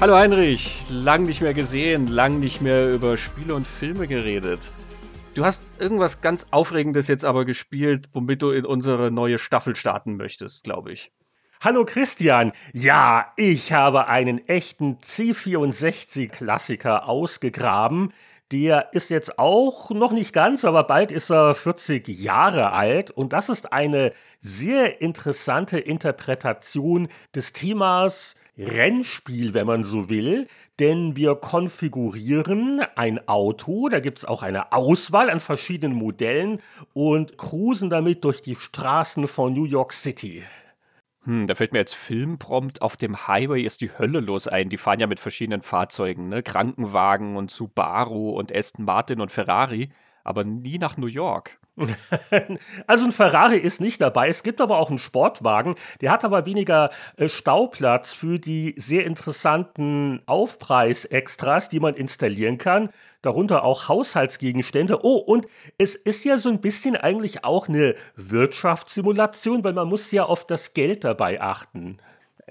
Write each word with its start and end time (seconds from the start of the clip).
Hallo 0.00 0.16
Heinrich, 0.16 0.86
lang 0.88 1.26
nicht 1.26 1.42
mehr 1.42 1.52
gesehen, 1.52 2.06
lang 2.06 2.40
nicht 2.40 2.62
mehr 2.62 2.90
über 2.90 3.18
Spiele 3.18 3.54
und 3.54 3.66
Filme 3.66 4.06
geredet. 4.06 4.70
Du 5.34 5.44
hast 5.44 5.62
irgendwas 5.78 6.22
ganz 6.22 6.46
Aufregendes 6.52 7.06
jetzt 7.06 7.22
aber 7.22 7.44
gespielt, 7.44 8.08
womit 8.14 8.40
du 8.40 8.50
in 8.50 8.64
unsere 8.64 9.10
neue 9.10 9.38
Staffel 9.38 9.76
starten 9.76 10.16
möchtest, 10.16 10.64
glaube 10.64 10.92
ich. 10.92 11.12
Hallo 11.62 11.84
Christian. 11.84 12.52
Ja, 12.72 13.30
ich 13.36 13.74
habe 13.74 14.06
einen 14.06 14.38
echten 14.48 14.96
C64-Klassiker 15.00 17.06
ausgegraben. 17.06 18.14
Der 18.52 18.94
ist 18.94 19.10
jetzt 19.10 19.38
auch 19.38 19.90
noch 19.90 20.12
nicht 20.12 20.32
ganz, 20.32 20.64
aber 20.64 20.84
bald 20.84 21.12
ist 21.12 21.30
er 21.30 21.54
40 21.54 22.08
Jahre 22.08 22.72
alt. 22.72 23.10
Und 23.10 23.34
das 23.34 23.50
ist 23.50 23.70
eine 23.70 24.14
sehr 24.38 25.02
interessante 25.02 25.78
Interpretation 25.78 27.08
des 27.34 27.52
Themas 27.52 28.34
Rennspiel, 28.60 29.54
wenn 29.54 29.66
man 29.66 29.84
so 29.84 30.10
will, 30.10 30.46
denn 30.80 31.16
wir 31.16 31.34
konfigurieren 31.34 32.82
ein 32.94 33.26
Auto, 33.26 33.88
da 33.88 34.00
gibt 34.00 34.18
es 34.18 34.24
auch 34.26 34.42
eine 34.42 34.72
Auswahl 34.72 35.30
an 35.30 35.40
verschiedenen 35.40 35.96
Modellen 35.96 36.60
und 36.92 37.38
cruisen 37.38 37.88
damit 37.88 38.22
durch 38.22 38.42
die 38.42 38.56
Straßen 38.56 39.26
von 39.28 39.54
New 39.54 39.64
York 39.64 39.94
City. 39.94 40.42
Hm, 41.24 41.46
da 41.46 41.54
fällt 41.54 41.72
mir 41.72 41.78
jetzt 41.78 41.94
Filmprompt 41.94 42.82
auf 42.82 42.96
dem 42.96 43.26
Highway 43.26 43.62
ist 43.62 43.80
die 43.80 43.96
Hölle 43.98 44.20
los 44.20 44.46
ein. 44.46 44.68
Die 44.68 44.78
fahren 44.78 45.00
ja 45.00 45.06
mit 45.06 45.20
verschiedenen 45.20 45.60
Fahrzeugen, 45.62 46.28
ne? 46.28 46.42
Krankenwagen 46.42 47.36
und 47.36 47.50
Subaru 47.50 48.30
und 48.30 48.54
Aston 48.54 48.84
Martin 48.84 49.20
und 49.20 49.32
Ferrari, 49.32 49.90
aber 50.24 50.44
nie 50.44 50.78
nach 50.78 50.96
New 50.96 51.06
York. 51.06 51.59
Also 52.86 53.04
ein 53.04 53.12
Ferrari 53.12 53.58
ist 53.58 53.80
nicht 53.80 54.00
dabei. 54.00 54.28
Es 54.28 54.42
gibt 54.42 54.60
aber 54.60 54.78
auch 54.78 54.90
einen 54.90 54.98
Sportwagen. 54.98 55.74
Der 56.00 56.10
hat 56.10 56.24
aber 56.24 56.46
weniger 56.46 56.90
äh, 57.16 57.28
Stauplatz 57.28 58.12
für 58.12 58.38
die 58.38 58.74
sehr 58.76 59.04
interessanten 59.04 60.22
Aufpreisextras, 60.26 61.68
die 61.68 61.80
man 61.80 61.94
installieren 61.94 62.58
kann. 62.58 62.90
Darunter 63.22 63.64
auch 63.64 63.88
Haushaltsgegenstände. 63.88 65.04
Oh, 65.04 65.16
und 65.16 65.46
es 65.78 65.94
ist 65.94 66.24
ja 66.24 66.36
so 66.36 66.48
ein 66.48 66.60
bisschen 66.60 66.96
eigentlich 66.96 67.44
auch 67.44 67.68
eine 67.68 67.94
Wirtschaftssimulation, 68.16 69.62
weil 69.62 69.74
man 69.74 69.88
muss 69.88 70.10
ja 70.10 70.24
auf 70.24 70.46
das 70.46 70.72
Geld 70.72 71.04
dabei 71.04 71.40
achten. 71.40 71.98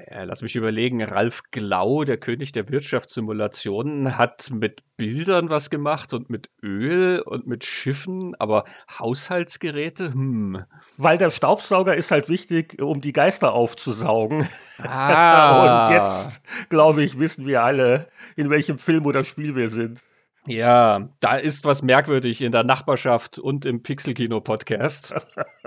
Äh, 0.07 0.23
lass 0.23 0.41
mich 0.41 0.55
überlegen, 0.55 1.03
Ralf 1.03 1.41
Glau, 1.51 2.05
der 2.05 2.17
König 2.17 2.53
der 2.53 2.69
Wirtschaftssimulationen, 2.69 4.17
hat 4.17 4.49
mit 4.49 4.81
Bildern 4.95 5.49
was 5.49 5.69
gemacht 5.69 6.13
und 6.13 6.29
mit 6.29 6.49
Öl 6.63 7.19
und 7.19 7.47
mit 7.47 7.65
Schiffen, 7.65 8.33
aber 8.39 8.63
Haushaltsgeräte, 8.97 10.13
hm. 10.13 10.63
Weil 10.97 11.17
der 11.17 11.29
Staubsauger 11.29 11.95
ist 11.95 12.11
halt 12.11 12.29
wichtig, 12.29 12.81
um 12.81 13.01
die 13.01 13.11
Geister 13.11 13.51
aufzusaugen. 13.51 14.47
Ah. 14.77 15.87
und 15.87 15.93
jetzt, 15.93 16.41
glaube 16.69 17.03
ich, 17.03 17.19
wissen 17.19 17.45
wir 17.45 17.63
alle, 17.63 18.07
in 18.37 18.49
welchem 18.49 18.79
Film 18.79 19.05
oder 19.05 19.25
Spiel 19.25 19.55
wir 19.55 19.69
sind. 19.69 20.01
Ja, 20.47 21.09
da 21.19 21.35
ist 21.35 21.65
was 21.65 21.81
merkwürdig 21.81 22.41
in 22.41 22.53
der 22.53 22.63
Nachbarschaft 22.63 23.37
und 23.37 23.65
im 23.65 23.83
Pixelkino-Podcast. 23.83 25.13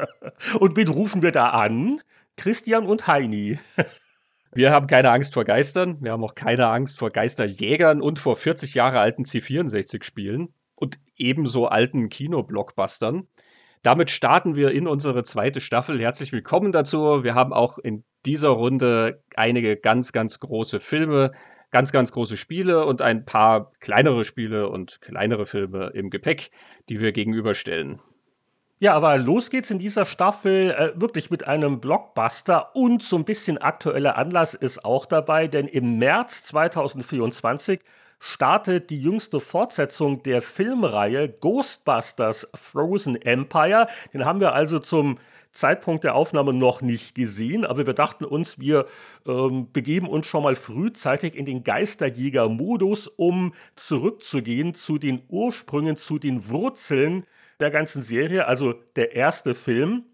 und 0.58 0.76
wen 0.76 0.88
rufen 0.88 1.20
wir 1.20 1.32
da 1.32 1.50
an? 1.50 2.00
Christian 2.36 2.86
und 2.86 3.06
Heini. 3.06 3.58
Wir 4.54 4.70
haben 4.70 4.86
keine 4.86 5.10
Angst 5.10 5.32
vor 5.32 5.44
Geistern, 5.44 5.96
wir 6.02 6.12
haben 6.12 6.22
auch 6.22 6.34
keine 6.34 6.68
Angst 6.68 6.98
vor 6.98 7.08
Geisterjägern 7.08 8.02
und 8.02 8.18
vor 8.18 8.36
40 8.36 8.74
Jahre 8.74 9.00
alten 9.00 9.22
C64-Spielen 9.22 10.52
und 10.74 10.98
ebenso 11.16 11.68
alten 11.68 12.10
Kinoblockbustern. 12.10 13.26
Damit 13.82 14.10
starten 14.10 14.54
wir 14.54 14.72
in 14.72 14.86
unsere 14.86 15.24
zweite 15.24 15.62
Staffel. 15.62 15.98
Herzlich 15.98 16.32
willkommen 16.32 16.70
dazu. 16.70 17.24
Wir 17.24 17.34
haben 17.34 17.54
auch 17.54 17.78
in 17.78 18.04
dieser 18.26 18.50
Runde 18.50 19.22
einige 19.34 19.78
ganz, 19.78 20.12
ganz 20.12 20.38
große 20.38 20.80
Filme, 20.80 21.32
ganz, 21.70 21.90
ganz 21.90 22.12
große 22.12 22.36
Spiele 22.36 22.84
und 22.84 23.00
ein 23.00 23.24
paar 23.24 23.72
kleinere 23.80 24.22
Spiele 24.22 24.68
und 24.68 25.00
kleinere 25.00 25.46
Filme 25.46 25.92
im 25.94 26.10
Gepäck, 26.10 26.50
die 26.90 27.00
wir 27.00 27.12
gegenüberstellen. 27.12 28.02
Ja, 28.82 28.94
aber 28.94 29.16
los 29.16 29.48
geht's 29.48 29.70
in 29.70 29.78
dieser 29.78 30.04
Staffel 30.04 30.72
äh, 30.72 31.00
wirklich 31.00 31.30
mit 31.30 31.46
einem 31.46 31.78
Blockbuster 31.78 32.74
und 32.74 33.00
so 33.00 33.14
ein 33.14 33.24
bisschen 33.24 33.58
aktueller 33.58 34.18
Anlass 34.18 34.54
ist 34.54 34.84
auch 34.84 35.06
dabei, 35.06 35.46
denn 35.46 35.68
im 35.68 35.98
März 35.98 36.42
2024 36.42 37.78
startet 38.18 38.90
die 38.90 39.00
jüngste 39.00 39.38
Fortsetzung 39.38 40.24
der 40.24 40.42
Filmreihe 40.42 41.28
Ghostbusters 41.28 42.48
Frozen 42.56 43.22
Empire. 43.22 43.86
Den 44.12 44.24
haben 44.24 44.40
wir 44.40 44.52
also 44.52 44.80
zum 44.80 45.20
Zeitpunkt 45.52 46.02
der 46.02 46.16
Aufnahme 46.16 46.52
noch 46.52 46.82
nicht 46.82 47.14
gesehen, 47.14 47.64
aber 47.64 47.86
wir 47.86 47.94
dachten 47.94 48.24
uns, 48.24 48.58
wir 48.58 48.86
ähm, 49.28 49.68
begeben 49.72 50.08
uns 50.08 50.26
schon 50.26 50.42
mal 50.42 50.56
frühzeitig 50.56 51.36
in 51.36 51.44
den 51.44 51.62
Geisterjäger-Modus, 51.62 53.06
um 53.06 53.54
zurückzugehen 53.76 54.74
zu 54.74 54.98
den 54.98 55.22
Ursprüngen, 55.28 55.96
zu 55.96 56.18
den 56.18 56.48
Wurzeln 56.48 57.26
der 57.62 57.70
ganzen 57.70 58.02
Serie, 58.02 58.46
also 58.46 58.74
der 58.96 59.14
erste 59.14 59.54
Film. 59.54 60.04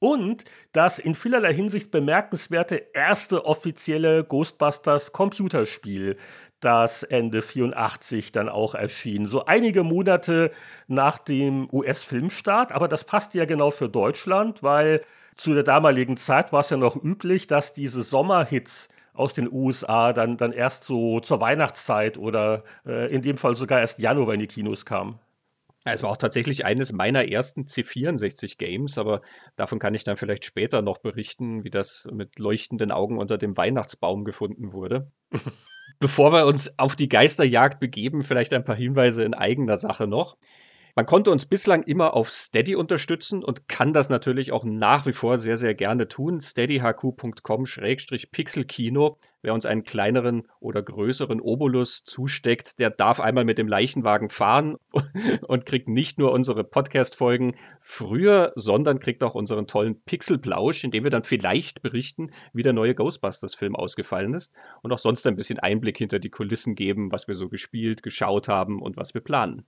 Und 0.00 0.44
das 0.72 1.00
in 1.00 1.16
vielerlei 1.16 1.52
Hinsicht 1.52 1.90
bemerkenswerte 1.90 2.86
erste 2.92 3.44
offizielle 3.44 4.22
Ghostbusters 4.22 5.10
Computerspiel, 5.12 6.16
das 6.60 7.02
Ende 7.02 7.42
84 7.42 8.30
dann 8.30 8.48
auch 8.48 8.76
erschien. 8.76 9.26
So 9.26 9.46
einige 9.46 9.82
Monate 9.82 10.52
nach 10.86 11.18
dem 11.18 11.68
US-Filmstart, 11.72 12.70
aber 12.70 12.86
das 12.86 13.04
passt 13.04 13.34
ja 13.34 13.44
genau 13.44 13.72
für 13.72 13.88
Deutschland, 13.88 14.62
weil 14.62 15.02
zu 15.36 15.54
der 15.54 15.62
damaligen 15.62 16.16
Zeit 16.16 16.52
war 16.52 16.60
es 16.60 16.70
ja 16.70 16.76
noch 16.76 16.96
üblich, 16.96 17.46
dass 17.46 17.72
diese 17.72 18.02
Sommerhits 18.02 18.88
aus 19.14 19.34
den 19.34 19.50
USA 19.50 20.12
dann, 20.12 20.36
dann 20.36 20.52
erst 20.52 20.84
so 20.84 21.20
zur 21.20 21.40
Weihnachtszeit 21.40 22.18
oder 22.18 22.62
äh, 22.86 23.12
in 23.12 23.22
dem 23.22 23.36
Fall 23.36 23.56
sogar 23.56 23.80
erst 23.80 24.00
Januar 24.00 24.34
in 24.34 24.40
die 24.40 24.46
Kinos 24.46 24.84
kamen. 24.84 25.18
Es 25.92 26.02
war 26.02 26.10
auch 26.10 26.16
tatsächlich 26.16 26.64
eines 26.64 26.92
meiner 26.92 27.28
ersten 27.28 27.64
C64-Games, 27.64 28.98
aber 28.98 29.22
davon 29.56 29.78
kann 29.78 29.94
ich 29.94 30.04
dann 30.04 30.16
vielleicht 30.16 30.44
später 30.44 30.82
noch 30.82 30.98
berichten, 30.98 31.64
wie 31.64 31.70
das 31.70 32.08
mit 32.12 32.38
leuchtenden 32.38 32.90
Augen 32.90 33.18
unter 33.18 33.38
dem 33.38 33.56
Weihnachtsbaum 33.56 34.24
gefunden 34.24 34.72
wurde. 34.72 35.10
Bevor 36.00 36.32
wir 36.32 36.46
uns 36.46 36.78
auf 36.78 36.94
die 36.96 37.08
Geisterjagd 37.08 37.80
begeben, 37.80 38.22
vielleicht 38.22 38.54
ein 38.54 38.64
paar 38.64 38.76
Hinweise 38.76 39.24
in 39.24 39.34
eigener 39.34 39.76
Sache 39.76 40.06
noch. 40.06 40.36
Man 40.98 41.06
konnte 41.06 41.30
uns 41.30 41.46
bislang 41.46 41.84
immer 41.84 42.14
auf 42.14 42.28
Steady 42.28 42.74
unterstützen 42.74 43.44
und 43.44 43.68
kann 43.68 43.92
das 43.92 44.10
natürlich 44.10 44.50
auch 44.50 44.64
nach 44.64 45.06
wie 45.06 45.12
vor 45.12 45.38
sehr, 45.38 45.56
sehr 45.56 45.76
gerne 45.76 46.08
tun. 46.08 46.40
steadyhq.com-pixelkino. 46.40 49.16
Wer 49.40 49.54
uns 49.54 49.64
einen 49.64 49.84
kleineren 49.84 50.48
oder 50.58 50.82
größeren 50.82 51.40
Obolus 51.40 52.02
zusteckt, 52.02 52.80
der 52.80 52.90
darf 52.90 53.20
einmal 53.20 53.44
mit 53.44 53.58
dem 53.58 53.68
Leichenwagen 53.68 54.28
fahren 54.28 54.74
und 55.46 55.66
kriegt 55.66 55.86
nicht 55.86 56.18
nur 56.18 56.32
unsere 56.32 56.64
Podcast-Folgen 56.64 57.54
früher, 57.80 58.52
sondern 58.56 58.98
kriegt 58.98 59.22
auch 59.22 59.36
unseren 59.36 59.68
tollen 59.68 60.02
Pixelplausch, 60.02 60.82
in 60.82 60.90
dem 60.90 61.04
wir 61.04 61.12
dann 61.12 61.22
vielleicht 61.22 61.80
berichten, 61.80 62.32
wie 62.52 62.64
der 62.64 62.72
neue 62.72 62.96
Ghostbusters-Film 62.96 63.76
ausgefallen 63.76 64.34
ist 64.34 64.52
und 64.82 64.92
auch 64.92 64.98
sonst 64.98 65.28
ein 65.28 65.36
bisschen 65.36 65.60
Einblick 65.60 65.96
hinter 65.96 66.18
die 66.18 66.30
Kulissen 66.30 66.74
geben, 66.74 67.12
was 67.12 67.28
wir 67.28 67.36
so 67.36 67.48
gespielt, 67.48 68.02
geschaut 68.02 68.48
haben 68.48 68.82
und 68.82 68.96
was 68.96 69.14
wir 69.14 69.20
planen. 69.20 69.64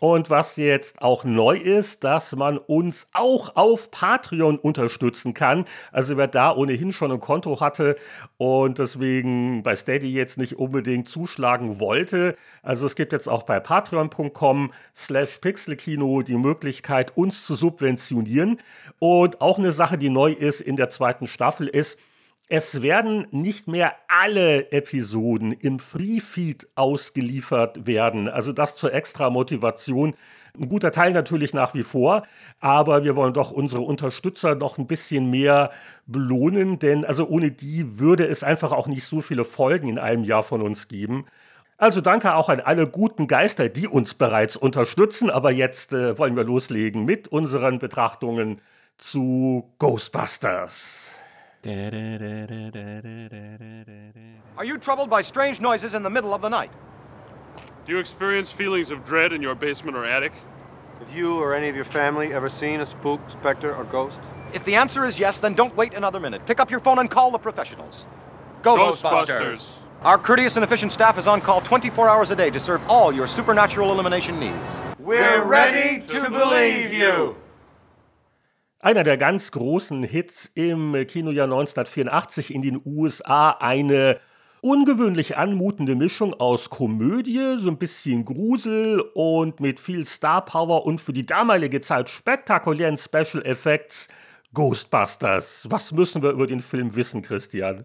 Und 0.00 0.30
was 0.30 0.56
jetzt 0.56 1.02
auch 1.02 1.24
neu 1.24 1.56
ist, 1.56 2.04
dass 2.04 2.34
man 2.34 2.56
uns 2.56 3.08
auch 3.12 3.54
auf 3.54 3.90
Patreon 3.90 4.58
unterstützen 4.58 5.34
kann. 5.34 5.66
Also 5.92 6.16
wer 6.16 6.26
da 6.26 6.56
ohnehin 6.56 6.90
schon 6.90 7.12
ein 7.12 7.20
Konto 7.20 7.60
hatte 7.60 7.96
und 8.38 8.78
deswegen 8.78 9.62
bei 9.62 9.76
Steady 9.76 10.10
jetzt 10.10 10.38
nicht 10.38 10.58
unbedingt 10.58 11.08
zuschlagen 11.10 11.80
wollte. 11.80 12.34
Also 12.62 12.86
es 12.86 12.96
gibt 12.96 13.12
jetzt 13.12 13.28
auch 13.28 13.42
bei 13.42 13.60
patreon.com 13.60 14.72
slash 14.96 15.36
pixelkino 15.38 16.22
die 16.22 16.38
Möglichkeit, 16.38 17.14
uns 17.14 17.44
zu 17.44 17.54
subventionieren. 17.54 18.58
Und 18.98 19.42
auch 19.42 19.58
eine 19.58 19.72
Sache, 19.72 19.98
die 19.98 20.08
neu 20.08 20.32
ist 20.32 20.62
in 20.62 20.76
der 20.76 20.88
zweiten 20.88 21.26
Staffel 21.26 21.68
ist, 21.68 21.98
es 22.52 22.82
werden 22.82 23.28
nicht 23.30 23.68
mehr 23.68 23.94
alle 24.08 24.72
Episoden 24.72 25.52
im 25.52 25.78
Free-Feed 25.78 26.66
ausgeliefert 26.74 27.86
werden. 27.86 28.28
Also 28.28 28.52
das 28.52 28.74
zur 28.74 28.92
extra 28.92 29.30
Motivation. 29.30 30.14
Ein 30.58 30.68
guter 30.68 30.90
Teil 30.90 31.12
natürlich 31.12 31.54
nach 31.54 31.74
wie 31.74 31.84
vor, 31.84 32.24
aber 32.58 33.04
wir 33.04 33.14
wollen 33.14 33.34
doch 33.34 33.52
unsere 33.52 33.82
Unterstützer 33.82 34.56
noch 34.56 34.78
ein 34.78 34.88
bisschen 34.88 35.30
mehr 35.30 35.70
belohnen, 36.06 36.80
denn 36.80 37.04
also 37.04 37.28
ohne 37.28 37.52
die 37.52 38.00
würde 38.00 38.26
es 38.26 38.42
einfach 38.42 38.72
auch 38.72 38.88
nicht 38.88 39.04
so 39.04 39.20
viele 39.20 39.44
Folgen 39.44 39.88
in 39.88 40.00
einem 40.00 40.24
Jahr 40.24 40.42
von 40.42 40.60
uns 40.60 40.88
geben. 40.88 41.26
Also 41.78 42.00
danke 42.00 42.34
auch 42.34 42.48
an 42.48 42.58
alle 42.58 42.88
guten 42.88 43.28
Geister, 43.28 43.68
die 43.68 43.86
uns 43.86 44.14
bereits 44.14 44.56
unterstützen, 44.56 45.30
aber 45.30 45.52
jetzt 45.52 45.92
äh, 45.92 46.18
wollen 46.18 46.34
wir 46.34 46.42
loslegen 46.42 47.04
mit 47.04 47.28
unseren 47.28 47.78
Betrachtungen 47.78 48.60
zu 48.98 49.72
Ghostbusters. 49.78 51.14
Are 54.56 54.64
you 54.64 54.78
troubled 54.78 55.10
by 55.10 55.20
strange 55.20 55.60
noises 55.60 55.92
in 55.92 56.02
the 56.02 56.08
middle 56.08 56.32
of 56.32 56.40
the 56.40 56.48
night? 56.48 56.72
Do 57.84 57.92
you 57.92 57.98
experience 57.98 58.50
feelings 58.50 58.90
of 58.90 59.04
dread 59.04 59.34
in 59.34 59.42
your 59.42 59.54
basement 59.54 59.94
or 59.94 60.06
attic? 60.06 60.32
Have 61.00 61.12
you 61.14 61.34
or 61.34 61.54
any 61.54 61.68
of 61.68 61.76
your 61.76 61.84
family 61.84 62.32
ever 62.32 62.48
seen 62.48 62.80
a 62.80 62.86
spook, 62.86 63.20
specter, 63.30 63.74
or 63.74 63.84
ghost? 63.84 64.18
If 64.54 64.64
the 64.64 64.74
answer 64.74 65.04
is 65.04 65.18
yes, 65.18 65.38
then 65.38 65.52
don't 65.52 65.76
wait 65.76 65.92
another 65.92 66.18
minute. 66.18 66.46
Pick 66.46 66.60
up 66.60 66.70
your 66.70 66.80
phone 66.80 66.98
and 66.98 67.10
call 67.10 67.30
the 67.30 67.38
professionals. 67.38 68.06
Go, 68.62 68.76
Ghostbusters! 68.76 69.26
Ghostbusters. 69.26 69.74
Our 70.00 70.16
courteous 70.16 70.56
and 70.56 70.64
efficient 70.64 70.92
staff 70.92 71.18
is 71.18 71.26
on 71.26 71.42
call 71.42 71.60
24 71.60 72.08
hours 72.08 72.30
a 72.30 72.36
day 72.36 72.48
to 72.50 72.60
serve 72.60 72.80
all 72.88 73.12
your 73.12 73.26
supernatural 73.26 73.92
elimination 73.92 74.40
needs. 74.40 74.80
We're 74.98 75.44
ready 75.44 76.00
to 76.06 76.30
believe 76.30 76.94
you. 76.94 77.36
Einer 78.82 79.04
der 79.04 79.18
ganz 79.18 79.52
großen 79.52 80.02
Hits 80.04 80.50
im 80.54 80.94
Kinojahr 81.06 81.44
1984 81.44 82.54
in 82.54 82.62
den 82.62 82.80
USA, 82.82 83.50
eine 83.50 84.18
ungewöhnlich 84.62 85.36
anmutende 85.36 85.94
Mischung 85.94 86.32
aus 86.32 86.70
Komödie, 86.70 87.58
so 87.58 87.68
ein 87.68 87.76
bisschen 87.76 88.24
Grusel 88.24 89.00
und 89.12 89.60
mit 89.60 89.80
viel 89.80 90.06
Star 90.06 90.42
Power 90.42 90.86
und 90.86 90.98
für 90.98 91.12
die 91.12 91.26
damalige 91.26 91.82
Zeit 91.82 92.08
spektakulären 92.08 92.96
Special 92.96 93.44
Effects 93.44 94.08
Ghostbusters. 94.54 95.66
Was 95.68 95.92
müssen 95.92 96.22
wir 96.22 96.30
über 96.30 96.46
den 96.46 96.62
Film 96.62 96.96
wissen, 96.96 97.20
Christian? 97.20 97.84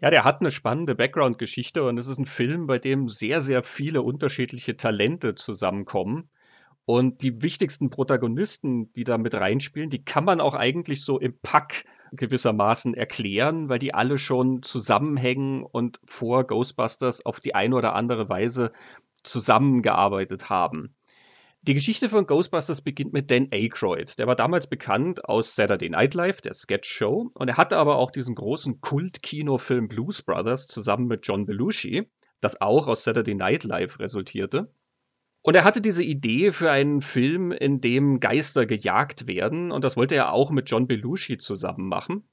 Ja, 0.00 0.10
der 0.10 0.24
hat 0.24 0.40
eine 0.40 0.50
spannende 0.50 0.96
Background-Geschichte 0.96 1.84
und 1.84 1.96
es 1.96 2.08
ist 2.08 2.18
ein 2.18 2.26
Film, 2.26 2.66
bei 2.66 2.78
dem 2.78 3.08
sehr, 3.08 3.40
sehr 3.40 3.62
viele 3.62 4.02
unterschiedliche 4.02 4.76
Talente 4.76 5.36
zusammenkommen. 5.36 6.28
Und 6.88 7.20
die 7.20 7.42
wichtigsten 7.42 7.90
Protagonisten, 7.90 8.90
die 8.94 9.04
da 9.04 9.18
mit 9.18 9.34
reinspielen, 9.34 9.90
die 9.90 10.02
kann 10.02 10.24
man 10.24 10.40
auch 10.40 10.54
eigentlich 10.54 11.04
so 11.04 11.18
im 11.18 11.38
Pack 11.38 11.84
gewissermaßen 12.12 12.94
erklären, 12.94 13.68
weil 13.68 13.78
die 13.78 13.92
alle 13.92 14.16
schon 14.16 14.62
zusammenhängen 14.62 15.64
und 15.64 16.00
vor 16.06 16.46
Ghostbusters 16.46 17.26
auf 17.26 17.40
die 17.40 17.54
eine 17.54 17.76
oder 17.76 17.94
andere 17.94 18.30
Weise 18.30 18.72
zusammengearbeitet 19.22 20.48
haben. 20.48 20.94
Die 21.60 21.74
Geschichte 21.74 22.08
von 22.08 22.26
Ghostbusters 22.26 22.80
beginnt 22.80 23.12
mit 23.12 23.30
Dan 23.30 23.48
Aykroyd. 23.50 24.18
Der 24.18 24.26
war 24.26 24.34
damals 24.34 24.66
bekannt 24.66 25.26
aus 25.26 25.54
Saturday 25.54 25.90
Night 25.90 26.14
Live, 26.14 26.40
der 26.40 26.54
Sketch 26.54 26.88
Show, 26.88 27.30
und 27.34 27.48
er 27.48 27.58
hatte 27.58 27.76
aber 27.76 27.96
auch 27.96 28.10
diesen 28.10 28.34
großen 28.34 28.80
Kult-Kinofilm 28.80 29.88
Blues 29.88 30.22
Brothers 30.22 30.68
zusammen 30.68 31.06
mit 31.06 31.26
John 31.26 31.44
Belushi, 31.44 32.08
das 32.40 32.62
auch 32.62 32.86
aus 32.88 33.04
Saturday 33.04 33.34
Night 33.34 33.64
Live 33.64 33.98
resultierte. 33.98 34.72
Und 35.42 35.54
er 35.54 35.64
hatte 35.64 35.80
diese 35.80 36.02
Idee 36.02 36.52
für 36.52 36.70
einen 36.70 37.00
Film, 37.00 37.52
in 37.52 37.80
dem 37.80 38.20
Geister 38.20 38.66
gejagt 38.66 39.26
werden, 39.26 39.72
und 39.72 39.84
das 39.84 39.96
wollte 39.96 40.14
er 40.14 40.32
auch 40.32 40.50
mit 40.50 40.70
John 40.70 40.86
Belushi 40.86 41.38
zusammen 41.38 41.88
machen. 41.88 42.28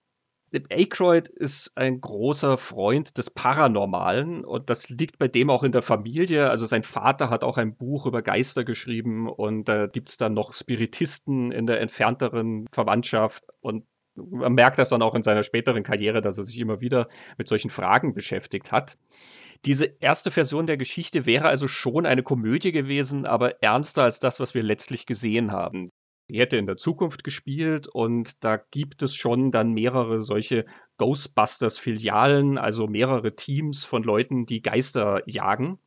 Aykroyd 0.70 1.28
ist 1.28 1.74
ein 1.76 2.00
großer 2.00 2.58
Freund 2.58 3.18
des 3.18 3.30
Paranormalen 3.30 4.46
und 4.46 4.70
das 4.70 4.90
liegt 4.90 5.18
bei 5.18 5.28
dem 5.28 5.50
auch 5.50 5.64
in 5.64 5.72
der 5.72 5.82
Familie. 5.82 6.50
Also 6.50 6.66
sein 6.66 6.84
Vater 6.84 7.30
hat 7.30 7.44
auch 7.44 7.58
ein 7.58 7.76
Buch 7.76 8.06
über 8.06 8.22
Geister 8.22 8.64
geschrieben 8.64 9.28
und 9.28 9.68
da 9.68 9.88
gibt 9.88 10.10
es 10.10 10.18
dann 10.18 10.34
noch 10.34 10.54
Spiritisten 10.54 11.52
in 11.52 11.68
der 11.68 11.82
entfernteren 11.82 12.68
Verwandtschaft 12.72 13.44
und 13.60 13.86
man 14.16 14.54
merkt 14.54 14.80
das 14.80 14.90
dann 14.90 15.02
auch 15.02 15.16
in 15.16 15.24
seiner 15.24 15.44
späteren 15.44 15.84
Karriere, 15.84 16.22
dass 16.22 16.38
er 16.38 16.44
sich 16.44 16.60
immer 16.60 16.82
wieder 16.82 17.08
mit 17.38 17.48
solchen 17.48 17.70
Fragen 17.70 18.14
beschäftigt 18.14 18.72
hat. 18.72 18.98
Diese 19.66 19.86
erste 20.00 20.32
Version 20.32 20.68
der 20.68 20.78
Geschichte 20.78 21.26
wäre 21.26 21.48
also 21.48 21.68
schon 21.68 22.06
eine 22.06 22.24
Komödie 22.24 22.72
gewesen, 22.72 23.26
aber 23.26 23.64
ernster 23.64 24.04
als 24.04 24.20
das, 24.20 24.40
was 24.40 24.54
wir 24.54 24.64
letztlich 24.64 25.06
gesehen 25.06 25.52
haben. 25.52 25.88
Die 26.30 26.40
hätte 26.40 26.58
in 26.58 26.66
der 26.66 26.78
Zukunft 26.78 27.24
gespielt 27.24 27.88
und 27.88 28.44
da 28.44 28.58
gibt 28.58 29.04
es 29.04 29.14
schon 29.16 29.52
dann 29.52 29.74
mehrere 29.74 30.20
solche 30.20 30.66
Ghostbusters-Filialen, 30.98 32.58
also 32.58 32.88
mehrere 32.88 33.36
Teams 33.36 33.86
von 33.86 34.02
Leuten, 34.02 34.46
die 34.46 34.62
Geister 34.62 35.22
jagen. 35.28 35.80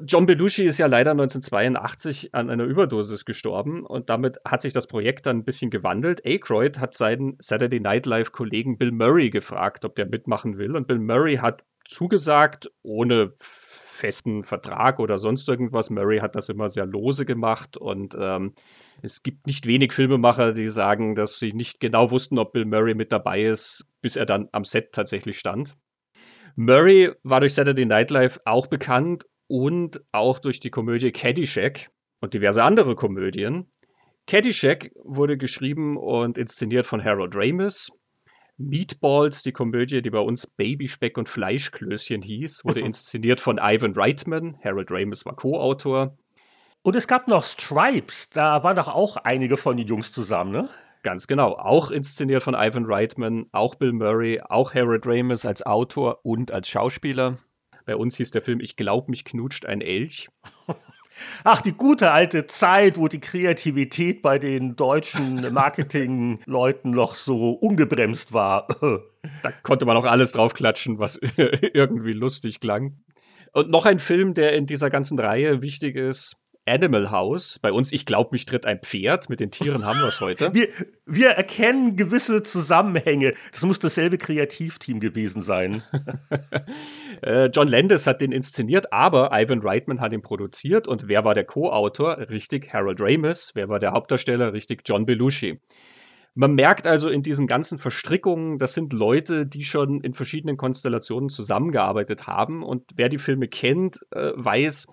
John 0.00 0.26
Belushi 0.26 0.64
ist 0.64 0.78
ja 0.78 0.88
leider 0.88 1.12
1982 1.12 2.34
an 2.34 2.50
einer 2.50 2.64
Überdosis 2.64 3.24
gestorben 3.24 3.86
und 3.86 4.10
damit 4.10 4.38
hat 4.44 4.60
sich 4.60 4.72
das 4.72 4.88
Projekt 4.88 5.26
dann 5.26 5.38
ein 5.38 5.44
bisschen 5.44 5.70
gewandelt. 5.70 6.26
Aykroyd 6.26 6.80
hat 6.80 6.94
seinen 6.94 7.36
Saturday 7.38 7.78
Night 7.78 8.06
Live-Kollegen 8.06 8.76
Bill 8.76 8.90
Murray 8.90 9.30
gefragt, 9.30 9.84
ob 9.84 9.94
der 9.94 10.06
mitmachen 10.06 10.58
will 10.58 10.74
und 10.74 10.88
Bill 10.88 10.98
Murray 10.98 11.36
hat 11.36 11.62
zugesagt, 11.88 12.72
ohne 12.82 13.34
festen 13.36 14.42
Vertrag 14.42 14.98
oder 14.98 15.18
sonst 15.18 15.48
irgendwas. 15.48 15.90
Murray 15.90 16.18
hat 16.18 16.34
das 16.34 16.48
immer 16.48 16.68
sehr 16.68 16.86
lose 16.86 17.24
gemacht 17.24 17.76
und 17.76 18.16
ähm, 18.18 18.54
es 19.00 19.22
gibt 19.22 19.46
nicht 19.46 19.66
wenig 19.66 19.92
Filmemacher, 19.92 20.52
die 20.52 20.70
sagen, 20.70 21.14
dass 21.14 21.38
sie 21.38 21.52
nicht 21.52 21.78
genau 21.78 22.10
wussten, 22.10 22.38
ob 22.38 22.52
Bill 22.52 22.64
Murray 22.64 22.94
mit 22.94 23.12
dabei 23.12 23.44
ist, 23.44 23.86
bis 24.02 24.16
er 24.16 24.26
dann 24.26 24.48
am 24.50 24.64
Set 24.64 24.90
tatsächlich 24.90 25.38
stand. 25.38 25.76
Murray 26.56 27.12
war 27.22 27.38
durch 27.38 27.54
Saturday 27.54 27.86
Night 27.86 28.10
Live 28.10 28.40
auch 28.44 28.66
bekannt 28.66 29.26
und 29.46 30.02
auch 30.12 30.38
durch 30.38 30.60
die 30.60 30.70
Komödie 30.70 31.12
Caddyshack 31.12 31.90
und 32.20 32.34
diverse 32.34 32.62
andere 32.62 32.96
Komödien. 32.96 33.66
Caddyshack 34.26 34.92
wurde 35.02 35.36
geschrieben 35.36 35.96
und 35.96 36.38
inszeniert 36.38 36.86
von 36.86 37.04
Harold 37.04 37.34
Ramis. 37.36 37.92
Meatballs, 38.56 39.42
die 39.42 39.52
Komödie, 39.52 40.00
die 40.00 40.10
bei 40.10 40.20
uns 40.20 40.46
Babyspeck 40.46 41.18
und 41.18 41.28
Fleischklößchen 41.28 42.22
hieß, 42.22 42.64
wurde 42.64 42.80
inszeniert 42.84 43.40
von 43.40 43.58
Ivan 43.60 43.92
Reitman. 43.94 44.56
Harold 44.62 44.90
Ramis 44.90 45.26
war 45.26 45.36
Co-Autor. 45.36 46.16
Und 46.82 46.96
es 46.96 47.08
gab 47.08 47.28
noch 47.28 47.44
Stripes, 47.44 48.30
da 48.30 48.62
waren 48.62 48.76
doch 48.76 48.88
auch 48.88 49.16
einige 49.16 49.56
von 49.56 49.76
den 49.76 49.86
Jungs 49.86 50.12
zusammen, 50.12 50.52
ne? 50.52 50.68
Ganz 51.02 51.26
genau, 51.26 51.52
auch 51.52 51.90
inszeniert 51.90 52.42
von 52.42 52.54
Ivan 52.54 52.84
Reitman, 52.86 53.46
auch 53.52 53.74
Bill 53.74 53.92
Murray, 53.92 54.40
auch 54.40 54.74
Harold 54.74 55.06
Ramis 55.06 55.44
als 55.44 55.64
Autor 55.64 56.20
und 56.24 56.50
als 56.50 56.68
Schauspieler. 56.68 57.36
Bei 57.84 57.96
uns 57.96 58.16
hieß 58.16 58.30
der 58.30 58.42
Film 58.42 58.60
Ich 58.60 58.76
glaub, 58.76 59.08
mich 59.08 59.24
knutscht 59.24 59.66
ein 59.66 59.80
Elch. 59.80 60.28
Ach, 61.44 61.60
die 61.60 61.72
gute 61.72 62.10
alte 62.10 62.46
Zeit, 62.46 62.98
wo 62.98 63.06
die 63.06 63.20
Kreativität 63.20 64.20
bei 64.20 64.38
den 64.38 64.74
deutschen 64.74 65.36
Marketingleuten 65.52 66.90
noch 66.90 67.14
so 67.14 67.52
ungebremst 67.52 68.32
war. 68.32 68.66
da 69.42 69.52
konnte 69.62 69.86
man 69.86 69.96
auch 69.96 70.06
alles 70.06 70.32
draufklatschen, 70.32 70.98
was 70.98 71.16
irgendwie 71.16 72.12
lustig 72.12 72.60
klang. 72.60 72.98
Und 73.52 73.70
noch 73.70 73.86
ein 73.86 74.00
Film, 74.00 74.34
der 74.34 74.54
in 74.54 74.66
dieser 74.66 74.90
ganzen 74.90 75.18
Reihe 75.18 75.62
wichtig 75.62 75.94
ist, 75.94 76.43
Animal 76.66 77.10
House. 77.10 77.58
Bei 77.60 77.72
uns, 77.72 77.92
ich 77.92 78.06
glaube, 78.06 78.30
mich 78.32 78.46
tritt 78.46 78.66
ein 78.66 78.80
Pferd. 78.80 79.28
Mit 79.28 79.40
den 79.40 79.50
Tieren 79.50 79.84
haben 79.84 80.00
wir 80.00 80.08
es 80.08 80.20
heute. 80.20 80.54
Wir, 80.54 80.68
wir 81.06 81.30
erkennen 81.30 81.96
gewisse 81.96 82.42
Zusammenhänge. 82.42 83.34
Das 83.52 83.62
muss 83.62 83.78
dasselbe 83.78 84.18
Kreativteam 84.18 85.00
gewesen 85.00 85.42
sein. 85.42 85.82
Äh, 87.22 87.46
John 87.54 87.68
Landis 87.68 88.06
hat 88.06 88.20
den 88.20 88.32
inszeniert, 88.32 88.92
aber 88.92 89.30
Ivan 89.32 89.60
Reitman 89.60 90.00
hat 90.00 90.12
ihn 90.12 90.20
produziert. 90.20 90.88
Und 90.88 91.08
wer 91.08 91.24
war 91.24 91.32
der 91.32 91.44
Co-Autor? 91.44 92.18
Richtig, 92.28 92.74
Harold 92.74 93.00
Ramis. 93.00 93.52
Wer 93.54 93.68
war 93.68 93.78
der 93.78 93.92
Hauptdarsteller? 93.92 94.52
Richtig, 94.52 94.82
John 94.84 95.06
Belushi. 95.06 95.60
Man 96.34 96.54
merkt 96.54 96.86
also 96.86 97.08
in 97.08 97.22
diesen 97.22 97.46
ganzen 97.46 97.78
Verstrickungen, 97.78 98.58
das 98.58 98.74
sind 98.74 98.92
Leute, 98.92 99.46
die 99.46 99.62
schon 99.62 100.00
in 100.00 100.14
verschiedenen 100.14 100.56
Konstellationen 100.56 101.28
zusammengearbeitet 101.28 102.26
haben. 102.26 102.64
Und 102.64 102.90
wer 102.96 103.08
die 103.08 103.18
Filme 103.18 103.46
kennt, 103.46 104.04
äh, 104.10 104.32
weiß, 104.34 104.88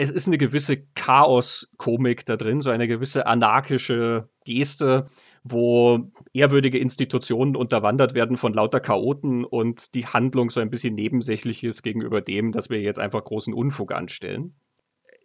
es 0.00 0.10
ist 0.10 0.28
eine 0.28 0.38
gewisse 0.38 0.78
Chaos-Komik 0.94 2.24
da 2.24 2.36
drin, 2.36 2.62
so 2.62 2.70
eine 2.70 2.88
gewisse 2.88 3.26
anarchische 3.26 4.30
Geste, 4.46 5.04
wo 5.44 6.10
ehrwürdige 6.32 6.78
Institutionen 6.78 7.54
unterwandert 7.54 8.14
werden 8.14 8.38
von 8.38 8.54
lauter 8.54 8.80
Chaoten 8.80 9.44
und 9.44 9.94
die 9.94 10.06
Handlung 10.06 10.48
so 10.48 10.60
ein 10.60 10.70
bisschen 10.70 10.94
nebensächlich 10.94 11.62
ist 11.64 11.82
gegenüber 11.82 12.22
dem, 12.22 12.50
dass 12.52 12.70
wir 12.70 12.80
jetzt 12.80 12.98
einfach 12.98 13.22
großen 13.22 13.52
Unfug 13.52 13.92
anstellen. 13.92 14.54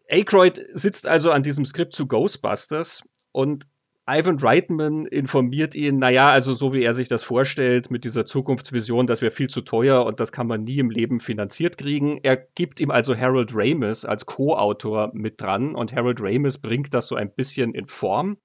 Aykroyd 0.10 0.62
sitzt 0.74 1.08
also 1.08 1.32
an 1.32 1.42
diesem 1.42 1.64
Skript 1.64 1.94
zu 1.94 2.06
Ghostbusters 2.06 3.04
und 3.32 3.68
Ivan 4.08 4.38
Reitman 4.38 5.08
informiert 5.08 5.74
ihn, 5.74 5.98
naja, 5.98 6.30
also 6.30 6.54
so 6.54 6.74
wie 6.74 6.84
er 6.84 6.94
sich 6.94 7.08
das 7.08 7.24
vorstellt 7.24 7.90
mit 7.90 8.04
dieser 8.04 8.24
Zukunftsvision, 8.24 9.08
das 9.08 9.24
wäre 9.24 9.32
viel 9.32 9.50
zu 9.50 9.62
teuer 9.62 10.06
und 10.06 10.20
das 10.20 10.32
kann 10.32 10.46
man 10.46 10.64
nie 10.64 10.78
im 10.78 10.92
Leben 10.92 11.20
finanziert 11.20 11.80
kriegen. 11.80 12.20
Er 12.22 12.38
gibt 12.38 12.80
ihm 12.80 12.92
also 12.92 13.18
Harold 13.18 13.52
Ramis 13.56 14.06
als 14.06 14.28
Co-Autor 14.28 15.10
mit 15.16 15.42
dran 15.42 15.74
und 15.74 15.96
Harold 15.96 16.22
Ramis 16.22 16.60
bringt 16.60 16.94
das 16.94 17.08
so 17.08 17.16
ein 17.16 17.34
bisschen 17.34 17.74
in 17.74 17.88
Form. 17.88 18.38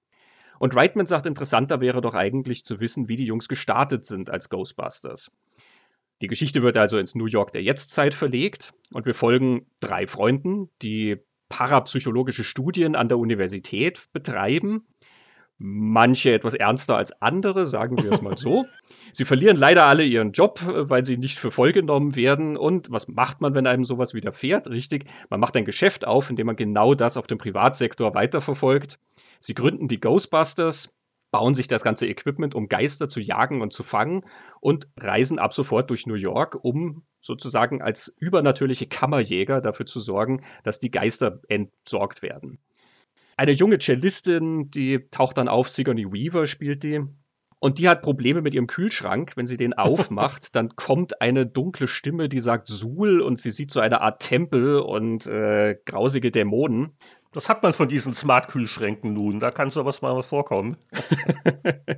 Und 0.59 0.75
Reitman 0.75 1.07
sagt, 1.07 1.26
interessanter 1.26 1.83
wäre 1.83 2.00
doch 2.00 2.14
eigentlich 2.14 2.64
zu 2.64 2.81
wissen, 2.81 3.09
wie 3.09 3.17
die 3.17 3.26
Jungs 3.26 3.47
gestartet 3.47 4.07
sind 4.07 4.31
als 4.31 4.49
Ghostbusters. 4.49 5.31
Die 6.23 6.26
Geschichte 6.26 6.62
wird 6.62 6.79
also 6.79 6.97
ins 6.97 7.14
New 7.14 7.26
York 7.26 7.52
der 7.52 7.62
Jetztzeit 7.62 8.14
verlegt 8.14 8.73
und 8.93 9.05
wir 9.05 9.14
folgen 9.14 9.67
drei 9.83 10.07
Freunden, 10.07 10.71
die 10.81 11.19
parapsychologische 11.50 12.45
Studien 12.45 12.97
an 12.97 13.09
der 13.09 13.19
Universität 13.19 14.09
betreiben 14.14 14.87
manche 15.61 16.33
etwas 16.33 16.55
ernster 16.55 16.97
als 16.97 17.21
andere, 17.21 17.67
sagen 17.67 18.02
wir 18.02 18.11
es 18.11 18.23
mal 18.23 18.37
so. 18.37 18.64
Sie 19.12 19.26
verlieren 19.26 19.57
leider 19.57 19.85
alle 19.85 20.05
ihren 20.05 20.33
Job, 20.33 20.61
weil 20.64 21.05
sie 21.05 21.19
nicht 21.19 21.38
für 21.38 21.50
voll 21.50 21.73
genommen 21.73 22.17
werden. 22.17 22.57
Und 22.57 22.90
was 22.90 23.09
macht 23.09 23.40
man, 23.40 23.55
wenn 23.55 23.67
einem 23.67 23.85
sowas 23.85 24.14
widerfährt? 24.14 24.71
Richtig, 24.71 25.05
man 25.29 25.40
macht 25.40 25.57
ein 25.57 25.64
Geschäft 25.64 26.07
auf, 26.07 26.31
in 26.31 26.37
dem 26.37 26.47
man 26.47 26.57
genau 26.57 26.95
das 26.95 27.17
auf 27.17 27.26
dem 27.26 27.38
Privatsektor 27.38 28.14
weiterverfolgt. 28.14 28.99
Sie 29.38 29.55
gründen 29.55 29.88
die 29.88 30.00
Ghostbusters, 30.00 30.95
bauen 31.31 31.55
sich 31.55 31.69
das 31.69 31.83
ganze 31.83 32.07
Equipment, 32.07 32.55
um 32.55 32.69
Geister 32.69 33.09
zu 33.09 33.21
jagen 33.21 33.61
und 33.61 33.73
zu 33.73 33.83
fangen 33.83 34.25
und 34.61 34.88
reisen 34.97 35.38
ab 35.38 35.52
sofort 35.52 35.90
durch 35.90 36.07
New 36.07 36.14
York, 36.14 36.59
um 36.62 37.02
sozusagen 37.21 37.83
als 37.83 38.14
übernatürliche 38.19 38.87
Kammerjäger 38.87 39.61
dafür 39.61 39.87
zu 39.87 40.00
sorgen, 40.00 40.43
dass 40.62 40.81
die 40.81 40.90
Geister 40.90 41.40
entsorgt 41.49 42.23
werden 42.23 42.59
eine 43.40 43.52
junge 43.52 43.78
Cellistin, 43.78 44.70
die 44.70 45.09
taucht 45.11 45.38
dann 45.38 45.49
auf, 45.49 45.70
Sigourney 45.70 46.12
Weaver 46.12 46.47
spielt 46.47 46.82
die. 46.82 47.00
Und 47.59 47.78
die 47.78 47.88
hat 47.88 48.02
Probleme 48.02 48.42
mit 48.42 48.52
ihrem 48.52 48.66
Kühlschrank. 48.66 49.32
Wenn 49.35 49.47
sie 49.47 49.56
den 49.56 49.73
aufmacht, 49.73 50.54
dann 50.56 50.76
kommt 50.76 51.23
eine 51.23 51.47
dunkle 51.47 51.88
Stimme, 51.88 52.28
die 52.28 52.40
sagt 52.40 52.68
Suhl 52.68 53.23
und 53.23 53.38
sie 53.38 53.50
sieht 53.50 53.70
so 53.70 53.80
eine 53.80 54.02
Art 54.02 54.20
Tempel 54.20 54.80
und 54.80 55.26
äh, 55.26 55.78
grausige 55.87 56.30
Dämonen. 56.30 56.99
Das 57.32 57.49
hat 57.49 57.62
man 57.62 57.73
von 57.73 57.88
diesen 57.88 58.12
Smart-Kühlschränken 58.12 59.14
nun. 59.14 59.40
Da 59.40 59.50
kann 59.50 59.70
sowas 59.70 60.02
mal 60.02 60.23
vorkommen. 60.23 60.76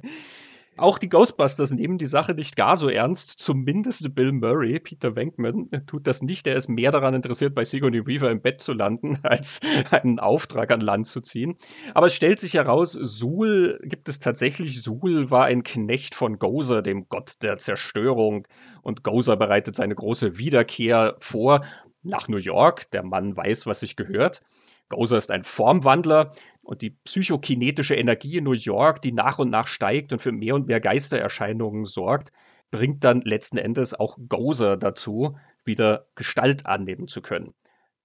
Auch 0.78 0.96
die 0.96 1.10
Ghostbusters 1.10 1.72
nehmen 1.72 1.98
die 1.98 2.06
Sache 2.06 2.32
nicht 2.32 2.56
gar 2.56 2.76
so 2.76 2.88
ernst. 2.88 3.40
Zumindest 3.40 4.14
Bill 4.14 4.32
Murray, 4.32 4.80
Peter 4.80 5.14
Venkman, 5.14 5.68
tut 5.86 6.06
das 6.06 6.22
nicht. 6.22 6.46
Er 6.46 6.56
ist 6.56 6.68
mehr 6.68 6.90
daran 6.90 7.12
interessiert, 7.12 7.54
bei 7.54 7.64
Sigourney 7.64 8.06
Weaver 8.06 8.30
im 8.30 8.40
Bett 8.40 8.60
zu 8.62 8.72
landen, 8.72 9.18
als 9.22 9.60
einen 9.90 10.18
Auftrag 10.18 10.70
an 10.70 10.80
Land 10.80 11.06
zu 11.06 11.20
ziehen. 11.20 11.56
Aber 11.92 12.06
es 12.06 12.14
stellt 12.14 12.40
sich 12.40 12.54
heraus, 12.54 12.92
Suhl 12.92 13.80
gibt 13.82 14.08
es 14.08 14.18
tatsächlich. 14.18 14.82
Suhl 14.82 15.30
war 15.30 15.44
ein 15.44 15.62
Knecht 15.62 16.14
von 16.14 16.38
Gozer, 16.38 16.80
dem 16.80 17.06
Gott 17.10 17.34
der 17.42 17.58
Zerstörung. 17.58 18.48
Und 18.80 19.04
Gozer 19.04 19.36
bereitet 19.36 19.76
seine 19.76 19.94
große 19.94 20.38
Wiederkehr 20.38 21.16
vor 21.20 21.66
nach 22.02 22.28
New 22.28 22.38
York. 22.38 22.90
Der 22.92 23.02
Mann 23.02 23.36
weiß, 23.36 23.66
was 23.66 23.80
sich 23.80 23.94
gehört. 23.94 24.42
Gozer 24.88 25.16
ist 25.16 25.30
ein 25.30 25.44
Formwandler 25.44 26.30
und 26.62 26.82
die 26.82 26.90
psychokinetische 26.90 27.94
Energie 27.94 28.38
in 28.38 28.44
New 28.44 28.52
York, 28.52 29.02
die 29.02 29.12
nach 29.12 29.38
und 29.38 29.50
nach 29.50 29.66
steigt 29.66 30.12
und 30.12 30.22
für 30.22 30.32
mehr 30.32 30.54
und 30.54 30.66
mehr 30.66 30.80
Geistererscheinungen 30.80 31.84
sorgt, 31.84 32.32
bringt 32.70 33.04
dann 33.04 33.20
letzten 33.20 33.58
Endes 33.58 33.94
auch 33.94 34.16
Gozer 34.28 34.76
dazu, 34.76 35.36
wieder 35.64 36.06
Gestalt 36.14 36.66
annehmen 36.66 37.08
zu 37.08 37.20
können. 37.20 37.54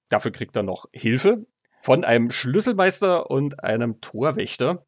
Dafür 0.10 0.32
kriegt 0.32 0.56
er 0.56 0.64
noch 0.64 0.88
Hilfe 0.92 1.46
von 1.82 2.04
einem 2.04 2.32
Schlüsselmeister 2.32 3.30
und 3.30 3.64
einem 3.64 4.02
Torwächter. 4.02 4.86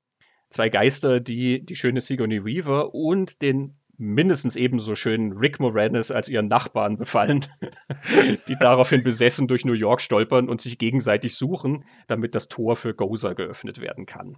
Zwei 0.50 0.70
Geister, 0.70 1.20
die 1.20 1.66
die 1.66 1.76
schöne 1.76 2.02
Sigourney 2.02 2.44
Weaver 2.44 2.94
und 2.94 3.42
den 3.42 3.79
mindestens 4.00 4.56
ebenso 4.56 4.96
schön 4.96 5.34
Rick 5.34 5.60
Moranis 5.60 6.10
als 6.10 6.30
ihren 6.30 6.48
Nachbarn 6.48 6.98
befallen, 6.98 7.46
die 8.48 8.56
daraufhin 8.60 9.04
besessen 9.04 9.48
durch 9.48 9.66
New 9.66 9.74
York 9.74 10.02
stolpern 10.02 10.48
und 10.50 10.62
sich 10.62 10.78
gegenseitig 10.78 11.36
suchen, 11.36 11.84
damit 12.08 12.34
das 12.34 12.48
Tor 12.48 12.78
für 12.78 12.94
Gozer 12.96 13.36
geöffnet 13.36 13.82
werden 13.82 14.06
kann. 14.06 14.38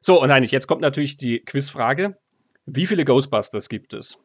So, 0.00 0.22
und 0.22 0.30
eigentlich, 0.30 0.52
jetzt 0.52 0.66
kommt 0.66 0.82
natürlich 0.82 1.16
die 1.16 1.40
Quizfrage. 1.40 2.18
Wie 2.66 2.86
viele 2.86 3.04
Ghostbusters 3.04 3.68
gibt 3.68 3.94
es? 3.94 4.18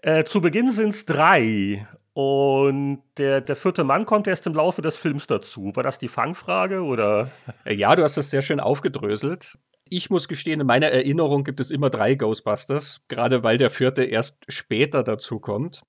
Äh, 0.00 0.24
zu 0.24 0.40
Beginn 0.40 0.70
sind 0.70 0.90
es 0.90 1.04
drei. 1.04 1.86
Und 2.14 3.02
der, 3.16 3.40
der 3.40 3.56
vierte 3.56 3.84
Mann 3.84 4.06
kommt 4.06 4.26
erst 4.26 4.46
im 4.46 4.54
Laufe 4.54 4.82
des 4.82 4.96
Films 4.96 5.26
dazu. 5.26 5.72
War 5.74 5.82
das 5.82 5.98
die 5.98 6.08
Fangfrage 6.08 6.82
oder? 6.82 7.30
Ja, 7.64 7.96
du 7.96 8.02
hast 8.02 8.16
das 8.16 8.30
sehr 8.30 8.42
schön 8.42 8.60
aufgedröselt 8.60 9.58
ich 9.92 10.10
muss 10.10 10.28
gestehen, 10.28 10.60
in 10.60 10.66
meiner 10.66 10.88
Erinnerung 10.88 11.44
gibt 11.44 11.60
es 11.60 11.70
immer 11.70 11.90
drei 11.90 12.14
Ghostbusters, 12.14 13.02
gerade 13.08 13.42
weil 13.42 13.58
der 13.58 13.70
vierte 13.70 14.04
erst 14.04 14.38
später 14.48 15.02
dazu 15.02 15.38
kommt. 15.38 15.82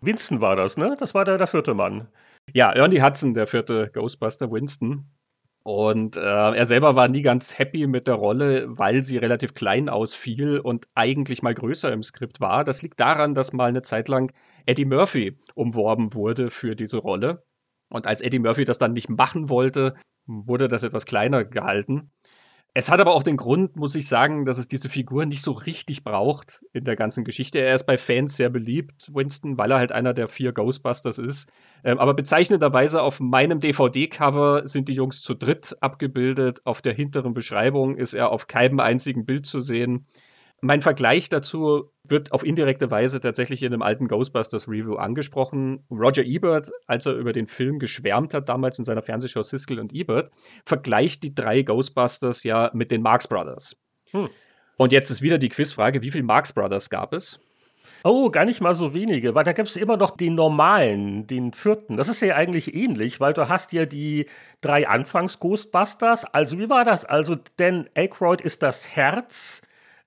Winston 0.00 0.40
war 0.40 0.56
das, 0.56 0.76
ne? 0.76 0.96
Das 0.98 1.14
war 1.14 1.24
der, 1.24 1.38
der 1.38 1.46
vierte 1.46 1.74
Mann. 1.74 2.08
Ja, 2.52 2.72
Ernie 2.72 3.02
Hudson, 3.02 3.34
der 3.34 3.46
vierte 3.46 3.90
Ghostbuster, 3.92 4.50
Winston. 4.50 5.06
Und 5.62 6.16
äh, 6.16 6.20
er 6.20 6.64
selber 6.64 6.96
war 6.96 7.08
nie 7.08 7.22
ganz 7.22 7.58
happy 7.58 7.86
mit 7.86 8.06
der 8.06 8.14
Rolle, 8.14 8.66
weil 8.78 9.02
sie 9.02 9.18
relativ 9.18 9.54
klein 9.54 9.90
ausfiel 9.90 10.58
und 10.58 10.88
eigentlich 10.94 11.42
mal 11.42 11.54
größer 11.54 11.92
im 11.92 12.02
Skript 12.02 12.40
war. 12.40 12.64
Das 12.64 12.80
liegt 12.80 12.98
daran, 12.98 13.34
dass 13.34 13.52
mal 13.52 13.68
eine 13.68 13.82
Zeit 13.82 14.08
lang 14.08 14.32
Eddie 14.64 14.86
Murphy 14.86 15.38
umworben 15.54 16.14
wurde 16.14 16.50
für 16.50 16.74
diese 16.74 16.98
Rolle. 16.98 17.44
Und 17.90 18.06
als 18.06 18.22
Eddie 18.22 18.38
Murphy 18.38 18.64
das 18.64 18.78
dann 18.78 18.94
nicht 18.94 19.10
machen 19.10 19.50
wollte, 19.50 19.94
wurde 20.26 20.68
das 20.68 20.82
etwas 20.82 21.04
kleiner 21.06 21.44
gehalten. 21.44 22.10
Es 22.72 22.88
hat 22.88 23.00
aber 23.00 23.14
auch 23.14 23.24
den 23.24 23.36
Grund, 23.36 23.74
muss 23.74 23.96
ich 23.96 24.06
sagen, 24.06 24.44
dass 24.44 24.58
es 24.58 24.68
diese 24.68 24.88
Figur 24.88 25.26
nicht 25.26 25.42
so 25.42 25.50
richtig 25.50 26.04
braucht 26.04 26.64
in 26.72 26.84
der 26.84 26.94
ganzen 26.94 27.24
Geschichte. 27.24 27.58
Er 27.58 27.74
ist 27.74 27.84
bei 27.84 27.98
Fans 27.98 28.36
sehr 28.36 28.48
beliebt, 28.48 29.10
Winston, 29.12 29.58
weil 29.58 29.72
er 29.72 29.78
halt 29.78 29.90
einer 29.90 30.14
der 30.14 30.28
vier 30.28 30.52
Ghostbusters 30.52 31.18
ist. 31.18 31.50
Ähm, 31.82 31.98
aber 31.98 32.14
bezeichnenderweise 32.14 33.02
auf 33.02 33.18
meinem 33.18 33.58
DVD-Cover 33.58 34.68
sind 34.68 34.88
die 34.88 34.94
Jungs 34.94 35.20
zu 35.20 35.34
dritt 35.34 35.76
abgebildet. 35.80 36.60
Auf 36.64 36.80
der 36.80 36.94
hinteren 36.94 37.34
Beschreibung 37.34 37.96
ist 37.96 38.14
er 38.14 38.30
auf 38.30 38.46
keinem 38.46 38.78
einzigen 38.78 39.24
Bild 39.24 39.46
zu 39.46 39.60
sehen. 39.60 40.06
Mein 40.62 40.82
Vergleich 40.82 41.30
dazu 41.30 41.90
wird 42.04 42.32
auf 42.32 42.44
indirekte 42.44 42.90
Weise 42.90 43.20
tatsächlich 43.20 43.62
in 43.62 43.72
einem 43.72 43.80
alten 43.80 44.08
Ghostbusters 44.08 44.68
Review 44.68 44.96
angesprochen. 44.96 45.86
Roger 45.90 46.22
Ebert, 46.22 46.70
als 46.86 47.06
er 47.06 47.14
über 47.14 47.32
den 47.32 47.48
Film 47.48 47.78
geschwärmt 47.78 48.34
hat, 48.34 48.48
damals 48.50 48.78
in 48.78 48.84
seiner 48.84 49.02
Fernsehshow 49.02 49.42
Siskel 49.42 49.78
und 49.80 49.94
Ebert, 49.94 50.30
vergleicht 50.66 51.22
die 51.22 51.34
drei 51.34 51.62
Ghostbusters 51.62 52.44
ja 52.44 52.70
mit 52.74 52.90
den 52.90 53.00
Marx 53.00 53.26
Brothers. 53.26 53.76
Hm. 54.10 54.28
Und 54.76 54.92
jetzt 54.92 55.10
ist 55.10 55.22
wieder 55.22 55.38
die 55.38 55.48
Quizfrage, 55.48 56.02
wie 56.02 56.10
viele 56.10 56.24
Marx 56.24 56.52
Brothers 56.52 56.90
gab 56.90 57.14
es? 57.14 57.40
Oh, 58.02 58.30
gar 58.30 58.46
nicht 58.46 58.62
mal 58.62 58.74
so 58.74 58.94
wenige, 58.94 59.34
weil 59.34 59.44
da 59.44 59.52
gibt 59.52 59.68
es 59.68 59.76
immer 59.76 59.96
noch 59.98 60.16
den 60.16 60.34
normalen, 60.34 61.26
den 61.26 61.52
vierten. 61.52 61.98
Das 61.98 62.08
ist 62.08 62.22
ja 62.22 62.34
eigentlich 62.34 62.74
ähnlich, 62.74 63.20
weil 63.20 63.34
du 63.34 63.48
hast 63.48 63.72
ja 63.72 63.84
die 63.84 64.26
drei 64.62 64.88
Anfangs-Ghostbusters. 64.88 66.24
Also 66.24 66.58
wie 66.58 66.70
war 66.70 66.84
das? 66.84 67.04
Also 67.04 67.36
Dan 67.56 67.90
Aykroyd 67.94 68.40
ist 68.40 68.62
das 68.62 68.88
Herz, 68.88 69.60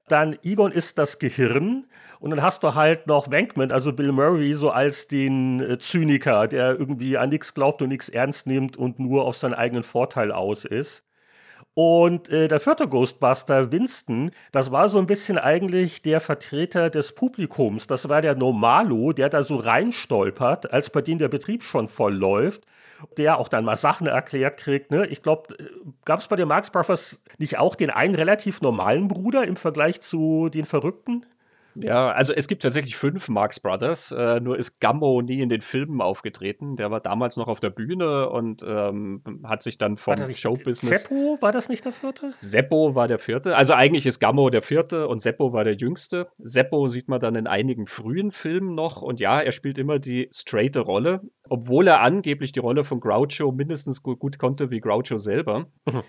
dann 0.08 0.38
Egon 0.44 0.72
ist 0.72 0.98
das 0.98 1.20
Gehirn 1.20 1.86
und 2.20 2.30
dann 2.30 2.42
hast 2.42 2.64
du 2.64 2.76
halt 2.76 3.08
noch 3.08 3.32
Wankman, 3.32 3.72
also 3.72 3.94
Bill 3.94 4.12
Murray, 4.12 4.54
so 4.54 4.72
als 4.72 5.08
den 5.08 5.60
äh, 5.62 5.78
Zyniker, 5.80 6.48
der 6.48 6.80
irgendwie 6.80 7.18
an 7.18 7.30
nichts 7.30 7.54
glaubt 7.54 7.82
und 7.82 7.90
nichts 7.90 8.10
ernst 8.10 8.48
nimmt 8.48 8.78
und 8.78 9.00
nur 9.00 9.26
auf 9.26 9.36
seinen 9.36 9.54
eigenen 9.54 9.84
Vorteil 9.84 10.32
aus 10.32 10.66
ist. 10.66 11.04
Und 11.75 12.30
äh, 12.30 12.48
der 12.48 12.60
vierte 12.60 12.88
Ghostbuster, 12.88 13.72
Winston, 13.72 14.32
das 14.51 14.72
war 14.72 14.89
so 14.89 15.00
ein 15.00 15.08
bisschen 15.08 15.39
eigentlich 15.39 16.03
der 16.03 16.20
Vertreter 16.20 16.89
des 16.92 17.13
Publikums. 17.13 17.88
Das 17.88 18.10
war 18.10 18.22
der 18.22 18.36
Normalo, 18.36 19.12
der 19.12 19.30
da 19.30 19.42
so 19.42 19.56
reinstolpert, 19.56 20.72
als 20.72 20.92
bei 20.92 21.01
dem 21.01 21.18
der 21.18 21.30
Betrieb 21.30 21.63
schon 21.63 21.88
voll 21.88 22.13
läuft 22.13 22.63
der 23.18 23.38
auch 23.38 23.48
dann 23.48 23.65
mal 23.65 23.75
Sachen 23.75 24.08
erklärt 24.08 24.58
kriegt. 24.58 24.92
Ne? 24.92 25.06
Ich 25.08 25.22
glaube, 25.22 25.53
äh, 25.56 25.65
gab 26.06 26.20
es 26.20 26.27
bei 26.27 26.36
den 26.36 26.48
Marx 26.48 26.70
Brothers 26.70 27.24
nicht 27.38 27.58
auch 27.58 27.75
den 27.75 27.89
einen 27.89 28.15
relativ 28.15 28.62
normalen 28.62 29.08
Bruder 29.08 29.46
im 29.46 29.56
Vergleich 29.56 30.01
zu 30.01 30.50
den 30.50 30.65
Verrückten? 30.65 31.25
Ja, 31.75 32.12
also 32.12 32.34
es 32.34 32.48
gibt 32.48 32.63
tatsächlich 32.63 32.96
fünf 32.96 33.30
Marx 33.30 33.60
Brothers, 33.60 34.12
äh, 34.12 34.39
nur 34.39 34.58
ist 34.58 34.80
Gammo 34.80 35.22
nie 35.22 35.42
in 35.42 35.50
den 35.50 35.62
Filmen 35.62 36.01
aufgetreten. 36.01 36.75
Der 36.75 36.92
war 36.92 37.00
damals 37.00 37.38
noch 37.38 37.48
auf 37.48 37.60
der 37.60 37.70
Bühne 37.70 38.30
und 38.30 38.63
ähm, 38.68 39.24
hat 39.44 39.63
sich 39.63 39.77
dann 39.77 39.98
vom 39.98 40.15
Showbusiness. 40.34 41.03
Seppo 41.03 41.38
war 41.42 41.51
das 41.51 41.70
nicht 41.70 41.86
der 41.86 41.92
vierte? 41.92 42.32
Seppo 42.36 42.96
war 42.96 43.08
der 43.08 43.20
vierte. 43.20 43.56
Also 43.56 43.74
eigentlich 43.74 44.06
ist 44.06 44.20
Gammo 44.20 44.50
der 44.50 44.62
vierte 44.62 45.08
und 45.08 45.22
Seppo 45.22 45.53
war 45.53 45.63
der 45.63 45.75
jüngste. 45.75 46.27
Seppo 46.38 46.88
sieht 46.88 47.08
man 47.08 47.20
dann 47.20 47.36
in 47.36 47.48
einigen 47.48 47.88
frühen 47.88 48.32
Filmen 48.32 48.75
noch 48.75 49.01
und 49.01 49.20
ja, 49.20 49.42
er 49.42 49.51
spielt 49.51 49.77
immer 49.77 50.00
die 50.00 50.30
straighte 50.32 50.82
Rolle, 50.82 51.22
obwohl 51.50 51.88
er 51.88 52.01
angeblich 52.01 52.51
die 52.51 52.60
Rolle 52.60 52.84
von 52.84 53.00
Groucho 53.00 53.51
mindestens 53.51 54.03
gut, 54.03 54.20
gut 54.20 54.39
konnte 54.39 54.72
wie 54.72 54.80
Groucho 54.80 55.18
selber. 55.18 55.68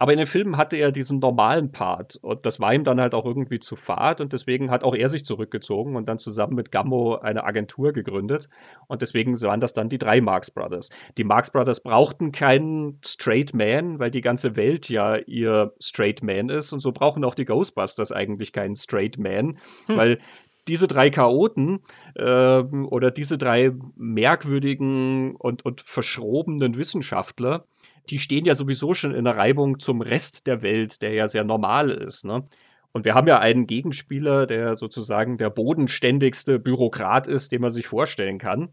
Aber 0.00 0.12
in 0.12 0.18
den 0.18 0.26
Filmen 0.26 0.56
hatte 0.56 0.78
er 0.78 0.92
diesen 0.92 1.18
normalen 1.18 1.72
Part 1.72 2.16
und 2.22 2.46
das 2.46 2.58
war 2.58 2.72
ihm 2.72 2.84
dann 2.84 3.02
halt 3.02 3.12
auch 3.12 3.26
irgendwie 3.26 3.58
zu 3.58 3.76
fad 3.76 4.22
und 4.22 4.32
deswegen 4.32 4.70
hat 4.70 4.82
auch 4.82 4.94
er 4.94 5.10
sich 5.10 5.26
zurückgezogen 5.26 5.94
und 5.94 6.08
dann 6.08 6.18
zusammen 6.18 6.54
mit 6.54 6.72
Gammo 6.72 7.16
eine 7.16 7.44
Agentur 7.44 7.92
gegründet 7.92 8.48
und 8.86 9.02
deswegen 9.02 9.38
waren 9.42 9.60
das 9.60 9.74
dann 9.74 9.90
die 9.90 9.98
drei 9.98 10.22
Marx 10.22 10.50
Brothers. 10.52 10.88
Die 11.18 11.24
Marx 11.24 11.50
Brothers 11.50 11.82
brauchten 11.82 12.32
keinen 12.32 12.98
Straight 13.04 13.52
Man, 13.52 13.98
weil 13.98 14.10
die 14.10 14.22
ganze 14.22 14.56
Welt 14.56 14.88
ja 14.88 15.16
ihr 15.16 15.74
Straight 15.82 16.22
Man 16.22 16.48
ist 16.48 16.72
und 16.72 16.80
so 16.80 16.92
brauchen 16.92 17.22
auch 17.22 17.34
die 17.34 17.44
Ghostbusters 17.44 18.10
eigentlich 18.10 18.54
keinen 18.54 18.76
Straight 18.76 19.18
Man, 19.18 19.58
hm. 19.84 19.96
weil 19.98 20.18
diese 20.66 20.86
drei 20.86 21.10
Chaoten 21.10 21.80
äh, 22.14 22.60
oder 22.62 23.10
diese 23.10 23.36
drei 23.36 23.72
merkwürdigen 23.96 25.36
und, 25.36 25.62
und 25.66 25.82
verschrobenen 25.82 26.78
Wissenschaftler, 26.78 27.66
die 28.08 28.18
stehen 28.18 28.44
ja 28.44 28.54
sowieso 28.54 28.94
schon 28.94 29.14
in 29.14 29.24
der 29.24 29.36
Reibung 29.36 29.78
zum 29.78 30.00
Rest 30.00 30.46
der 30.46 30.62
Welt, 30.62 31.02
der 31.02 31.12
ja 31.12 31.28
sehr 31.28 31.44
normal 31.44 31.90
ist. 31.90 32.24
Ne? 32.24 32.44
Und 32.92 33.04
wir 33.04 33.14
haben 33.14 33.28
ja 33.28 33.38
einen 33.38 33.66
Gegenspieler, 33.66 34.46
der 34.46 34.74
sozusagen 34.74 35.36
der 35.36 35.50
bodenständigste 35.50 36.58
Bürokrat 36.58 37.26
ist, 37.26 37.52
den 37.52 37.60
man 37.60 37.70
sich 37.70 37.86
vorstellen 37.86 38.38
kann. 38.38 38.70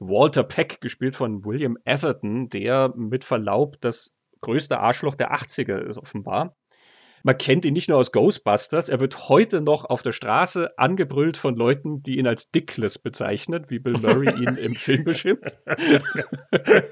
Walter 0.00 0.42
Peck, 0.42 0.80
gespielt 0.80 1.14
von 1.14 1.44
William 1.44 1.76
Atherton, 1.84 2.48
der 2.48 2.92
mit 2.96 3.24
Verlaub 3.24 3.80
das 3.80 4.14
größte 4.40 4.80
Arschloch 4.80 5.14
der 5.14 5.32
80er 5.32 5.78
ist 5.78 5.98
offenbar. 5.98 6.56
Man 7.22 7.38
kennt 7.38 7.64
ihn 7.64 7.72
nicht 7.72 7.88
nur 7.88 7.96
aus 7.96 8.12
Ghostbusters, 8.12 8.90
er 8.90 9.00
wird 9.00 9.30
heute 9.30 9.62
noch 9.62 9.86
auf 9.86 10.02
der 10.02 10.12
Straße 10.12 10.78
angebrüllt 10.78 11.38
von 11.38 11.56
Leuten, 11.56 12.02
die 12.02 12.18
ihn 12.18 12.26
als 12.26 12.50
Dickless 12.50 12.98
bezeichnen, 12.98 13.64
wie 13.68 13.78
Bill 13.78 13.94
Murray 13.94 14.28
ihn 14.42 14.56
im 14.56 14.74
Film 14.74 15.04
beschreibt. 15.04 15.56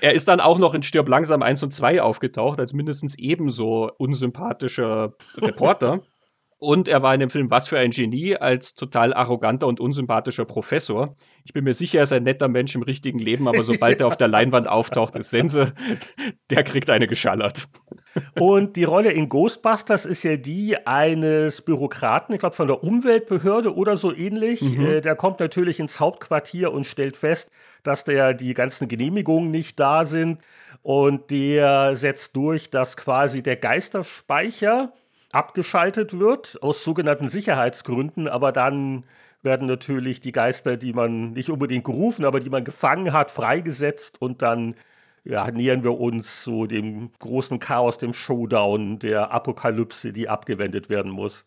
Er 0.00 0.12
ist 0.12 0.28
dann 0.28 0.40
auch 0.40 0.58
noch 0.58 0.74
in 0.74 0.82
Stirb 0.82 1.08
langsam 1.08 1.42
1 1.42 1.62
und 1.62 1.72
2 1.72 2.02
aufgetaucht, 2.02 2.60
als 2.60 2.72
mindestens 2.72 3.16
ebenso 3.16 3.90
unsympathischer 3.98 5.14
Reporter. 5.36 6.02
Und 6.60 6.88
er 6.88 7.02
war 7.02 7.14
in 7.14 7.20
dem 7.20 7.30
Film 7.30 7.52
Was 7.52 7.68
für 7.68 7.78
ein 7.78 7.92
Genie 7.92 8.36
als 8.36 8.74
total 8.74 9.14
arroganter 9.14 9.68
und 9.68 9.78
unsympathischer 9.78 10.44
Professor. 10.44 11.14
Ich 11.44 11.52
bin 11.52 11.62
mir 11.62 11.72
sicher, 11.72 11.98
er 11.98 12.02
ist 12.02 12.12
ein 12.12 12.24
netter 12.24 12.48
Mensch 12.48 12.74
im 12.74 12.82
richtigen 12.82 13.20
Leben, 13.20 13.46
aber 13.46 13.62
sobald 13.62 14.00
er 14.00 14.08
auf 14.08 14.16
der 14.16 14.26
Leinwand 14.26 14.66
auftaucht, 14.66 15.14
ist 15.14 15.30
Sense, 15.30 15.72
der 16.50 16.64
kriegt 16.64 16.90
eine 16.90 17.06
geschallert. 17.06 17.68
Und 18.40 18.74
die 18.74 18.82
Rolle 18.82 19.12
in 19.12 19.28
Ghostbusters 19.28 20.04
ist 20.04 20.24
ja 20.24 20.36
die 20.36 20.84
eines 20.84 21.62
Bürokraten, 21.62 22.34
ich 22.34 22.40
glaube 22.40 22.56
von 22.56 22.66
der 22.66 22.82
Umweltbehörde 22.82 23.76
oder 23.76 23.96
so 23.96 24.12
ähnlich. 24.12 24.60
Mhm. 24.60 24.84
Äh, 24.84 25.00
der 25.00 25.14
kommt 25.14 25.38
natürlich 25.38 25.78
ins 25.78 26.00
Hauptquartier 26.00 26.72
und 26.72 26.86
stellt 26.88 27.16
fest, 27.16 27.52
dass 27.84 28.02
da 28.02 28.32
die 28.32 28.54
ganzen 28.54 28.88
Genehmigungen 28.88 29.52
nicht 29.52 29.78
da 29.78 30.04
sind. 30.04 30.42
Und 30.82 31.30
der 31.30 31.94
setzt 31.94 32.34
durch, 32.34 32.70
dass 32.70 32.96
quasi 32.96 33.44
der 33.44 33.56
Geisterspeicher 33.56 34.92
abgeschaltet 35.32 36.18
wird, 36.18 36.58
aus 36.62 36.84
sogenannten 36.84 37.28
Sicherheitsgründen, 37.28 38.28
aber 38.28 38.52
dann 38.52 39.04
werden 39.42 39.66
natürlich 39.66 40.20
die 40.20 40.32
Geister, 40.32 40.76
die 40.76 40.92
man 40.92 41.32
nicht 41.32 41.50
unbedingt 41.50 41.84
gerufen, 41.84 42.24
aber 42.24 42.40
die 42.40 42.50
man 42.50 42.64
gefangen 42.64 43.12
hat, 43.12 43.30
freigesetzt 43.30 44.20
und 44.20 44.42
dann 44.42 44.74
ja, 45.24 45.50
nähern 45.50 45.84
wir 45.84 46.00
uns 46.00 46.42
so 46.44 46.66
dem 46.66 47.10
großen 47.18 47.58
Chaos, 47.58 47.98
dem 47.98 48.12
Showdown, 48.14 48.98
der 48.98 49.30
Apokalypse, 49.30 50.12
die 50.12 50.28
abgewendet 50.28 50.88
werden 50.88 51.12
muss. 51.12 51.44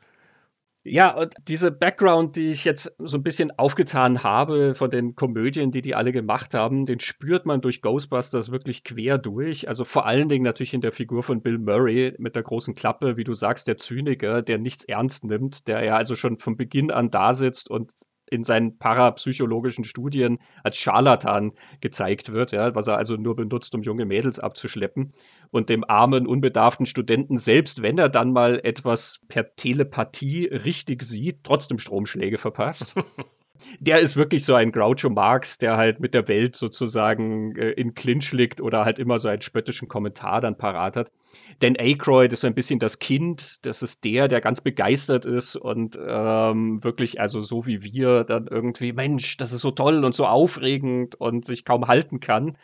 Ja, 0.84 1.16
und 1.16 1.36
diese 1.48 1.70
Background, 1.72 2.36
die 2.36 2.50
ich 2.50 2.66
jetzt 2.66 2.96
so 2.98 3.18
ein 3.18 3.22
bisschen 3.24 3.52
aufgetan 3.60 4.24
habe 4.24 4.74
von 4.74 4.90
den 4.90 5.16
Komödien, 5.16 5.72
die 5.72 5.84
die 5.84 5.94
alle 5.94 6.12
gemacht 6.12 6.56
haben, 6.56 6.88
den 6.88 7.00
spürt 7.00 7.46
man 7.46 7.62
durch 7.62 7.84
Ghostbusters 7.84 8.52
wirklich 8.52 8.84
quer 8.84 9.20
durch. 9.20 9.68
Also 9.68 9.86
vor 9.86 10.08
allen 10.08 10.28
Dingen 10.28 10.44
natürlich 10.44 10.74
in 10.74 10.82
der 10.82 10.92
Figur 10.92 11.22
von 11.22 11.44
Bill 11.44 11.60
Murray 11.60 12.16
mit 12.18 12.36
der 12.36 12.42
großen 12.42 12.74
Klappe, 12.74 13.16
wie 13.16 13.24
du 13.24 13.36
sagst, 13.36 13.68
der 13.68 13.78
Zyniker, 13.78 14.42
der 14.42 14.58
nichts 14.58 14.84
ernst 14.84 15.24
nimmt, 15.24 15.68
der 15.68 15.84
ja 15.84 15.98
also 15.98 16.16
schon 16.16 16.40
von 16.40 16.58
Beginn 16.58 16.90
an 16.90 17.12
da 17.12 17.34
sitzt 17.34 17.70
und 17.70 17.92
in 18.32 18.44
seinen 18.44 18.80
parapsychologischen 18.80 19.84
Studien 19.84 20.40
als 20.64 20.78
Scharlatan 20.78 21.52
gezeigt 21.82 22.32
wird, 22.32 22.54
ja, 22.54 22.74
was 22.74 22.88
er 22.88 22.98
also 22.98 23.16
nur 23.18 23.36
benutzt, 23.36 23.76
um 23.76 23.84
junge 23.84 24.06
Mädels 24.06 24.40
abzuschleppen. 24.40 25.12
Und 25.52 25.70
dem 25.70 25.84
armen, 25.84 26.26
unbedarften 26.26 26.86
Studenten, 26.86 27.38
selbst 27.38 27.82
wenn 27.82 27.98
er 27.98 28.10
dann 28.10 28.32
mal 28.32 28.60
etwas 28.64 29.20
per 29.28 29.56
Telepathie 29.56 30.46
richtig 30.46 31.04
sieht, 31.04 31.44
trotzdem 31.44 31.78
Stromschläge 31.78 32.38
verpasst. 32.38 32.96
der 33.80 34.00
ist 34.00 34.16
wirklich 34.16 34.44
so 34.44 34.56
ein 34.56 34.72
Groucho 34.72 35.10
Marx, 35.10 35.58
der 35.58 35.78
halt 35.78 36.00
mit 36.00 36.14
der 36.14 36.28
Welt 36.28 36.56
sozusagen 36.56 37.56
äh, 37.56 37.72
in 37.72 37.94
Clinch 37.94 38.32
liegt 38.32 38.62
oder 38.62 38.86
halt 38.86 39.00
immer 39.00 39.20
so 39.20 39.28
einen 39.28 39.42
spöttischen 39.42 39.88
Kommentar 39.88 40.42
dann 40.42 40.58
parat 40.58 40.98
hat. 40.98 41.12
Dan 41.60 41.76
Aykroyd 41.78 42.34
ist 42.34 42.42
so 42.42 42.48
ein 42.48 42.56
bisschen 42.56 42.80
das 42.80 43.00
Kind, 43.00 43.66
das 43.66 43.82
ist 43.84 44.04
der, 44.04 44.28
der 44.28 44.42
ganz 44.42 44.62
begeistert 44.62 45.26
ist 45.26 45.56
und 45.56 45.98
ähm, 46.02 46.84
wirklich, 46.84 47.20
also 47.20 47.42
so 47.42 47.66
wie 47.66 47.84
wir, 47.84 48.24
dann 48.24 48.48
irgendwie, 48.48 48.94
Mensch, 48.94 49.38
das 49.38 49.54
ist 49.54 49.62
so 49.62 49.72
toll 49.72 50.04
und 50.04 50.16
so 50.16 50.26
aufregend 50.26 51.16
und 51.16 51.46
sich 51.46 51.66
kaum 51.66 51.88
halten 51.88 52.20
kann. 52.20 52.58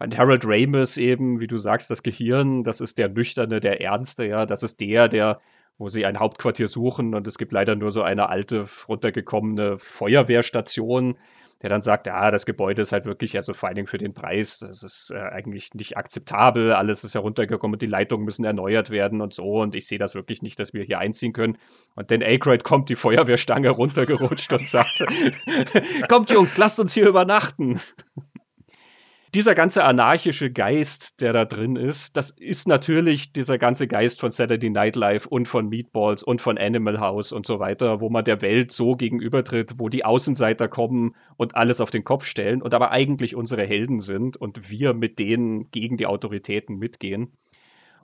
Und 0.00 0.16
Harold 0.16 0.44
Ramis 0.46 0.96
eben, 0.96 1.40
wie 1.40 1.48
du 1.48 1.56
sagst, 1.56 1.90
das 1.90 2.02
Gehirn, 2.04 2.62
das 2.62 2.80
ist 2.80 2.98
der 2.98 3.08
Nüchterne, 3.08 3.58
der 3.58 3.80
Ernste, 3.80 4.24
ja, 4.24 4.46
das 4.46 4.62
ist 4.62 4.80
der, 4.80 5.08
der 5.08 5.40
wo 5.78 5.88
sie 5.88 6.04
ein 6.04 6.18
Hauptquartier 6.18 6.68
suchen 6.68 7.14
und 7.14 7.26
es 7.26 7.38
gibt 7.38 7.52
leider 7.52 7.76
nur 7.76 7.90
so 7.90 8.02
eine 8.02 8.28
alte, 8.28 8.66
runtergekommene 8.88 9.78
Feuerwehrstation, 9.78 11.16
der 11.62 11.70
dann 11.70 11.82
sagt, 11.82 12.06
ja, 12.06 12.30
das 12.30 12.46
Gebäude 12.46 12.82
ist 12.82 12.92
halt 12.92 13.04
wirklich, 13.04 13.34
also 13.34 13.52
vor 13.52 13.68
allen 13.68 13.76
Dingen 13.76 13.88
für 13.88 13.98
den 13.98 14.14
Preis, 14.14 14.58
das 14.60 14.82
ist 14.84 15.10
äh, 15.10 15.18
eigentlich 15.18 15.74
nicht 15.74 15.96
akzeptabel, 15.96 16.72
alles 16.72 17.02
ist 17.02 17.14
heruntergekommen 17.14 17.74
und 17.74 17.82
die 17.82 17.86
Leitungen 17.86 18.24
müssen 18.24 18.44
erneuert 18.44 18.90
werden 18.90 19.20
und 19.20 19.34
so 19.34 19.60
und 19.60 19.74
ich 19.74 19.86
sehe 19.86 19.98
das 19.98 20.14
wirklich 20.14 20.40
nicht, 20.42 20.60
dass 20.60 20.72
wir 20.72 20.84
hier 20.84 21.00
einziehen 21.00 21.32
können. 21.32 21.58
Und 21.96 22.10
dann 22.10 22.22
Aykroyd 22.22 22.62
kommt 22.62 22.90
die 22.90 22.96
Feuerwehrstange 22.96 23.70
runtergerutscht 23.70 24.52
und 24.52 24.68
sagt, 24.68 25.04
kommt 26.08 26.30
Jungs, 26.30 26.58
lasst 26.58 26.78
uns 26.78 26.94
hier 26.94 27.08
übernachten 27.08 27.80
dieser 29.38 29.54
ganze 29.54 29.84
anarchische 29.84 30.50
Geist, 30.50 31.20
der 31.20 31.32
da 31.32 31.44
drin 31.44 31.76
ist, 31.76 32.16
das 32.16 32.30
ist 32.30 32.66
natürlich 32.66 33.32
dieser 33.32 33.56
ganze 33.56 33.86
Geist 33.86 34.18
von 34.18 34.32
Saturday 34.32 34.68
Night 34.68 34.96
Live 34.96 35.26
und 35.26 35.46
von 35.46 35.68
Meatballs 35.68 36.24
und 36.24 36.42
von 36.42 36.58
Animal 36.58 36.98
House 36.98 37.30
und 37.30 37.46
so 37.46 37.60
weiter, 37.60 38.00
wo 38.00 38.10
man 38.10 38.24
der 38.24 38.42
Welt 38.42 38.72
so 38.72 38.96
gegenübertritt, 38.96 39.74
wo 39.78 39.88
die 39.88 40.04
Außenseiter 40.04 40.66
kommen 40.66 41.14
und 41.36 41.54
alles 41.54 41.80
auf 41.80 41.90
den 41.90 42.02
Kopf 42.02 42.24
stellen 42.24 42.62
und 42.62 42.74
aber 42.74 42.90
eigentlich 42.90 43.36
unsere 43.36 43.64
Helden 43.64 44.00
sind 44.00 44.36
und 44.36 44.70
wir 44.70 44.92
mit 44.92 45.20
denen 45.20 45.70
gegen 45.70 45.96
die 45.96 46.06
Autoritäten 46.06 46.76
mitgehen. 46.76 47.30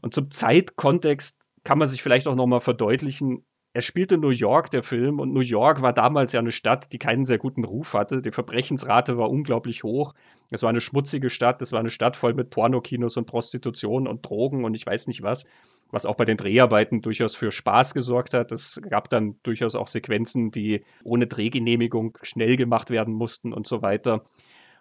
Und 0.03 0.15
zum 0.15 0.31
Zeitkontext 0.31 1.41
kann 1.65 1.79
man 1.79 1.89
sich 1.89 2.01
vielleicht 2.01 2.29
auch 2.29 2.37
nochmal 2.37 2.61
verdeutlichen, 2.61 3.45
er 3.75 3.83
spielte 3.83 4.19
New 4.19 4.31
York, 4.31 4.71
der 4.71 4.85
Film, 4.85 5.19
und 5.19 5.35
New 5.35 5.41
York 5.41 5.83
war 5.83 5.93
damals 5.93 6.31
ja 6.31 6.39
eine 6.39 6.53
Stadt, 6.53 6.93
die 6.93 6.99
keinen 6.99 7.25
sehr 7.25 7.39
guten 7.39 7.65
Ruf 7.65 7.95
hatte. 7.95 8.23
Die 8.23 8.31
Verbrechensrate 8.31 9.19
war 9.19 9.29
unglaublich 9.29 9.83
hoch. 9.83 10.15
Es 10.51 10.63
war 10.63 10.71
eine 10.71 10.81
schmutzige 10.81 11.29
Stadt, 11.29 11.61
es 11.61 11.73
war 11.73 11.81
eine 11.81 11.91
Stadt 11.91 12.15
voll 12.15 12.35
mit 12.35 12.51
Pornokinos 12.51 13.17
und 13.17 13.27
Prostitution 13.27 14.07
und 14.07 14.25
Drogen 14.25 14.65
und 14.65 14.77
ich 14.77 14.87
weiß 14.87 15.09
nicht 15.09 15.23
was, 15.23 15.45
was 15.91 16.07
auch 16.07 16.15
bei 16.15 16.25
den 16.25 16.37
Dreharbeiten 16.37 17.03
durchaus 17.03 17.35
für 17.35 17.51
Spaß 17.51 17.95
gesorgt 17.95 18.33
hat. 18.33 18.53
Es 18.53 18.81
gab 18.89 19.11
dann 19.11 19.41
durchaus 19.43 19.75
auch 19.75 19.89
Sequenzen, 19.89 20.53
die 20.53 20.85
ohne 21.03 21.27
Drehgenehmigung 21.27 22.17
schnell 22.23 22.57
gemacht 22.57 22.91
werden 22.91 23.13
mussten 23.13 23.53
und 23.53 23.67
so 23.67 23.83
weiter. 23.83 24.25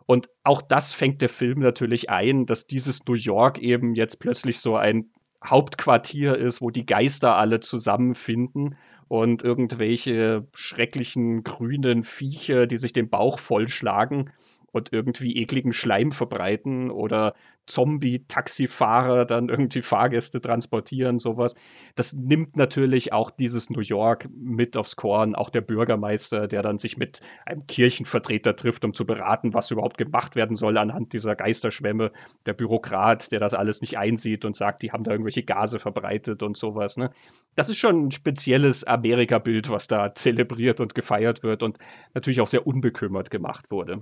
Und 0.05 0.29
auch 0.43 0.61
das 0.61 0.93
fängt 0.93 1.23
der 1.23 1.29
Film 1.29 1.61
natürlich 1.61 2.11
ein, 2.11 2.45
dass 2.45 2.67
dieses 2.67 3.07
New 3.07 3.15
York 3.15 3.57
eben 3.57 3.95
jetzt 3.95 4.19
plötzlich 4.19 4.59
so 4.59 4.75
ein 4.75 5.09
Hauptquartier 5.45 6.37
ist, 6.37 6.61
wo 6.61 6.69
die 6.69 6.85
Geister 6.85 7.35
alle 7.35 7.59
zusammenfinden 7.59 8.77
und 9.07 9.43
irgendwelche 9.43 10.47
schrecklichen 10.53 11.43
grünen 11.43 12.03
Viecher, 12.03 12.67
die 12.67 12.77
sich 12.77 12.93
den 12.93 13.09
Bauch 13.09 13.39
vollschlagen 13.39 14.31
und 14.73 14.91
irgendwie 14.91 15.37
ekligen 15.37 15.71
Schleim 15.71 16.11
verbreiten 16.11 16.91
oder 16.91 17.33
Zombie-Taxifahrer 17.65 19.25
dann 19.25 19.47
irgendwie 19.47 19.81
Fahrgäste 19.81 20.41
transportieren, 20.41 21.19
sowas. 21.19 21.55
Das 21.95 22.13
nimmt 22.13 22.57
natürlich 22.57 23.13
auch 23.13 23.31
dieses 23.31 23.69
New 23.69 23.79
York 23.81 24.27
mit 24.35 24.75
aufs 24.75 24.95
Korn, 24.95 25.35
auch 25.35 25.49
der 25.49 25.61
Bürgermeister, 25.61 26.47
der 26.47 26.61
dann 26.61 26.77
sich 26.77 26.97
mit 26.97 27.21
einem 27.45 27.65
Kirchenvertreter 27.67 28.55
trifft, 28.55 28.83
um 28.83 28.93
zu 28.93 29.05
beraten, 29.05 29.53
was 29.53 29.71
überhaupt 29.71 29.97
gemacht 29.97 30.35
werden 30.35 30.55
soll 30.57 30.77
anhand 30.77 31.13
dieser 31.13 31.35
Geisterschwämme. 31.35 32.11
Der 32.45 32.53
Bürokrat, 32.53 33.31
der 33.31 33.39
das 33.39 33.53
alles 33.53 33.79
nicht 33.79 33.97
einsieht 33.97 34.43
und 34.43 34.55
sagt, 34.55 34.81
die 34.81 34.91
haben 34.91 35.03
da 35.03 35.11
irgendwelche 35.11 35.43
Gase 35.43 35.79
verbreitet 35.79 36.43
und 36.43 36.57
sowas. 36.57 36.97
Ne? 36.97 37.11
Das 37.55 37.69
ist 37.69 37.77
schon 37.77 38.07
ein 38.07 38.11
spezielles 38.11 38.83
Amerika-Bild, 38.83 39.69
was 39.69 39.87
da 39.87 40.13
zelebriert 40.13 40.81
und 40.81 40.95
gefeiert 40.95 41.43
wird 41.43 41.63
und 41.63 41.77
natürlich 42.13 42.41
auch 42.41 42.47
sehr 42.47 42.67
unbekümmert 42.67 43.29
gemacht 43.29 43.71
wurde. 43.71 44.01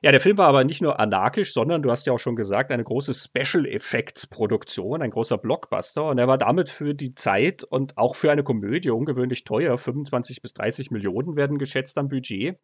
Ja, 0.00 0.12
der 0.12 0.20
Film 0.20 0.38
war 0.38 0.46
aber 0.48 0.62
nicht 0.62 0.80
nur 0.80 1.00
anarchisch, 1.00 1.52
sondern 1.52 1.82
du 1.82 1.90
hast 1.90 2.06
ja 2.06 2.12
auch 2.12 2.20
schon 2.20 2.36
gesagt, 2.36 2.70
eine 2.70 2.84
große 2.84 3.14
Special 3.14 3.66
Effects 3.66 4.28
Produktion, 4.28 5.02
ein 5.02 5.10
großer 5.10 5.38
Blockbuster 5.38 6.04
und 6.04 6.18
er 6.18 6.28
war 6.28 6.38
damit 6.38 6.70
für 6.70 6.94
die 6.94 7.14
Zeit 7.14 7.64
und 7.64 7.98
auch 7.98 8.14
für 8.14 8.30
eine 8.30 8.44
Komödie 8.44 8.90
ungewöhnlich 8.90 9.42
teuer. 9.42 9.76
25 9.76 10.40
bis 10.40 10.54
30 10.54 10.92
Millionen 10.92 11.34
werden 11.34 11.58
geschätzt 11.58 11.98
am 11.98 12.08
Budget. 12.08 12.58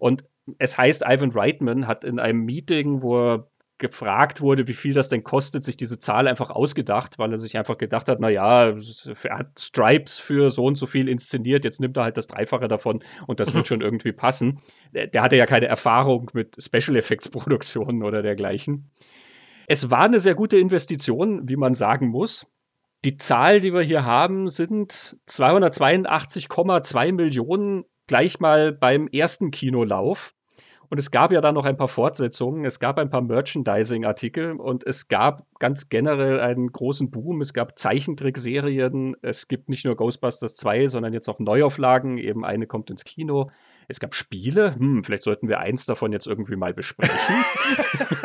Und 0.00 0.24
es 0.58 0.76
heißt, 0.76 1.04
Ivan 1.06 1.30
Reitman 1.30 1.86
hat 1.86 2.04
in 2.04 2.18
einem 2.18 2.40
Meeting, 2.40 3.02
wo 3.02 3.18
er 3.18 3.50
gefragt 3.84 4.40
wurde, 4.40 4.66
wie 4.66 4.72
viel 4.72 4.94
das 4.94 5.10
denn 5.10 5.24
kostet, 5.24 5.62
sich 5.62 5.76
diese 5.76 5.98
Zahl 5.98 6.26
einfach 6.26 6.48
ausgedacht, 6.48 7.18
weil 7.18 7.30
er 7.30 7.36
sich 7.36 7.58
einfach 7.58 7.76
gedacht 7.76 8.08
hat, 8.08 8.18
naja, 8.18 8.70
er 8.70 9.38
hat 9.38 9.60
Stripes 9.60 10.18
für 10.18 10.50
so 10.50 10.64
und 10.64 10.78
so 10.78 10.86
viel 10.86 11.06
inszeniert, 11.06 11.66
jetzt 11.66 11.80
nimmt 11.80 11.98
er 11.98 12.04
halt 12.04 12.16
das 12.16 12.26
Dreifache 12.26 12.66
davon 12.66 13.04
und 13.26 13.40
das 13.40 13.52
wird 13.52 13.66
schon 13.68 13.82
irgendwie 13.82 14.12
passen. 14.12 14.58
Der, 14.94 15.22
hatte 15.22 15.36
ja 15.36 15.44
keine 15.44 15.66
Erfahrung 15.66 16.30
mit 16.32 16.56
Special 16.62 16.96
Effects 16.96 17.28
Produktionen 17.28 18.02
oder 18.02 18.22
dergleichen. 18.22 18.90
Es 19.66 19.90
war 19.90 20.04
eine 20.04 20.18
sehr 20.18 20.34
gute 20.34 20.56
Investition, 20.56 21.46
wie 21.46 21.56
man 21.56 21.74
sagen 21.74 22.08
muss. 22.08 22.46
Die 23.04 23.18
Zahl, 23.18 23.60
die 23.60 23.74
wir 23.74 23.82
hier 23.82 24.06
haben, 24.06 24.48
sind 24.48 24.92
282,2 25.28 27.12
Millionen 27.12 27.84
gleich 28.06 28.40
mal 28.40 28.72
beim 28.72 29.08
ersten 29.08 29.50
Kinolauf. 29.50 30.33
Und 30.94 30.98
es 30.98 31.10
gab 31.10 31.32
ja 31.32 31.40
dann 31.40 31.56
noch 31.56 31.64
ein 31.64 31.76
paar 31.76 31.88
Fortsetzungen, 31.88 32.64
es 32.64 32.78
gab 32.78 32.98
ein 32.98 33.10
paar 33.10 33.20
Merchandising-Artikel 33.20 34.52
und 34.52 34.86
es 34.86 35.08
gab 35.08 35.44
ganz 35.58 35.88
generell 35.88 36.38
einen 36.38 36.70
großen 36.70 37.10
Boom. 37.10 37.40
Es 37.40 37.52
gab 37.52 37.76
Zeichentrickserien, 37.76 39.16
es 39.20 39.48
gibt 39.48 39.68
nicht 39.68 39.84
nur 39.84 39.96
Ghostbusters 39.96 40.54
2, 40.54 40.86
sondern 40.86 41.12
jetzt 41.12 41.28
auch 41.28 41.40
Neuauflagen. 41.40 42.16
Eben 42.16 42.44
eine 42.44 42.68
kommt 42.68 42.90
ins 42.90 43.02
Kino. 43.02 43.50
Es 43.88 43.98
gab 43.98 44.14
Spiele, 44.14 44.76
hm, 44.76 45.02
vielleicht 45.02 45.24
sollten 45.24 45.48
wir 45.48 45.58
eins 45.58 45.84
davon 45.84 46.12
jetzt 46.12 46.28
irgendwie 46.28 46.54
mal 46.54 46.72
besprechen. 46.72 47.44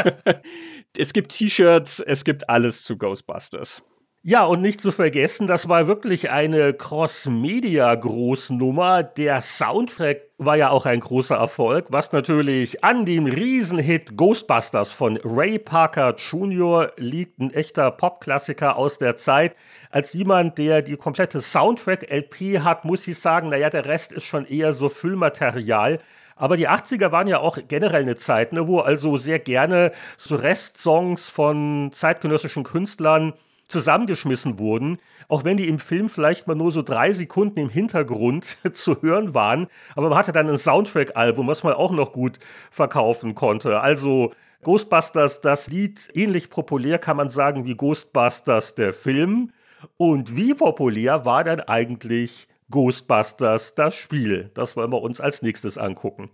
es 0.96 1.12
gibt 1.12 1.32
T-Shirts, 1.32 2.02
es 2.02 2.24
gibt 2.24 2.52
alles 2.52 2.84
zu 2.84 3.00
Ghostbusters. 3.00 3.84
Ja, 4.22 4.44
und 4.44 4.60
nicht 4.60 4.82
zu 4.82 4.92
vergessen, 4.92 5.48
das 5.48 5.70
war 5.70 5.88
wirklich 5.88 6.30
eine 6.30 6.74
Cross-Media-Großnummer. 6.74 9.02
Der 9.02 9.40
Soundtrack 9.40 10.24
war 10.38 10.58
ja 10.58 10.72
auch 10.72 10.86
ein 10.86 11.00
großer 11.00 11.38
Erfolg, 11.38 11.86
was 11.88 12.12
natürlich 12.12 12.84
an 12.84 13.06
dem 13.06 13.28
Riesenhit 13.28 14.18
Ghostbusters 14.18 14.92
von 14.92 15.18
Ray 15.24 15.58
Parker 15.58 16.16
Jr. 16.18 16.92
liegt, 16.98 17.40
ein 17.40 17.54
echter 17.54 17.92
Popklassiker 17.92 18.76
aus 18.76 18.98
der 18.98 19.16
Zeit. 19.16 19.56
Als 19.90 20.12
jemand, 20.12 20.58
der 20.58 20.82
die 20.82 20.98
komplette 20.98 21.40
Soundtrack-LP 21.40 22.60
hat, 22.60 22.84
muss 22.84 23.08
ich 23.08 23.20
sagen, 23.20 23.48
naja, 23.48 23.70
der 23.70 23.86
Rest 23.86 24.12
ist 24.12 24.26
schon 24.26 24.46
eher 24.46 24.74
so 24.74 24.90
Füllmaterial. 24.90 26.00
Aber 26.36 26.58
die 26.58 26.68
80er 26.68 27.14
waren 27.14 27.28
ja 27.28 27.40
auch 27.40 27.58
generell 27.70 28.02
eine 28.02 28.18
Zeit, 28.18 28.52
ne, 28.52 28.68
wo 28.68 28.80
also 28.80 29.18
sehr 29.18 29.40
gerne 29.40 29.94
so 30.18 30.36
Restsongs 30.36 31.30
von 31.30 31.92
zeitgenössischen 31.94 32.66
Künstlern 32.66 33.34
zusammengeschmissen 33.70 34.60
wurden, 34.60 34.98
auch 35.28 35.46
wenn 35.46 35.58
die 35.58 35.68
im 35.68 35.80
Film 35.80 36.10
vielleicht 36.10 36.48
mal 36.48 36.56
nur 36.56 36.72
so 36.72 36.82
drei 36.82 37.12
Sekunden 37.12 37.60
im 37.60 37.70
Hintergrund 37.70 38.58
zu 38.74 39.02
hören 39.02 39.34
waren. 39.34 39.68
Aber 39.96 40.10
man 40.10 40.18
hatte 40.18 40.32
dann 40.32 40.50
ein 40.50 40.58
Soundtrack-Album, 40.58 41.48
was 41.48 41.64
man 41.64 41.74
auch 41.74 41.92
noch 41.92 42.12
gut 42.12 42.40
verkaufen 42.72 43.36
konnte. 43.36 43.80
Also 43.80 44.34
Ghostbusters, 44.64 45.40
das 45.40 45.68
Lied, 45.68 46.10
ähnlich 46.14 46.50
populär 46.50 47.00
kann 47.00 47.16
man 47.16 47.30
sagen 47.30 47.66
wie 47.66 47.76
Ghostbusters, 47.76 48.76
der 48.76 48.92
Film. 48.92 49.54
Und 49.96 50.36
wie 50.36 50.54
populär 50.54 51.24
war 51.24 51.46
dann 51.46 51.62
eigentlich 51.62 52.48
Ghostbusters, 52.70 53.76
das 53.76 53.96
Spiel? 53.96 54.52
Das 54.54 54.76
wollen 54.76 54.92
wir 54.92 55.02
uns 55.02 55.22
als 55.22 55.42
nächstes 55.42 55.78
angucken. 55.78 56.30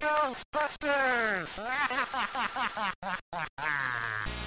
Ghostbusters! 0.00 1.50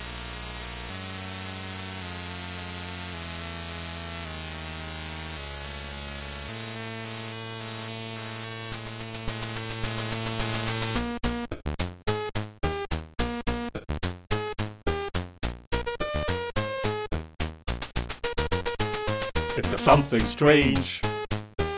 If 19.61 19.69
there's 19.69 19.81
something 19.81 20.21
strange 20.21 21.01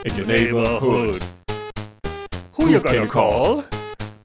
in 0.05 0.15
your 0.15 0.25
neighborhood, 0.25 1.21
who 2.53 2.69
you 2.69 2.79
gonna 2.79 3.05
call? 3.05 3.65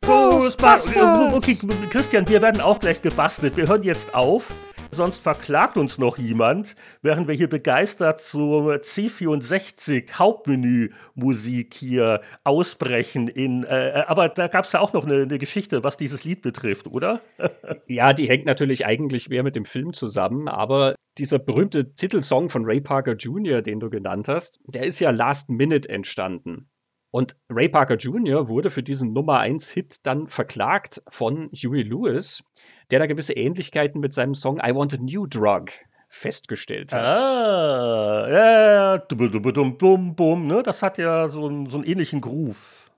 Ghostbusters! 0.02 1.32
Okay, 1.34 1.56
Christian, 1.90 2.28
wir 2.28 2.40
werden 2.40 2.60
auch 2.60 2.78
gleich 2.78 3.02
gebastelt. 3.02 3.56
Wir 3.56 3.66
hören 3.66 3.82
jetzt 3.82 4.14
auf. 4.14 4.46
Sonst 4.90 5.22
verklagt 5.22 5.76
uns 5.76 5.98
noch 5.98 6.16
jemand, 6.16 6.74
während 7.02 7.28
wir 7.28 7.34
hier 7.34 7.48
begeistert 7.48 8.20
zur 8.20 8.76
C64 8.76 10.14
Hauptmenü-Musik 10.14 11.74
hier 11.74 12.22
ausbrechen. 12.44 13.28
In, 13.28 13.64
äh, 13.64 14.04
aber 14.06 14.30
da 14.30 14.48
gab 14.48 14.64
es 14.64 14.72
ja 14.72 14.80
auch 14.80 14.94
noch 14.94 15.04
eine, 15.04 15.22
eine, 15.22 15.38
Geschichte, 15.38 15.84
was 15.84 15.98
dieses 15.98 16.24
Lied 16.24 16.40
betrifft, 16.40 16.86
oder? 16.86 17.20
ja, 17.86 18.12
die 18.14 18.28
hängt 18.28 18.46
natürlich 18.46 18.86
eigentlich 18.86 19.28
mehr 19.28 19.42
mit 19.42 19.56
dem 19.56 19.66
Film 19.66 19.92
zusammen, 19.92 20.48
aber 20.48 20.94
dieser 21.18 21.38
berühmte 21.38 21.94
Titelsong 21.94 22.48
von 22.48 22.64
Ray 22.64 22.80
Parker 22.80 23.14
Jr., 23.14 23.60
den 23.60 23.80
du 23.80 23.90
genannt 23.90 24.26
hast, 24.28 24.58
der 24.64 24.84
ist 24.84 25.00
ja 25.00 25.10
Last 25.10 25.50
Minute 25.50 25.88
entstanden. 25.88 26.70
Und 27.10 27.36
Ray 27.48 27.68
Parker 27.68 27.96
Jr. 27.96 28.48
wurde 28.48 28.70
für 28.70 28.82
diesen 28.82 29.12
Nummer 29.12 29.38
1 29.38 29.70
Hit 29.70 30.06
dann 30.06 30.28
verklagt 30.28 31.02
von 31.08 31.50
Huey 31.52 31.82
Lewis, 31.82 32.44
der 32.90 32.98
da 32.98 33.06
gewisse 33.06 33.32
Ähnlichkeiten 33.32 34.00
mit 34.00 34.12
seinem 34.12 34.34
Song 34.34 34.58
I 34.58 34.74
Want 34.74 34.94
a 34.94 34.98
New 34.98 35.26
Drug 35.26 35.66
festgestellt 36.08 36.92
hat. 36.92 37.16
Ah, 37.16 38.28
ja, 38.30 38.72
ja, 38.72 38.96
bum, 38.98 39.78
bum, 39.78 40.14
bum, 40.14 40.46
ne? 40.46 40.62
Das 40.62 40.82
hat 40.82 40.98
ja 40.98 41.28
so, 41.28 41.46
einen, 41.46 41.66
so 41.66 41.78
einen 41.78 41.86
ähnlichen 41.86 42.20
Groove. 42.20 42.90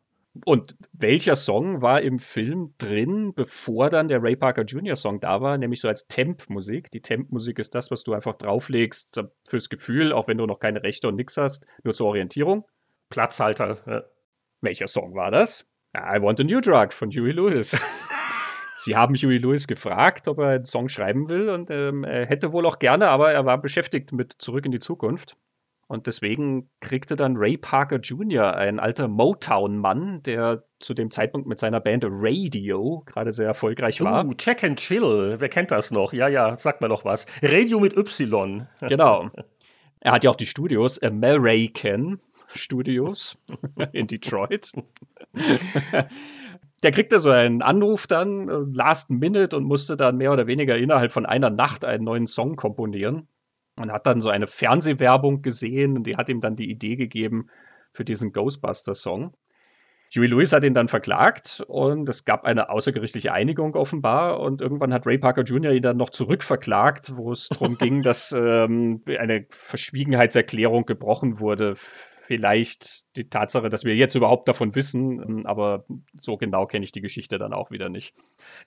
Und 0.45 0.77
welcher 0.93 1.35
Song 1.35 1.83
war 1.83 2.01
im 2.03 2.21
Film 2.21 2.75
drin, 2.79 3.33
bevor 3.35 3.91
dann 3.91 4.07
der 4.07 4.23
Ray 4.23 4.37
Parker 4.37 4.63
Jr. 4.63 4.95
Song 4.95 5.19
da 5.19 5.41
war, 5.41 5.59
nämlich 5.59 5.81
so 5.81 5.89
als 5.89 6.07
Temp-Musik? 6.07 6.91
Die 6.93 7.03
Temp-Musik 7.03 7.59
ist 7.59 7.75
das, 7.75 7.91
was 7.91 8.05
du 8.05 8.13
einfach 8.15 8.37
drauflegst 8.37 9.21
fürs 9.45 9.69
Gefühl, 9.69 10.13
auch 10.13 10.29
wenn 10.29 10.39
du 10.39 10.47
noch 10.47 10.61
keine 10.61 10.85
Rechte 10.85 11.09
und 11.09 11.17
nix 11.17 11.37
hast, 11.37 11.67
nur 11.83 11.95
zur 11.95 12.07
Orientierung. 12.07 12.65
Platzhalter. 13.11 13.79
Ja. 13.87 14.03
Welcher 14.63 14.89
Song 14.89 15.15
war 15.15 15.31
das? 15.31 15.67
I 15.97 16.23
Want 16.23 16.41
a 16.41 16.45
New 16.45 16.61
Drug 16.61 16.93
von 16.93 17.11
Huey 17.11 17.33
Lewis. 17.33 17.85
Sie 18.77 18.97
haben 18.97 19.15
Huey 19.15 19.39
Lewis 19.39 19.67
gefragt, 19.67 20.29
ob 20.29 20.39
er 20.39 20.49
einen 20.49 20.65
Song 20.65 20.89
schreiben 20.89 21.29
will 21.29 21.51
und 21.51 21.71
ähm, 21.71 22.05
er 22.05 22.27
hätte 22.27 22.53
wohl 22.53 22.65
auch 22.65 22.79
gerne, 22.79 23.09
aber 23.09 23.33
er 23.33 23.45
war 23.45 23.61
beschäftigt 23.61 24.13
mit 24.13 24.33
Zurück 24.33 24.65
in 24.65 24.73
die 24.73 24.79
Zukunft. 24.79 25.37
Und 25.91 26.07
deswegen 26.07 26.71
kriegte 26.81 27.17
dann 27.17 27.37
Ray 27.37 27.59
Parker 27.59 27.97
Jr., 27.97 28.55
ein 28.55 28.79
alter 28.79 29.09
Motown-Mann, 29.09 30.23
der 30.23 30.63
zu 30.79 30.95
dem 30.95 31.11
Zeitpunkt 31.11 31.49
mit 31.49 31.59
seiner 31.59 31.81
Band 31.81 32.05
Radio 32.09 33.03
gerade 33.07 33.33
sehr 33.33 33.49
erfolgreich 33.49 34.01
war. 34.01 34.25
Uh, 34.25 34.35
Check 34.35 34.63
and 34.63 34.79
Chill, 34.79 35.35
wer 35.41 35.49
kennt 35.49 35.73
das 35.73 35.91
noch? 35.91 36.13
Ja, 36.13 36.29
ja, 36.29 36.57
sagt 36.57 36.81
mir 36.81 36.89
noch 36.89 37.05
was. 37.05 37.27
Radio 37.43 37.81
mit 37.81 37.97
Y. 37.97 38.69
Genau. 38.83 39.31
Er 40.03 40.13
hat 40.13 40.25
ja 40.25 40.31
auch 40.31 40.37
die 40.37 40.47
Studios, 40.47 40.99
American 41.03 42.21
Studios 42.59 43.39
in 43.93 44.07
Detroit. 44.07 44.73
der 46.83 46.93
kriegte 46.93 47.19
so 47.19 47.31
einen 47.31 47.63
Anruf 47.63 48.07
dann, 48.07 48.49
äh, 48.49 48.59
last 48.73 49.11
minute, 49.11 49.57
und 49.57 49.65
musste 49.65 49.97
dann 49.97 50.17
mehr 50.17 50.33
oder 50.33 50.47
weniger 50.47 50.77
innerhalb 50.77 51.13
von 51.13 51.27
einer 51.27 51.51
Nacht 51.51 51.85
einen 51.85 52.05
neuen 52.05 52.27
Song 52.27 52.57
komponieren. 52.57 53.29
Und 53.77 53.93
hat 53.93 54.07
dann 54.07 54.21
so 54.21 54.29
eine 54.29 54.47
Fernsehwerbung 54.47 55.43
gesehen 55.43 55.97
und 55.97 56.07
die 56.07 56.17
hat 56.17 56.29
ihm 56.29 56.41
dann 56.41 56.57
die 56.57 56.71
Idee 56.71 56.97
gegeben 56.97 57.49
für 57.93 58.05
diesen 58.05 58.33
Ghostbuster-Song. 58.33 59.33
Huey 60.15 60.27
Lewis 60.27 60.53
hat 60.53 60.65
ihn 60.65 60.75
dann 60.75 60.89
verklagt 60.89 61.63
und 61.69 62.09
es 62.09 62.25
gab 62.25 62.45
eine 62.45 62.69
außergerichtliche 62.69 63.33
Einigung 63.33 63.77
offenbar 63.77 64.41
und 64.41 64.61
irgendwann 64.61 64.93
hat 64.93 65.07
Ray 65.07 65.19
Parker 65.19 65.45
Jr. 65.45 65.73
ihn 65.73 65.83
dann 65.83 65.97
noch 65.97 66.11
zurückverklagt, 66.11 67.17
wo 67.17 67.31
es 67.31 67.49
darum 67.49 67.79
ging, 67.79 68.03
dass 68.03 68.33
ähm, 68.33 69.03
eine 69.07 69.47
Verschwiegenheitserklärung 69.51 70.85
gebrochen 70.85 71.39
wurde 71.39 71.75
vielleicht 72.31 73.17
die 73.17 73.29
Tatsache, 73.29 73.71
dass 73.71 73.83
wir 73.83 73.97
jetzt 73.97 74.15
überhaupt 74.15 74.47
davon 74.47 74.77
wissen, 74.77 75.47
aber 75.47 75.85
so 76.15 76.37
genau 76.37 76.65
kenne 76.65 76.85
ich 76.85 76.93
die 76.93 77.01
Geschichte 77.01 77.39
dann 77.39 77.53
auch 77.53 77.73
wieder 77.73 77.89
nicht. 77.89 78.15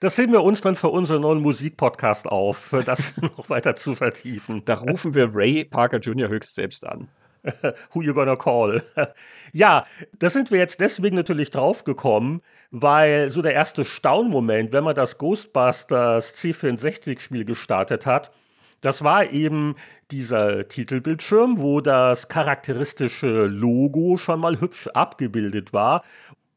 Das 0.00 0.16
sehen 0.16 0.32
wir 0.32 0.42
uns 0.42 0.60
dann 0.60 0.76
für 0.76 0.88
unseren 0.88 1.22
neuen 1.22 1.40
Musikpodcast 1.40 2.26
auf, 2.26 2.76
das 2.84 3.16
noch 3.22 3.48
weiter 3.48 3.74
zu 3.74 3.94
vertiefen. 3.94 4.66
Da 4.66 4.74
rufen 4.74 5.14
wir 5.14 5.34
Ray 5.34 5.64
Parker 5.64 5.96
Jr. 5.96 6.28
höchst 6.28 6.54
selbst 6.54 6.86
an. 6.86 7.08
Who 7.94 8.02
you 8.02 8.12
gonna 8.12 8.36
call? 8.36 8.82
ja, 9.54 9.86
da 10.18 10.28
sind 10.28 10.50
wir 10.50 10.58
jetzt 10.58 10.80
deswegen 10.80 11.16
natürlich 11.16 11.50
draufgekommen, 11.50 12.42
weil 12.70 13.30
so 13.30 13.40
der 13.40 13.54
erste 13.54 13.86
Staunmoment, 13.86 14.74
wenn 14.74 14.84
man 14.84 14.94
das 14.94 15.16
Ghostbusters 15.16 16.36
C64-Spiel 16.36 17.46
gestartet 17.46 18.04
hat, 18.04 18.30
das 18.84 19.02
war 19.02 19.30
eben 19.30 19.76
dieser 20.10 20.68
Titelbildschirm, 20.68 21.58
wo 21.58 21.80
das 21.80 22.28
charakteristische 22.28 23.46
Logo 23.46 24.16
schon 24.16 24.40
mal 24.40 24.60
hübsch 24.60 24.88
abgebildet 24.88 25.72
war. 25.72 26.04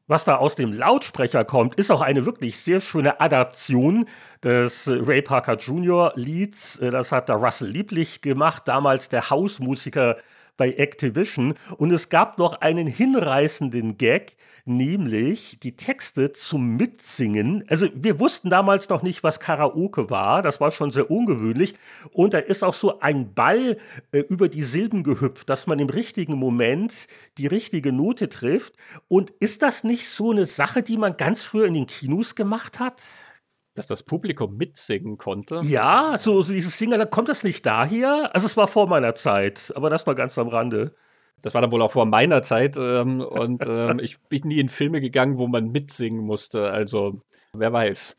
Was 0.08 0.26
da 0.26 0.36
aus 0.36 0.56
dem 0.56 0.72
Lautsprecher 0.72 1.44
kommt, 1.44 1.76
ist 1.76 1.92
auch 1.92 2.02
eine 2.02 2.26
wirklich 2.26 2.60
sehr 2.60 2.80
schöne 2.80 3.20
Adaption 3.20 4.06
des 4.44 4.90
Ray 4.90 5.22
Parker 5.22 5.56
Jr. 5.56 6.14
Lieds. 6.16 6.80
Das 6.80 7.12
hat 7.12 7.30
der 7.30 7.36
Russell 7.36 7.70
Lieblich 7.70 8.22
gemacht, 8.22 8.64
damals 8.68 9.10
der 9.10 9.30
Hausmusiker 9.30 10.18
bei 10.58 10.74
Activision. 10.74 11.56
Und 11.78 11.92
es 11.92 12.10
gab 12.10 12.38
noch 12.38 12.62
einen 12.62 12.88
hinreißenden 12.88 13.98
Gag, 13.98 14.36
nämlich 14.68 15.60
die 15.62 15.78
Texte 15.78 16.34
zum 16.34 16.76
Mitsingen. 16.76 17.64
Also 17.70 17.88
wir 17.94 18.20
wussten 18.20 18.50
damals 18.50 18.90
noch 18.90 19.02
nicht, 19.02 19.24
was 19.24 19.40
Karaoke 19.40 20.10
war. 20.10 20.42
Das 20.42 20.60
war 20.60 20.72
schon 20.72 20.92
sehr 20.92 21.10
ungewöhnlich. 21.10 21.76
Und 22.12 22.34
da 22.34 22.40
ist 22.40 22.64
auch 22.64 22.74
so 22.74 23.00
ein 23.00 23.34
Ball 23.34 23.78
äh, 24.12 24.20
über 24.20 24.50
die 24.50 24.64
Silben 24.64 25.04
gehüpft, 25.04 25.50
dass 25.50 25.68
man 25.68 25.80
im 25.80 25.90
richtigen 25.90 26.36
Moment 26.36 27.08
die 27.38 27.48
richtige 27.48 27.94
Note 27.94 28.28
trifft. 28.28 28.74
Und 29.08 29.30
ist 29.40 29.62
das 29.62 29.84
nicht 29.84 30.10
so 30.10 30.32
eine 30.32 30.46
Sache, 30.46 30.84
die 30.84 30.98
man 30.98 31.16
ganz 31.16 31.44
früher 31.44 31.66
in 31.66 31.74
den 31.74 31.88
Kinos 31.88 32.36
gemacht 32.36 32.80
hat? 32.80 33.02
Dass 33.78 33.88
das 33.88 34.04
Publikum 34.04 34.58
mitsingen 34.58 35.18
konnte. 35.18 35.60
Ja, 35.64 36.16
so, 36.18 36.42
so 36.42 36.52
dieses 36.52 36.78
Singen, 36.78 37.10
kommt 37.10 37.30
das 37.30 37.44
nicht 37.44 37.66
daher? 37.66 38.32
Also 38.34 38.48
es 38.48 38.58
war 38.58 38.68
vor 38.68 38.88
meiner 38.88 39.16
Zeit, 39.16 39.72
aber 39.76 39.90
das 39.90 40.08
war 40.08 40.16
ganz 40.16 40.38
am 40.38 40.48
Rande. 40.48 40.96
Das 41.44 41.54
war 41.54 41.62
dann 41.62 41.72
wohl 41.72 41.84
auch 41.84 41.92
vor 41.92 42.06
meiner 42.06 42.42
Zeit 42.42 42.78
ähm, 42.78 43.22
und 43.22 43.66
ähm, 43.68 44.00
ich 44.00 44.20
bin 44.22 44.48
nie 44.48 44.60
in 44.60 44.70
Filme 44.70 45.02
gegangen, 45.02 45.38
wo 45.38 45.48
man 45.48 45.72
mitsingen 45.72 46.26
musste. 46.26 46.72
Also 46.72 47.20
wer 47.54 47.72
weiß. 47.72 48.16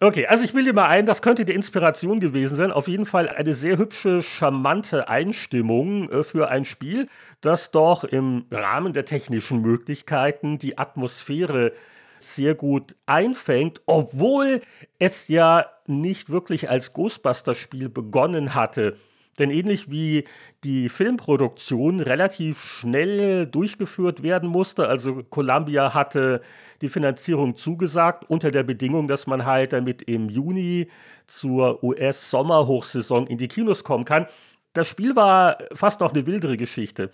Okay, 0.00 0.26
also 0.26 0.44
ich 0.44 0.54
will 0.54 0.64
dir 0.64 0.74
mal 0.74 0.86
ein, 0.86 1.06
das 1.06 1.22
könnte 1.22 1.44
die 1.44 1.54
Inspiration 1.54 2.20
gewesen 2.20 2.56
sein. 2.56 2.70
Auf 2.70 2.86
jeden 2.86 3.06
Fall 3.06 3.28
eine 3.28 3.54
sehr 3.54 3.78
hübsche, 3.78 4.22
charmante 4.22 5.08
Einstimmung 5.08 6.08
äh, 6.10 6.22
für 6.22 6.50
ein 6.50 6.64
Spiel, 6.64 7.08
das 7.40 7.70
doch 7.70 8.04
im 8.04 8.44
Rahmen 8.50 8.92
der 8.92 9.06
technischen 9.06 9.60
Möglichkeiten 9.60 10.58
die 10.58 10.76
Atmosphäre 10.76 11.72
sehr 12.18 12.54
gut 12.54 12.96
einfängt, 13.06 13.80
obwohl 13.86 14.60
es 14.98 15.28
ja 15.28 15.66
nicht 15.86 16.30
wirklich 16.30 16.70
als 16.70 16.92
Ghostbuster-Spiel 16.92 17.88
begonnen 17.88 18.54
hatte. 18.54 18.96
Denn 19.38 19.50
ähnlich 19.50 19.90
wie 19.90 20.24
die 20.64 20.88
Filmproduktion 20.88 22.00
relativ 22.00 22.60
schnell 22.60 23.46
durchgeführt 23.46 24.22
werden 24.22 24.48
musste, 24.48 24.88
also 24.88 25.22
Columbia 25.22 25.94
hatte 25.94 26.42
die 26.82 26.88
Finanzierung 26.88 27.54
zugesagt 27.54 28.24
unter 28.28 28.50
der 28.50 28.64
Bedingung, 28.64 29.06
dass 29.06 29.26
man 29.26 29.46
halt 29.46 29.72
damit 29.72 30.02
im 30.02 30.28
Juni 30.28 30.88
zur 31.26 31.82
US-Sommerhochsaison 31.84 33.26
in 33.28 33.38
die 33.38 33.48
Kinos 33.48 33.84
kommen 33.84 34.04
kann. 34.04 34.26
Das 34.72 34.88
Spiel 34.88 35.14
war 35.14 35.58
fast 35.72 36.00
noch 36.00 36.12
eine 36.12 36.26
wildere 36.26 36.56
Geschichte. 36.56 37.12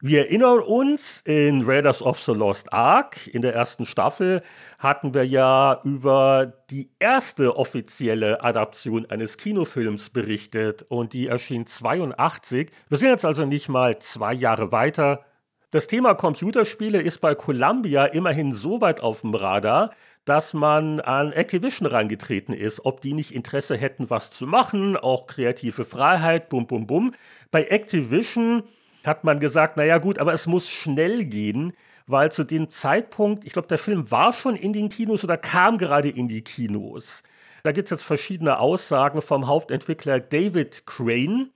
Wir 0.00 0.26
erinnern 0.26 0.60
uns, 0.60 1.22
in 1.22 1.64
Raiders 1.64 2.02
of 2.02 2.20
the 2.20 2.30
Lost 2.30 2.72
Ark, 2.72 3.26
in 3.26 3.42
der 3.42 3.52
ersten 3.56 3.84
Staffel, 3.84 4.42
hatten 4.78 5.12
wir 5.12 5.26
ja 5.26 5.80
über 5.82 6.52
die 6.70 6.92
erste 7.00 7.56
offizielle 7.56 8.44
Adaption 8.44 9.06
eines 9.10 9.38
Kinofilms 9.38 10.10
berichtet 10.10 10.82
und 10.88 11.14
die 11.14 11.26
erschien 11.26 11.66
82. 11.66 12.70
Wir 12.88 12.98
sind 12.98 13.08
jetzt 13.08 13.24
also 13.24 13.44
nicht 13.44 13.68
mal 13.68 13.98
zwei 13.98 14.34
Jahre 14.34 14.70
weiter. 14.70 15.24
Das 15.72 15.88
Thema 15.88 16.14
Computerspiele 16.14 17.02
ist 17.02 17.18
bei 17.18 17.34
Columbia 17.34 18.04
immerhin 18.04 18.52
so 18.52 18.80
weit 18.80 19.02
auf 19.02 19.22
dem 19.22 19.34
Radar, 19.34 19.90
dass 20.24 20.54
man 20.54 21.00
an 21.00 21.32
Activision 21.32 21.88
rangetreten 21.88 22.52
ist, 22.52 22.84
ob 22.84 23.00
die 23.00 23.14
nicht 23.14 23.34
Interesse 23.34 23.76
hätten, 23.76 24.10
was 24.10 24.30
zu 24.30 24.46
machen, 24.46 24.96
auch 24.96 25.26
kreative 25.26 25.84
Freiheit, 25.84 26.50
bum, 26.50 26.68
bum, 26.68 26.86
bum. 26.86 27.14
Bei 27.50 27.64
Activision 27.64 28.62
hat 29.08 29.24
man 29.24 29.40
gesagt, 29.40 29.76
naja 29.76 29.98
gut, 29.98 30.18
aber 30.18 30.32
es 30.32 30.46
muss 30.46 30.68
schnell 30.68 31.24
gehen, 31.24 31.72
weil 32.06 32.32
zu 32.32 32.44
dem 32.44 32.70
Zeitpunkt, 32.70 33.44
ich 33.44 33.52
glaube, 33.52 33.68
der 33.68 33.78
Film 33.78 34.10
war 34.10 34.32
schon 34.32 34.56
in 34.56 34.72
den 34.72 34.88
Kinos 34.88 35.24
oder 35.24 35.36
kam 35.36 35.78
gerade 35.78 36.08
in 36.08 36.28
die 36.28 36.42
Kinos. 36.42 37.22
Da 37.62 37.72
gibt 37.72 37.86
es 37.86 37.90
jetzt 37.90 38.04
verschiedene 38.04 38.58
Aussagen 38.58 39.20
vom 39.20 39.46
Hauptentwickler 39.46 40.20
David 40.20 40.86
Crane. 40.86 41.50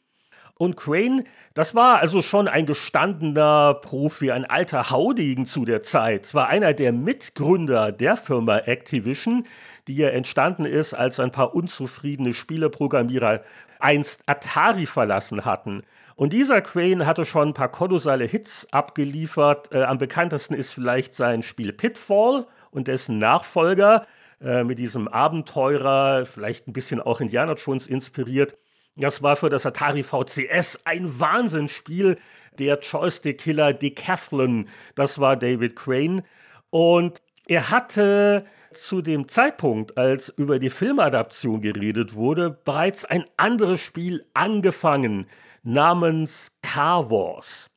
Und 0.54 0.76
Crane, 0.76 1.24
das 1.54 1.74
war 1.74 2.00
also 2.00 2.22
schon 2.22 2.46
ein 2.46 2.66
gestandener 2.66 3.74
Profi, 3.74 4.30
ein 4.30 4.44
alter 4.44 4.90
Haudegen 4.90 5.46
zu 5.46 5.64
der 5.64 5.82
Zeit, 5.82 6.34
war 6.34 6.48
einer 6.48 6.74
der 6.74 6.92
Mitgründer 6.92 7.90
der 7.90 8.16
Firma 8.16 8.58
Activision, 8.58 9.44
die 9.88 9.96
ja 9.96 10.08
entstanden 10.10 10.64
ist, 10.64 10.94
als 10.94 11.18
ein 11.18 11.32
paar 11.32 11.54
unzufriedene 11.54 12.34
Spieleprogrammierer 12.34 13.42
einst 13.80 14.22
Atari 14.26 14.86
verlassen 14.86 15.44
hatten. 15.44 15.82
Und 16.16 16.32
dieser 16.32 16.60
Crane 16.60 17.06
hatte 17.06 17.24
schon 17.24 17.48
ein 17.48 17.54
paar 17.54 17.70
kolossale 17.70 18.24
Hits 18.24 18.66
abgeliefert. 18.72 19.72
Äh, 19.72 19.82
am 19.82 19.98
bekanntesten 19.98 20.54
ist 20.54 20.72
vielleicht 20.72 21.14
sein 21.14 21.42
Spiel 21.42 21.72
Pitfall 21.72 22.46
und 22.70 22.88
dessen 22.88 23.18
Nachfolger 23.18 24.06
äh, 24.40 24.64
mit 24.64 24.78
diesem 24.78 25.08
Abenteurer, 25.08 26.26
vielleicht 26.26 26.68
ein 26.68 26.72
bisschen 26.72 27.00
auch 27.00 27.20
Indiana 27.20 27.54
Jones 27.54 27.86
inspiriert. 27.86 28.56
Das 28.96 29.22
war 29.22 29.36
für 29.36 29.48
das 29.48 29.64
Atari 29.64 30.02
VCS 30.02 30.80
ein 30.84 31.18
Wahnsinnsspiel. 31.18 32.18
Der 32.58 32.78
Joystick-Killer 32.78 33.72
Decathlon, 33.72 34.66
das 34.94 35.18
war 35.18 35.36
David 35.36 35.76
Crane. 35.76 36.22
Und 36.68 37.22
er 37.46 37.70
hatte 37.70 38.44
zu 38.72 39.00
dem 39.00 39.28
Zeitpunkt, 39.28 39.96
als 39.96 40.28
über 40.28 40.58
die 40.58 40.70
Filmadaption 40.70 41.62
geredet 41.62 42.14
wurde, 42.14 42.50
bereits 42.50 43.04
ein 43.04 43.24
anderes 43.36 43.80
Spiel 43.80 44.24
angefangen 44.34 45.26
namens 45.62 46.48
Car 46.62 47.10
Wars. 47.10 47.68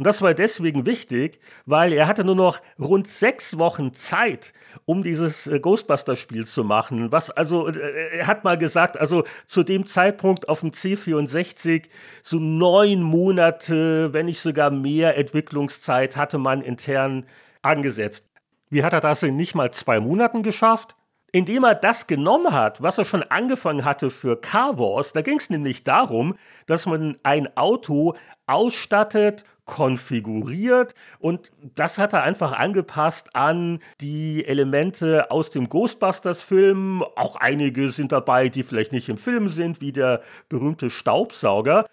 Und 0.00 0.06
das 0.06 0.22
war 0.22 0.32
deswegen 0.32 0.86
wichtig, 0.86 1.40
weil 1.66 1.92
er 1.92 2.06
hatte 2.06 2.24
nur 2.24 2.34
noch 2.34 2.62
rund 2.78 3.06
sechs 3.06 3.58
Wochen 3.58 3.92
Zeit, 3.92 4.54
um 4.86 5.02
dieses 5.02 5.46
äh, 5.46 5.60
Ghostbuster-Spiel 5.60 6.46
zu 6.46 6.64
machen. 6.64 7.12
Was 7.12 7.30
also, 7.30 7.68
äh, 7.68 8.16
er 8.16 8.26
hat 8.26 8.42
mal 8.42 8.56
gesagt, 8.56 8.98
also 8.98 9.24
zu 9.44 9.62
dem 9.62 9.84
Zeitpunkt 9.86 10.48
auf 10.48 10.60
dem 10.60 10.70
C64 10.70 11.90
so 12.22 12.38
neun 12.38 13.02
Monate, 13.02 14.14
wenn 14.14 14.24
nicht 14.24 14.40
sogar 14.40 14.70
mehr 14.70 15.18
Entwicklungszeit 15.18 16.16
hatte 16.16 16.38
man 16.38 16.62
intern 16.62 17.26
angesetzt. 17.60 18.24
Wie 18.70 18.82
hat 18.82 18.94
er 18.94 19.02
das 19.02 19.22
in 19.22 19.36
nicht 19.36 19.54
mal 19.54 19.70
zwei 19.70 20.00
Monaten 20.00 20.42
geschafft? 20.42 20.96
Indem 21.32 21.64
er 21.64 21.74
das 21.74 22.06
genommen 22.06 22.52
hat, 22.52 22.82
was 22.82 22.98
er 22.98 23.04
schon 23.04 23.22
angefangen 23.22 23.84
hatte 23.84 24.10
für 24.10 24.40
Car 24.40 24.78
Wars. 24.78 25.12
Da 25.12 25.22
ging 25.22 25.38
es 25.38 25.50
nämlich 25.50 25.84
darum, 25.84 26.36
dass 26.66 26.86
man 26.86 27.18
ein 27.22 27.56
Auto 27.56 28.14
ausstattet, 28.46 29.44
konfiguriert 29.70 30.94
und 31.20 31.52
das 31.76 31.98
hat 31.98 32.12
er 32.12 32.24
einfach 32.24 32.52
angepasst 32.52 33.36
an 33.36 33.78
die 34.00 34.44
Elemente 34.44 35.30
aus 35.30 35.52
dem 35.52 35.68
Ghostbusters-Film. 35.68 37.04
Auch 37.14 37.36
einige 37.36 37.90
sind 37.90 38.10
dabei, 38.10 38.48
die 38.48 38.64
vielleicht 38.64 38.90
nicht 38.90 39.08
im 39.08 39.16
Film 39.16 39.48
sind, 39.48 39.80
wie 39.80 39.92
der 39.92 40.22
berühmte 40.48 40.90
Staubsauger. 40.90 41.86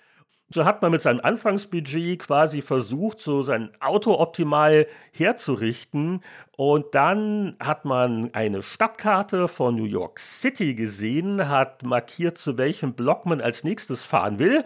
So 0.50 0.64
hat 0.64 0.82
man 0.82 0.92
mit 0.92 1.02
seinem 1.02 1.20
Anfangsbudget 1.20 2.20
quasi 2.20 2.62
versucht, 2.62 3.20
so 3.20 3.44
sein 3.44 3.70
Auto 3.82 4.18
optimal 4.18 4.88
herzurichten. 5.12 6.22
Und 6.56 6.96
dann 6.96 7.58
hat 7.60 7.84
man 7.84 8.34
eine 8.34 8.62
Stadtkarte 8.62 9.50
von 9.50 9.76
New 9.76 9.84
York 9.84 10.20
City 10.20 10.74
gesehen, 10.74 11.50
hat 11.50 11.84
markiert, 11.84 12.38
zu 12.38 12.58
welchem 12.58 12.94
Block 12.94 13.26
man 13.26 13.42
als 13.42 13.66
nächstes 13.66 14.06
fahren 14.06 14.40
will. 14.40 14.64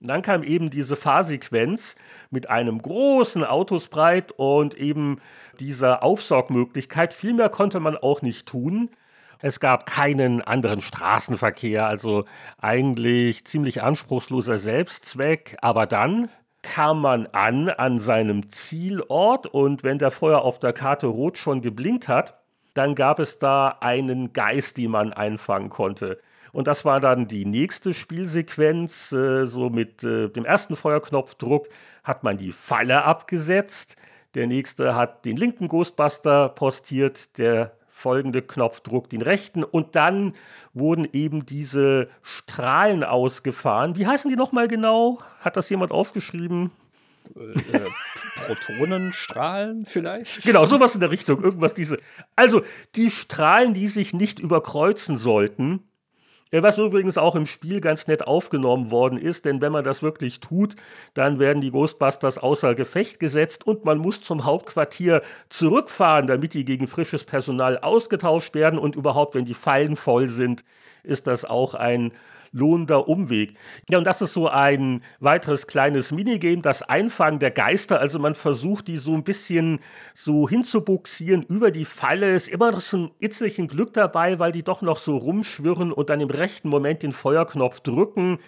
Und 0.00 0.08
dann 0.08 0.22
kam 0.22 0.42
eben 0.42 0.68
diese 0.68 0.96
Fahrsequenz 0.96 1.94
mit 2.30 2.50
einem 2.50 2.82
großen 2.82 3.44
Autosbreit 3.44 4.32
und 4.32 4.74
eben 4.74 5.20
dieser 5.60 6.02
Aufsaugmöglichkeit. 6.02 7.14
Viel 7.14 7.34
mehr 7.34 7.50
konnte 7.50 7.78
man 7.78 7.96
auch 7.96 8.20
nicht 8.22 8.48
tun. 8.48 8.90
Es 9.42 9.58
gab 9.58 9.86
keinen 9.86 10.42
anderen 10.42 10.80
Straßenverkehr, 10.82 11.86
also 11.86 12.24
eigentlich 12.58 13.44
ziemlich 13.46 13.82
anspruchsloser 13.82 14.58
Selbstzweck. 14.58 15.56
Aber 15.62 15.86
dann 15.86 16.28
kam 16.62 17.00
man 17.00 17.26
an 17.28 17.70
an 17.70 17.98
seinem 17.98 18.50
Zielort 18.50 19.46
und 19.46 19.82
wenn 19.82 19.98
der 19.98 20.10
Feuer 20.10 20.42
auf 20.42 20.58
der 20.58 20.74
Karte 20.74 21.06
rot 21.06 21.38
schon 21.38 21.62
geblinkt 21.62 22.06
hat, 22.06 22.38
dann 22.74 22.94
gab 22.94 23.18
es 23.18 23.38
da 23.38 23.78
einen 23.80 24.32
Geist, 24.34 24.76
den 24.76 24.90
man 24.90 25.12
einfangen 25.12 25.70
konnte. 25.70 26.20
Und 26.52 26.66
das 26.66 26.84
war 26.84 27.00
dann 27.00 27.26
die 27.26 27.44
nächste 27.46 27.94
Spielsequenz. 27.94 29.12
Äh, 29.12 29.46
so 29.46 29.70
mit 29.70 30.02
äh, 30.04 30.28
dem 30.28 30.44
ersten 30.44 30.76
Feuerknopfdruck 30.76 31.68
hat 32.04 32.24
man 32.24 32.36
die 32.36 32.52
Falle 32.52 33.04
abgesetzt. 33.04 33.96
Der 34.34 34.46
nächste 34.46 34.94
hat 34.94 35.24
den 35.24 35.36
linken 35.36 35.68
Ghostbuster 35.68 36.48
postiert. 36.50 37.38
Der 37.38 37.72
folgende 38.00 38.40
Knopfdruck 38.40 39.10
den 39.10 39.22
rechten 39.22 39.62
und 39.62 39.94
dann 39.94 40.34
wurden 40.72 41.06
eben 41.12 41.44
diese 41.44 42.08
Strahlen 42.22 43.04
ausgefahren. 43.04 43.96
Wie 43.96 44.06
heißen 44.06 44.30
die 44.30 44.36
nochmal 44.36 44.68
genau? 44.68 45.18
Hat 45.40 45.56
das 45.56 45.68
jemand 45.68 45.92
aufgeschrieben? 45.92 46.70
Äh, 47.36 47.76
äh, 47.76 47.90
Protonenstrahlen 48.46 49.84
vielleicht? 49.84 50.42
Genau, 50.44 50.64
sowas 50.64 50.94
in 50.94 51.00
der 51.00 51.10
Richtung. 51.10 51.42
Irgendwas 51.42 51.74
diese. 51.74 51.98
Also 52.36 52.62
die 52.96 53.10
Strahlen, 53.10 53.74
die 53.74 53.86
sich 53.86 54.14
nicht 54.14 54.38
überkreuzen 54.38 55.18
sollten, 55.18 55.89
was 56.52 56.78
übrigens 56.78 57.16
auch 57.16 57.36
im 57.36 57.46
Spiel 57.46 57.80
ganz 57.80 58.06
nett 58.06 58.26
aufgenommen 58.26 58.90
worden 58.90 59.18
ist, 59.18 59.44
denn 59.44 59.60
wenn 59.60 59.72
man 59.72 59.84
das 59.84 60.02
wirklich 60.02 60.40
tut, 60.40 60.74
dann 61.14 61.38
werden 61.38 61.60
die 61.60 61.70
Ghostbusters 61.70 62.38
außer 62.38 62.74
Gefecht 62.74 63.20
gesetzt 63.20 63.66
und 63.66 63.84
man 63.84 63.98
muss 63.98 64.20
zum 64.20 64.44
Hauptquartier 64.44 65.22
zurückfahren, 65.48 66.26
damit 66.26 66.54
die 66.54 66.64
gegen 66.64 66.88
frisches 66.88 67.24
Personal 67.24 67.78
ausgetauscht 67.78 68.54
werden. 68.54 68.78
Und 68.78 68.96
überhaupt, 68.96 69.34
wenn 69.34 69.44
die 69.44 69.54
Fallen 69.54 69.96
voll 69.96 70.28
sind, 70.28 70.64
ist 71.04 71.26
das 71.26 71.44
auch 71.44 71.74
ein 71.74 72.12
lohnender 72.52 73.08
Umweg. 73.08 73.54
Ja, 73.88 73.98
und 73.98 74.04
das 74.04 74.22
ist 74.22 74.32
so 74.32 74.48
ein 74.48 75.02
weiteres 75.20 75.66
kleines 75.66 76.12
Minigame, 76.12 76.62
das 76.62 76.82
Einfangen 76.82 77.38
der 77.38 77.50
Geister. 77.50 78.00
Also 78.00 78.18
man 78.18 78.34
versucht, 78.34 78.88
die 78.88 78.98
so 78.98 79.14
ein 79.14 79.24
bisschen 79.24 79.80
so 80.14 80.48
hinzubuxieren 80.48 81.42
über 81.44 81.70
die 81.70 81.84
Falle. 81.84 82.34
Ist 82.34 82.48
immer 82.48 82.72
noch 82.72 82.80
so 82.80 82.96
ein 82.96 83.10
itzlichen 83.20 83.68
Glück 83.68 83.92
dabei, 83.92 84.38
weil 84.38 84.52
die 84.52 84.62
doch 84.62 84.82
noch 84.82 84.98
so 84.98 85.16
rumschwirren 85.16 85.92
und 85.92 86.10
dann 86.10 86.20
im 86.20 86.30
rechten 86.30 86.68
Moment 86.68 87.02
den 87.02 87.12
Feuerknopf 87.12 87.80
drücken. 87.80 88.38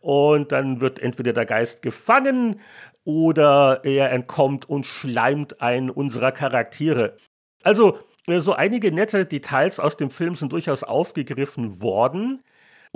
Und 0.00 0.52
dann 0.52 0.80
wird 0.80 0.98
entweder 0.98 1.32
der 1.32 1.46
Geist 1.46 1.82
gefangen 1.82 2.60
oder 3.04 3.80
er 3.84 4.10
entkommt 4.10 4.68
und 4.68 4.84
schleimt 4.84 5.60
einen 5.60 5.90
unserer 5.90 6.32
Charaktere. 6.32 7.16
Also, 7.62 7.98
so 8.26 8.54
einige 8.54 8.90
nette 8.90 9.24
Details 9.24 9.78
aus 9.78 9.96
dem 9.96 10.10
Film 10.10 10.34
sind 10.34 10.52
durchaus 10.52 10.82
aufgegriffen 10.82 11.80
worden. 11.80 12.42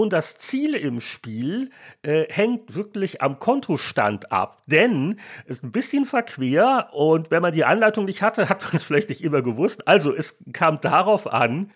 Und 0.00 0.14
das 0.14 0.38
Ziel 0.38 0.74
im 0.74 0.98
Spiel 1.02 1.68
äh, 2.00 2.24
hängt 2.30 2.74
wirklich 2.74 3.20
am 3.20 3.38
Kontostand 3.38 4.32
ab. 4.32 4.62
Denn 4.64 5.20
es 5.44 5.58
ist 5.58 5.62
ein 5.62 5.72
bisschen 5.72 6.06
verquer 6.06 6.88
und 6.94 7.30
wenn 7.30 7.42
man 7.42 7.52
die 7.52 7.66
Anleitung 7.66 8.06
nicht 8.06 8.22
hatte, 8.22 8.48
hat 8.48 8.62
man 8.62 8.76
es 8.76 8.82
vielleicht 8.82 9.10
nicht 9.10 9.22
immer 9.22 9.42
gewusst. 9.42 9.86
Also 9.86 10.14
es 10.16 10.38
kam 10.54 10.80
darauf 10.80 11.30
an, 11.30 11.70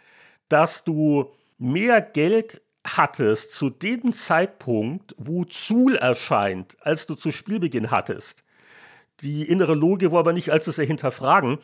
dass 0.49 0.85
du 0.85 1.35
mehr 1.59 2.01
Geld 2.01 2.63
hattest 2.83 3.53
zu 3.53 3.69
dem 3.69 4.15
Zeitpunkt, 4.15 5.15
wo 5.19 5.45
Zul 5.45 5.97
erscheint, 5.97 6.79
als 6.81 7.05
du 7.05 7.17
zu 7.17 7.31
Spielbeginn 7.31 7.91
hattest. 7.91 8.43
Die 9.21 9.47
innere 9.47 9.75
Logik 9.75 10.13
war 10.13 10.21
aber 10.21 10.33
nicht 10.33 10.49
als 10.49 10.67
es 10.67 10.77
hinterfragen. 10.77 11.59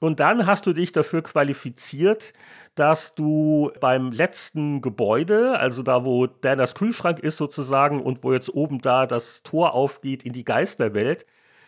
Und 0.00 0.20
dann 0.20 0.46
hast 0.46 0.66
du 0.66 0.72
dich 0.72 0.92
dafür 0.92 1.22
qualifiziert, 1.22 2.32
dass 2.76 3.14
du 3.16 3.72
beim 3.80 4.12
letzten 4.12 4.80
Gebäude, 4.80 5.58
also 5.58 5.82
da, 5.82 6.04
wo 6.04 6.26
Danas 6.28 6.76
Kühlschrank 6.76 7.18
ist 7.18 7.36
sozusagen 7.36 8.00
und 8.00 8.22
wo 8.22 8.32
jetzt 8.32 8.54
oben 8.54 8.80
da 8.80 9.06
das 9.06 9.42
Tor 9.42 9.74
aufgeht 9.74 10.24
in 10.24 10.32
die 10.32 10.44
Geisterwelt, 10.44 11.26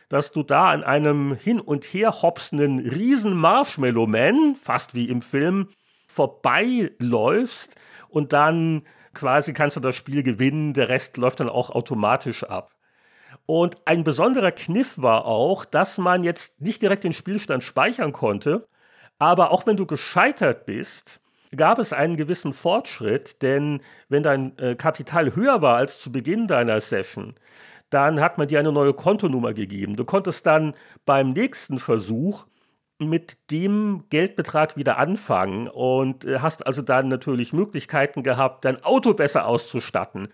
dass 0.09 0.31
du 0.31 0.45
da 0.45 0.71
an 0.71 0.85
einem 0.85 1.35
hin 1.35 1.61
und 1.61 1.85
her 1.85 2.23
hopsenden 2.23 2.79
riesen 2.79 3.35
Marshmallow 3.35 4.07
Man, 4.07 4.55
fast 4.55 4.95
wie 4.95 5.09
im 5.09 5.23
Film, 5.23 5.69
vorbeiläufst 6.07 7.77
und 8.09 8.33
dann 8.33 8.83
quasi 9.14 9.53
kannst 9.53 9.77
du 9.77 9.81
das 9.81 9.97
Spiel 9.97 10.23
gewinnen, 10.23 10.75
der 10.75 10.88
Rest 10.88 11.16
läuft 11.16 11.40
dann 11.40 11.49
auch 11.49 11.71
automatisch 11.71 12.45
ab. 12.45 12.71
Und 13.51 13.79
ein 13.85 14.05
besonderer 14.05 14.53
Kniff 14.53 14.97
war 14.97 15.25
auch, 15.25 15.65
dass 15.65 15.99
man 15.99 16.23
jetzt 16.23 16.61
nicht 16.61 16.83
direkt 16.83 17.03
den 17.03 17.13
Spielstand 17.13 17.65
speichern 17.65 18.13
konnte, 18.13 18.69
aber 19.19 19.51
auch 19.51 19.67
wenn 19.67 19.77
du 19.77 19.87
gescheitert 19.87 20.67
bist, 20.67 21.21
gab 21.57 21.81
es 21.81 21.93
einen 21.93 22.17
gewissen 22.17 22.53
Fortschritt, 22.53 23.43
denn 23.43 23.81
wenn 24.09 24.23
dein 24.23 24.57
äh, 24.59 24.77
Kapital 24.77 25.35
höher 25.35 25.63
war 25.63 25.75
als 25.79 26.01
zu 26.01 26.13
Beginn 26.13 26.47
deiner 26.47 26.81
Session, 26.81 27.35
dann 27.91 28.21
hat 28.21 28.39
man 28.39 28.47
dir 28.47 28.61
eine 28.61 28.71
neue 28.71 28.95
Kontonummer 28.95 29.53
gegeben. 29.53 29.97
Du 29.97 30.05
konntest 30.05 30.47
dann 30.47 30.75
beim 31.05 31.33
nächsten 31.33 31.81
Versuch 31.81 32.47
mit 33.01 33.37
dem 33.51 34.05
Geldbetrag 34.11 34.77
wieder 34.77 34.97
anfangen 34.97 35.67
und 35.67 36.25
äh, 36.25 36.39
hast 36.39 36.65
also 36.69 36.83
dann 36.83 37.09
natürlich 37.09 37.53
Möglichkeiten 37.53 38.23
gehabt, 38.23 38.65
dein 38.65 38.85
Auto 38.85 39.13
besser 39.13 39.45
auszustatten. 39.47 40.29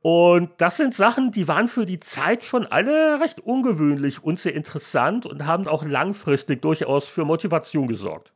Und 0.00 0.50
das 0.58 0.76
sind 0.76 0.94
Sachen, 0.94 1.30
die 1.30 1.48
waren 1.48 1.68
für 1.68 1.86
die 1.86 2.00
Zeit 2.00 2.44
schon 2.44 2.66
alle 2.66 3.20
recht 3.20 3.40
ungewöhnlich 3.40 4.22
und 4.22 4.38
sehr 4.38 4.54
interessant 4.54 5.26
und 5.26 5.46
haben 5.46 5.66
auch 5.68 5.84
langfristig 5.84 6.62
durchaus 6.62 7.06
für 7.06 7.24
Motivation 7.24 7.88
gesorgt. 7.88 8.32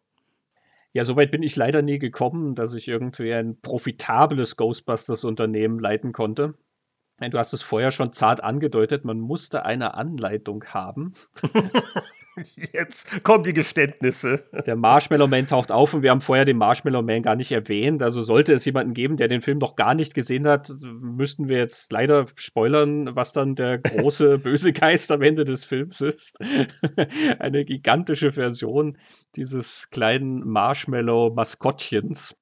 Ja, 0.93 1.05
soweit 1.05 1.31
bin 1.31 1.43
ich 1.43 1.55
leider 1.55 1.83
nie 1.83 1.99
gekommen, 1.99 2.55
dass 2.55 2.75
ich 2.75 2.89
irgendwie 2.89 3.33
ein 3.33 3.61
profitables 3.61 4.57
Ghostbusters-Unternehmen 4.57 5.79
leiten 5.79 6.13
konnte. 6.13 6.55
Du 7.29 7.39
hast 7.39 7.53
es 7.53 7.63
vorher 7.63 7.91
schon 7.91 8.13
zart 8.13 8.43
angedeutet, 8.43 9.05
man 9.05 9.21
musste 9.21 9.65
eine 9.67 9.95
Anleitung 9.95 10.65
haben. 10.65 11.13
Jetzt 12.73 13.23
kommen 13.25 13.45
die 13.45 13.53
Geständnisse. 13.53 14.45
Der 14.67 14.77
Marshmallow 14.77 15.27
Man 15.27 15.47
taucht 15.47 15.73
auf 15.73 15.93
und 15.93 16.03
wir 16.03 16.11
haben 16.11 16.21
vorher 16.21 16.45
den 16.45 16.57
Marshmallow 16.57 17.03
Man 17.03 17.23
gar 17.23 17.37
nicht 17.37 17.53
erwähnt. 17.53 18.03
Also 18.03 18.23
sollte 18.23 18.55
es 18.55 18.65
jemanden 18.65 18.95
geben, 18.95 19.17
der 19.17 19.29
den 19.29 19.43
Film 19.43 19.59
noch 19.59 19.77
gar 19.77 19.95
nicht 19.95 20.15
gesehen 20.15 20.47
hat, 20.47 20.71
müssten 20.81 21.49
wir 21.49 21.59
jetzt 21.59 21.93
leider 21.93 22.27
spoilern, 22.37 23.15
was 23.15 23.33
dann 23.33 23.55
der 23.55 23.79
große 23.79 24.39
böse 24.43 24.73
Geist 24.73 25.13
am 25.13 25.23
Ende 25.23 25.45
des 25.45 25.65
Films 25.65 26.01
ist. 26.01 26.39
Eine 27.39 27.65
gigantische 27.65 28.33
Version 28.33 28.97
dieses 29.37 29.91
kleinen 29.91 30.49
Marshmallow-Maskottchens 30.49 32.37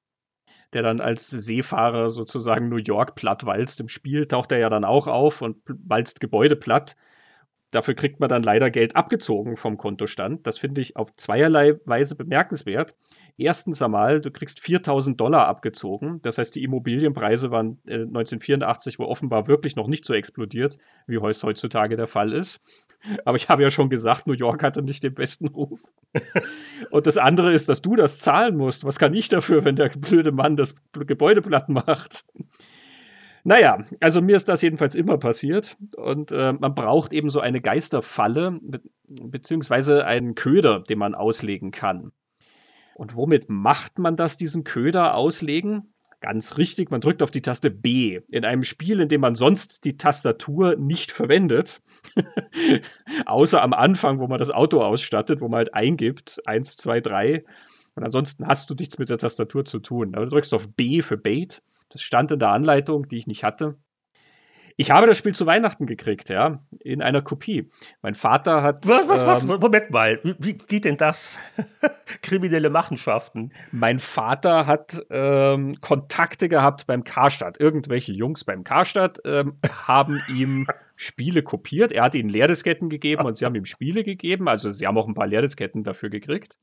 der 0.73 0.83
dann 0.83 1.01
als 1.01 1.29
Seefahrer 1.29 2.09
sozusagen 2.09 2.69
New 2.69 2.77
York 2.77 3.15
platt 3.15 3.45
walzt. 3.45 3.79
Im 3.79 3.87
Spiel 3.87 4.25
taucht 4.27 4.51
er 4.51 4.59
ja 4.59 4.69
dann 4.69 4.85
auch 4.85 5.07
auf 5.07 5.41
und 5.41 5.57
walzt 5.67 6.19
Gebäude 6.19 6.55
platt. 6.55 6.95
Dafür 7.71 7.93
kriegt 7.93 8.19
man 8.19 8.29
dann 8.29 8.41
leider 8.41 8.71
Geld 8.71 8.95
abgezogen 8.95 9.55
vom 9.55 9.77
Kontostand. 9.77 10.47
Das 10.47 10.57
finde 10.57 10.81
ich 10.81 10.95
auf 10.95 11.15
zweierlei 11.15 11.79
Weise 11.85 12.15
bemerkenswert. 12.15 12.95
Erstens 13.37 13.81
einmal, 13.81 14.21
du 14.21 14.31
kriegst 14.31 14.59
4000 14.59 15.19
Dollar 15.19 15.47
abgezogen. 15.47 16.19
Das 16.23 16.39
heißt, 16.39 16.55
die 16.55 16.63
Immobilienpreise 16.63 17.51
waren 17.51 17.79
äh, 17.85 18.01
1984 18.01 18.97
wo 18.97 19.05
offenbar 19.05 19.47
wirklich 19.47 19.75
noch 19.75 19.87
nicht 19.87 20.03
so 20.03 20.13
explodiert, 20.13 20.77
wie 21.07 21.17
es 21.17 21.43
heutzutage 21.43 21.95
der 21.95 22.07
Fall 22.07 22.33
ist. 22.33 22.59
Aber 23.23 23.37
ich 23.37 23.49
habe 23.49 23.61
ja 23.61 23.69
schon 23.69 23.89
gesagt, 23.89 24.25
New 24.25 24.33
York 24.33 24.63
hatte 24.63 24.81
nicht 24.81 25.03
den 25.03 25.13
besten 25.13 25.47
Ruf. 25.47 25.79
Und 26.91 27.07
das 27.07 27.17
andere 27.17 27.53
ist, 27.53 27.69
dass 27.69 27.81
du 27.81 27.95
das 27.95 28.19
zahlen 28.19 28.57
musst. 28.57 28.83
Was 28.83 28.97
kann 28.97 29.13
ich 29.13 29.29
dafür, 29.29 29.63
wenn 29.63 29.75
der 29.75 29.89
blöde 29.89 30.31
Mann 30.31 30.55
das 30.55 30.75
Gebäude 30.91 31.41
platt 31.41 31.69
macht? 31.69 32.25
Naja, 33.49 33.79
also 33.99 34.21
mir 34.21 34.35
ist 34.35 34.47
das 34.47 34.61
jedenfalls 34.61 34.93
immer 34.93 35.17
passiert 35.17 35.75
und 35.95 36.31
äh, 36.31 36.53
man 36.53 36.75
braucht 36.75 37.13
eben 37.13 37.31
so 37.31 37.39
eine 37.39 37.61
Geisterfalle 37.61 38.59
be 38.61 38.79
beziehungsweise 39.23 40.05
einen 40.05 40.35
Köder, 40.35 40.81
den 40.81 40.99
man 40.99 41.15
auslegen 41.15 41.71
kann. 41.71 42.11
Und 42.93 43.15
womit 43.15 43.49
macht 43.49 43.97
man 43.97 44.15
das, 44.15 44.37
diesen 44.37 44.65
Köder 44.65 45.15
auslegen? 45.15 45.95
Ganz 46.21 46.57
richtig, 46.57 46.91
man 46.91 47.01
drückt 47.01 47.23
auf 47.23 47.31
die 47.31 47.41
Taste 47.41 47.71
B 47.71 48.19
in 48.29 48.45
einem 48.45 48.61
Spiel, 48.61 48.99
in 48.99 49.09
dem 49.09 49.21
man 49.21 49.33
sonst 49.33 49.83
die 49.83 49.97
Tastatur 49.97 50.75
nicht 50.75 51.11
verwendet. 51.11 51.81
Außer 53.25 53.63
am 53.63 53.73
Anfang, 53.73 54.19
wo 54.19 54.27
man 54.27 54.37
das 54.37 54.51
Auto 54.51 54.79
ausstattet, 54.83 55.41
wo 55.41 55.47
man 55.47 55.57
halt 55.57 55.73
eingibt, 55.73 56.39
1, 56.45 56.77
2, 56.77 57.01
3. 57.01 57.43
Und 57.95 58.03
ansonsten 58.03 58.45
hast 58.45 58.69
du 58.69 58.75
nichts 58.75 58.99
mit 58.99 59.09
der 59.09 59.17
Tastatur 59.17 59.65
zu 59.65 59.79
tun. 59.79 60.13
Aber 60.13 60.25
du 60.25 60.29
drückst 60.29 60.53
auf 60.53 60.67
B 60.67 61.01
für 61.01 61.17
Bait 61.17 61.63
das 61.89 62.01
stand 62.01 62.31
in 62.31 62.39
der 62.39 62.49
Anleitung, 62.49 63.07
die 63.07 63.17
ich 63.17 63.27
nicht 63.27 63.43
hatte. 63.43 63.77
Ich 64.79 64.91
habe 64.91 65.07
das 65.07 65.17
Spiel 65.17 65.33
zu 65.33 65.45
Weihnachten 65.45 65.87
gekriegt, 65.87 66.29
ja, 66.29 66.63
in 66.79 67.01
einer 67.01 67.21
Kopie. 67.21 67.69
Mein 68.01 68.15
Vater 68.15 68.63
hat. 68.63 68.87
Was, 68.87 69.09
was, 69.09 69.25
was? 69.25 69.41
Ähm, 69.41 69.59
Moment 69.59 69.89
mal, 69.91 70.21
wie, 70.39 70.53
geht 70.53 70.85
denn 70.85 70.95
das? 70.95 71.37
Kriminelle 72.21 72.69
Machenschaften. 72.69 73.51
Mein 73.73 73.99
Vater 73.99 74.67
hat 74.67 75.05
ähm, 75.09 75.81
Kontakte 75.81 76.47
gehabt 76.47 76.87
beim 76.87 77.03
Karstadt. 77.03 77.59
Irgendwelche 77.59 78.13
Jungs 78.13 78.45
beim 78.45 78.63
Karstadt 78.63 79.19
ähm, 79.25 79.57
haben 79.85 80.21
ihm 80.29 80.65
Spiele 80.95 81.43
kopiert. 81.43 81.91
Er 81.91 82.03
hat 82.03 82.15
ihnen 82.15 82.29
Leerdisketten 82.29 82.87
gegeben 82.89 83.25
und 83.25 83.37
sie 83.37 83.43
haben 83.43 83.55
ihm 83.55 83.65
Spiele 83.65 84.05
gegeben. 84.05 84.47
Also 84.47 84.71
sie 84.71 84.87
haben 84.87 84.97
auch 84.97 85.09
ein 85.09 85.13
paar 85.13 85.27
Leerdisketten 85.27 85.83
dafür 85.83 86.09
gekriegt 86.09 86.57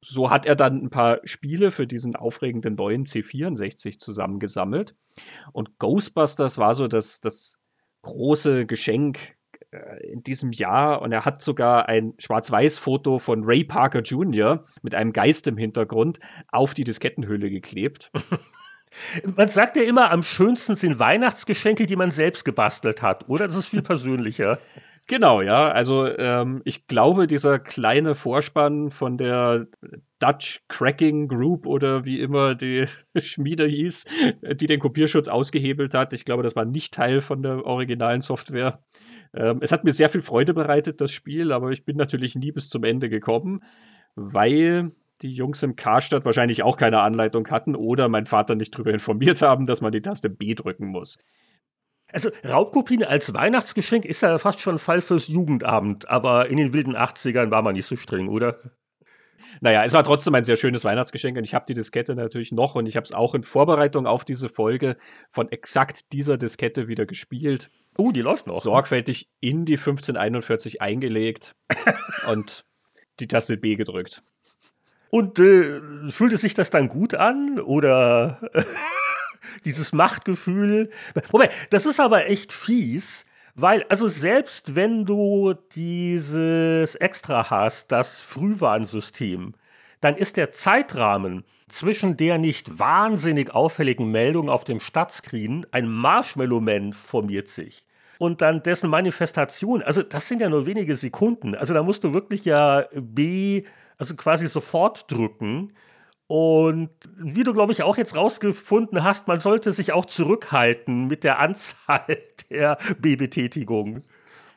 so 0.00 0.30
hat 0.30 0.46
er 0.46 0.56
dann 0.56 0.82
ein 0.82 0.90
paar 0.90 1.20
Spiele 1.24 1.70
für 1.70 1.86
diesen 1.86 2.16
aufregenden 2.16 2.74
neuen 2.74 3.04
C64 3.04 3.98
zusammengesammelt. 3.98 4.94
Und 5.52 5.78
Ghostbusters 5.78 6.58
war 6.58 6.74
so 6.74 6.86
das, 6.86 7.20
das 7.20 7.58
große 8.02 8.66
Geschenk 8.66 9.18
äh, 9.70 10.06
in 10.12 10.22
diesem 10.22 10.52
Jahr. 10.52 11.02
Und 11.02 11.12
er 11.12 11.24
hat 11.24 11.42
sogar 11.42 11.88
ein 11.88 12.14
Schwarz-Weiß-Foto 12.18 13.18
von 13.18 13.44
Ray 13.44 13.64
Parker 13.64 14.02
Jr. 14.02 14.64
mit 14.82 14.94
einem 14.94 15.12
Geist 15.12 15.46
im 15.46 15.56
Hintergrund 15.56 16.20
auf 16.48 16.74
die 16.74 16.84
Diskettenhülle 16.84 17.50
geklebt. 17.50 18.10
Man 19.36 19.48
sagt 19.48 19.76
ja 19.76 19.82
immer, 19.82 20.10
am 20.10 20.22
schönsten 20.22 20.74
sind 20.74 20.98
Weihnachtsgeschenke, 20.98 21.84
die 21.84 21.96
man 21.96 22.10
selbst 22.10 22.46
gebastelt 22.46 23.02
hat, 23.02 23.28
oder? 23.28 23.46
Das 23.46 23.54
ist 23.54 23.66
viel 23.66 23.82
persönlicher. 23.82 24.58
Genau, 25.10 25.40
ja. 25.40 25.70
Also 25.70 26.06
ähm, 26.06 26.60
ich 26.66 26.86
glaube, 26.86 27.26
dieser 27.26 27.58
kleine 27.58 28.14
Vorspann 28.14 28.90
von 28.90 29.16
der 29.16 29.66
Dutch 30.18 30.62
Cracking 30.68 31.28
Group 31.28 31.66
oder 31.66 32.04
wie 32.04 32.20
immer 32.20 32.54
die 32.54 32.84
Schmiede 33.16 33.66
hieß, 33.66 34.04
die 34.42 34.66
den 34.66 34.80
Kopierschutz 34.80 35.28
ausgehebelt 35.28 35.94
hat, 35.94 36.12
ich 36.12 36.26
glaube, 36.26 36.42
das 36.42 36.56
war 36.56 36.66
nicht 36.66 36.92
Teil 36.92 37.22
von 37.22 37.42
der 37.42 37.64
originalen 37.64 38.20
Software. 38.20 38.80
Ähm, 39.32 39.60
es 39.62 39.72
hat 39.72 39.84
mir 39.84 39.92
sehr 39.94 40.10
viel 40.10 40.20
Freude 40.20 40.52
bereitet, 40.52 41.00
das 41.00 41.10
Spiel, 41.10 41.52
aber 41.52 41.70
ich 41.70 41.86
bin 41.86 41.96
natürlich 41.96 42.34
nie 42.34 42.52
bis 42.52 42.68
zum 42.68 42.84
Ende 42.84 43.08
gekommen, 43.08 43.62
weil 44.14 44.90
die 45.22 45.32
Jungs 45.32 45.62
im 45.62 45.74
Karstadt 45.74 46.26
wahrscheinlich 46.26 46.62
auch 46.62 46.76
keine 46.76 47.00
Anleitung 47.00 47.48
hatten 47.48 47.74
oder 47.74 48.08
mein 48.10 48.26
Vater 48.26 48.54
nicht 48.56 48.74
darüber 48.74 48.92
informiert 48.92 49.40
haben, 49.40 49.66
dass 49.66 49.80
man 49.80 49.92
die 49.92 50.02
Taste 50.02 50.28
B 50.28 50.54
drücken 50.54 50.88
muss. 50.88 51.16
Also 52.10 52.30
Raubkopien 52.44 53.04
als 53.04 53.34
Weihnachtsgeschenk 53.34 54.04
ist 54.04 54.22
ja 54.22 54.38
fast 54.38 54.60
schon 54.60 54.76
ein 54.76 54.78
Fall 54.78 55.02
fürs 55.02 55.28
Jugendabend, 55.28 56.08
aber 56.08 56.48
in 56.48 56.56
den 56.56 56.72
wilden 56.72 56.96
80ern 56.96 57.50
war 57.50 57.62
man 57.62 57.74
nicht 57.74 57.86
so 57.86 57.96
streng, 57.96 58.28
oder? 58.28 58.58
Naja, 59.60 59.84
es 59.84 59.92
war 59.92 60.04
trotzdem 60.04 60.34
ein 60.34 60.44
sehr 60.44 60.56
schönes 60.56 60.84
Weihnachtsgeschenk 60.84 61.36
und 61.36 61.44
ich 61.44 61.54
habe 61.54 61.66
die 61.68 61.74
Diskette 61.74 62.14
natürlich 62.14 62.52
noch 62.52 62.74
und 62.74 62.86
ich 62.86 62.96
habe 62.96 63.04
es 63.04 63.12
auch 63.12 63.34
in 63.34 63.44
Vorbereitung 63.44 64.06
auf 64.06 64.24
diese 64.24 64.48
Folge 64.48 64.96
von 65.30 65.50
exakt 65.50 66.12
dieser 66.12 66.38
Diskette 66.38 66.88
wieder 66.88 67.06
gespielt. 67.06 67.70
Oh, 67.96 68.12
die 68.12 68.20
läuft 68.20 68.46
noch. 68.46 68.60
Sorgfältig 68.60 69.28
in 69.40 69.64
die 69.64 69.76
1541 69.76 70.80
eingelegt 70.80 71.56
und 72.30 72.64
die 73.20 73.26
Taste 73.26 73.56
B 73.56 73.74
gedrückt. 73.74 74.22
Und 75.10 75.38
äh, 75.38 76.10
fühlt 76.10 76.32
es 76.32 76.42
sich 76.42 76.54
das 76.54 76.70
dann 76.70 76.88
gut 76.88 77.14
an 77.14 77.58
oder 77.60 78.40
dieses 79.64 79.92
Machtgefühl. 79.92 80.90
Moment, 81.32 81.52
das 81.70 81.86
ist 81.86 82.00
aber 82.00 82.26
echt 82.26 82.52
fies, 82.52 83.26
weil, 83.54 83.84
also 83.88 84.06
selbst 84.06 84.76
wenn 84.76 85.04
du 85.04 85.54
dieses 85.74 86.94
Extra 86.94 87.50
hast, 87.50 87.90
das 87.90 88.20
Frühwarnsystem, 88.20 89.54
dann 90.00 90.16
ist 90.16 90.36
der 90.36 90.52
Zeitrahmen 90.52 91.44
zwischen 91.68 92.16
der 92.16 92.38
nicht 92.38 92.78
wahnsinnig 92.78 93.54
auffälligen 93.54 94.10
Meldung 94.10 94.48
auf 94.48 94.64
dem 94.64 94.80
Stadtscreen, 94.80 95.66
ein 95.70 95.88
Marshmallow-Man 95.88 96.92
formiert 96.92 97.48
sich. 97.48 97.84
Und 98.18 98.42
dann 98.42 98.62
dessen 98.62 98.90
Manifestation, 98.90 99.82
also 99.82 100.02
das 100.02 100.26
sind 100.26 100.40
ja 100.40 100.48
nur 100.48 100.66
wenige 100.66 100.96
Sekunden. 100.96 101.54
Also 101.54 101.72
da 101.74 101.82
musst 101.82 102.02
du 102.02 102.12
wirklich 102.12 102.44
ja 102.44 102.84
B, 102.94 103.64
also 103.96 104.16
quasi 104.16 104.48
sofort 104.48 105.10
drücken. 105.10 105.72
Und 106.28 106.90
wie 107.16 107.42
du, 107.42 107.54
glaube 107.54 107.72
ich, 107.72 107.82
auch 107.82 107.96
jetzt 107.96 108.14
rausgefunden 108.14 109.02
hast, 109.02 109.28
man 109.28 109.40
sollte 109.40 109.72
sich 109.72 109.92
auch 109.92 110.04
zurückhalten 110.04 111.06
mit 111.08 111.24
der 111.24 111.38
Anzahl 111.38 112.04
der 112.50 112.76
B-Betätigungen. 112.98 114.04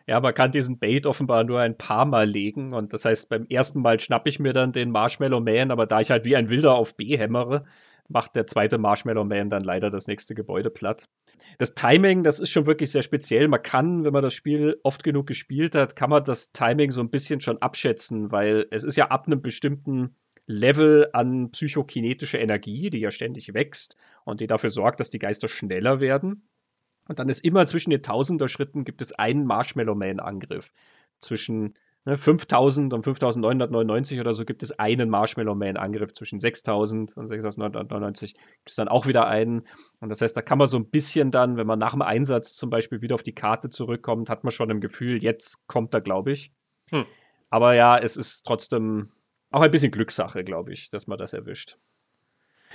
Ja, 0.06 0.20
man 0.20 0.34
kann 0.34 0.52
diesen 0.52 0.80
Bait 0.80 1.06
offenbar 1.06 1.46
nur 1.46 1.62
ein 1.62 1.78
paar 1.78 2.04
Mal 2.06 2.28
legen. 2.28 2.74
Und 2.74 2.92
das 2.92 3.06
heißt, 3.06 3.30
beim 3.30 3.46
ersten 3.48 3.82
Mal 3.82 4.02
schnappe 4.02 4.28
ich 4.28 4.38
mir 4.38 4.52
dann 4.52 4.74
den 4.74 4.92
Marshmallow 4.92 5.40
Man, 5.40 5.72
aber 5.72 5.86
da 5.86 6.02
ich 6.02 6.12
halt 6.12 6.26
wie 6.26 6.36
ein 6.36 6.50
Wilder 6.50 6.76
auf 6.76 6.98
B 6.98 7.18
hämmere, 7.18 7.64
macht 8.10 8.36
der 8.36 8.48
zweite 8.48 8.78
Marshmallow 8.78 9.24
Man 9.24 9.50
dann 9.50 9.64
leider 9.64 9.90
das 9.90 10.08
nächste 10.08 10.36
Gebäude 10.36 10.70
platt. 10.70 11.08
Das 11.58 11.74
Timing, 11.74 12.26
das 12.26 12.42
ist 12.42 12.50
schon 12.50 12.66
wirklich 12.66 12.92
sehr 12.92 13.02
speziell. 13.02 13.48
Man 13.48 13.64
kann, 13.64 14.04
wenn 14.04 14.12
man 14.12 14.24
das 14.24 14.34
Spiel 14.34 14.78
oft 14.84 15.06
genug 15.06 15.28
gespielt 15.28 15.76
hat, 15.76 15.96
kann 15.96 16.10
man 16.10 16.26
das 16.26 16.52
Timing 16.52 16.92
so 16.92 17.00
ein 17.00 17.10
bisschen 17.10 17.40
schon 17.40 17.62
abschätzen, 17.62 18.34
weil 18.34 18.68
es 18.72 18.84
ist 18.84 18.98
ja 18.98 19.08
ab 19.08 19.28
einem 19.28 19.42
bestimmten 19.42 20.18
Level 20.52 21.10
an 21.14 21.52
psychokinetischer 21.52 22.40
Energie, 22.40 22.90
die 22.90 23.00
ja 23.00 23.12
ständig 23.12 23.54
wächst 23.54 23.98
und 24.24 24.42
die 24.42 24.48
dafür 24.48 24.70
sorgt, 24.70 25.00
dass 25.00 25.10
die 25.10 25.20
Geister 25.20 25.48
schneller 25.48 26.00
werden. 26.00 26.44
Und 27.08 27.20
dann 27.20 27.30
ist 27.30 27.44
immer 27.44 27.66
zwischen 27.66 27.90
den 27.90 28.04
Tausender-Schritten 28.04 28.84
gibt 28.84 29.02
es 29.02 29.12
einen 29.14 29.46
Marshmallow 29.46 29.96
Man-Angriff. 29.96 30.72
Zwischen 31.20 31.76
ne, 32.06 32.18
5000 32.18 32.94
und 32.94 33.04
5999 33.04 34.20
oder 34.20 34.34
so 34.34 34.46
gibt 34.46 34.64
es 34.64 34.78
einen 34.78 35.10
Marshmallow 35.10 35.56
Man-Angriff. 35.56 36.14
Zwischen 36.14 36.40
6000 36.40 37.18
und 37.18 37.28
6999 37.28 38.34
gibt 38.36 38.70
es 38.70 38.76
dann 38.76 38.88
auch 38.88 39.08
wieder 39.08 39.28
einen. 39.28 39.68
Und 40.00 40.10
das 40.10 40.22
heißt, 40.22 40.38
da 40.38 40.42
kann 40.42 40.58
man 40.58 40.68
so 40.68 40.78
ein 40.78 40.90
bisschen 40.90 41.32
dann, 41.32 41.58
wenn 41.58 41.68
man 41.68 41.80
nach 41.80 41.94
dem 41.94 42.02
Einsatz 42.02 42.56
zum 42.56 42.70
Beispiel 42.70 43.02
wieder 43.02 43.16
auf 43.16 43.24
die 43.24 43.36
Karte 43.36 43.70
zurückkommt, 43.70 44.30
hat 44.30 44.44
man 44.44 44.52
schon 44.52 44.70
im 44.70 44.82
Gefühl, 44.82 45.24
jetzt 45.24 45.68
kommt 45.68 45.94
er, 45.94 46.02
glaube 46.02 46.32
ich. 46.32 46.54
Hm. 46.90 47.06
Aber 47.50 47.74
ja, 47.74 47.98
es 47.98 48.16
ist 48.16 48.44
trotzdem 48.44 49.12
auch 49.52 49.62
ein 49.62 49.72
bisschen 49.72 49.92
Glückssache, 49.92 50.44
glaube 50.44 50.74
ich, 50.74 50.90
dass 50.90 51.08
man 51.08 51.18
das 51.20 51.34
erwischt. 51.34 51.78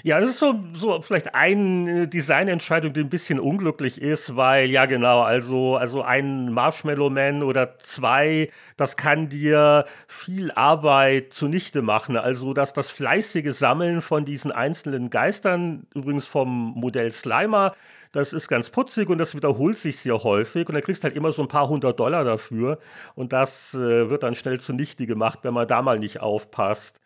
Ja, 0.02 0.20
das 0.20 0.30
ist 0.30 0.38
so, 0.38 0.54
so 0.74 1.00
vielleicht 1.00 1.34
eine 1.34 2.06
Designentscheidung, 2.06 2.92
die 2.92 3.00
ein 3.00 3.08
bisschen 3.08 3.40
unglücklich 3.40 4.00
ist, 4.00 4.36
weil 4.36 4.70
ja 4.70 4.84
genau, 4.86 5.22
also, 5.22 5.76
also 5.76 6.02
ein 6.02 6.52
Marshmallow 6.52 7.10
Man 7.10 7.42
oder 7.42 7.78
zwei, 7.78 8.50
das 8.76 8.96
kann 8.96 9.28
dir 9.30 9.86
viel 10.06 10.52
Arbeit 10.52 11.32
zunichte 11.32 11.82
machen. 11.82 12.16
Also 12.16 12.52
dass 12.52 12.72
das 12.72 12.90
fleißige 12.90 13.52
Sammeln 13.52 14.02
von 14.02 14.24
diesen 14.24 14.52
einzelnen 14.52 15.10
Geistern, 15.10 15.86
übrigens 15.94 16.26
vom 16.26 16.72
Modell 16.76 17.10
Slimer, 17.10 17.72
das 18.12 18.32
ist 18.32 18.48
ganz 18.48 18.70
putzig 18.70 19.08
und 19.08 19.18
das 19.18 19.34
wiederholt 19.34 19.78
sich 19.78 19.98
sehr 19.98 20.22
häufig 20.22 20.68
und 20.68 20.74
dann 20.74 20.82
kriegst 20.82 21.04
halt 21.04 21.16
immer 21.16 21.32
so 21.32 21.42
ein 21.42 21.48
paar 21.48 21.68
hundert 21.68 21.98
Dollar 21.98 22.22
dafür 22.22 22.78
und 23.14 23.32
das 23.32 23.74
äh, 23.74 24.08
wird 24.10 24.22
dann 24.22 24.34
schnell 24.34 24.60
zunichte 24.60 25.06
gemacht, 25.06 25.40
wenn 25.42 25.54
man 25.54 25.66
da 25.66 25.82
mal 25.82 25.98
nicht 25.98 26.20
aufpasst. 26.20 27.00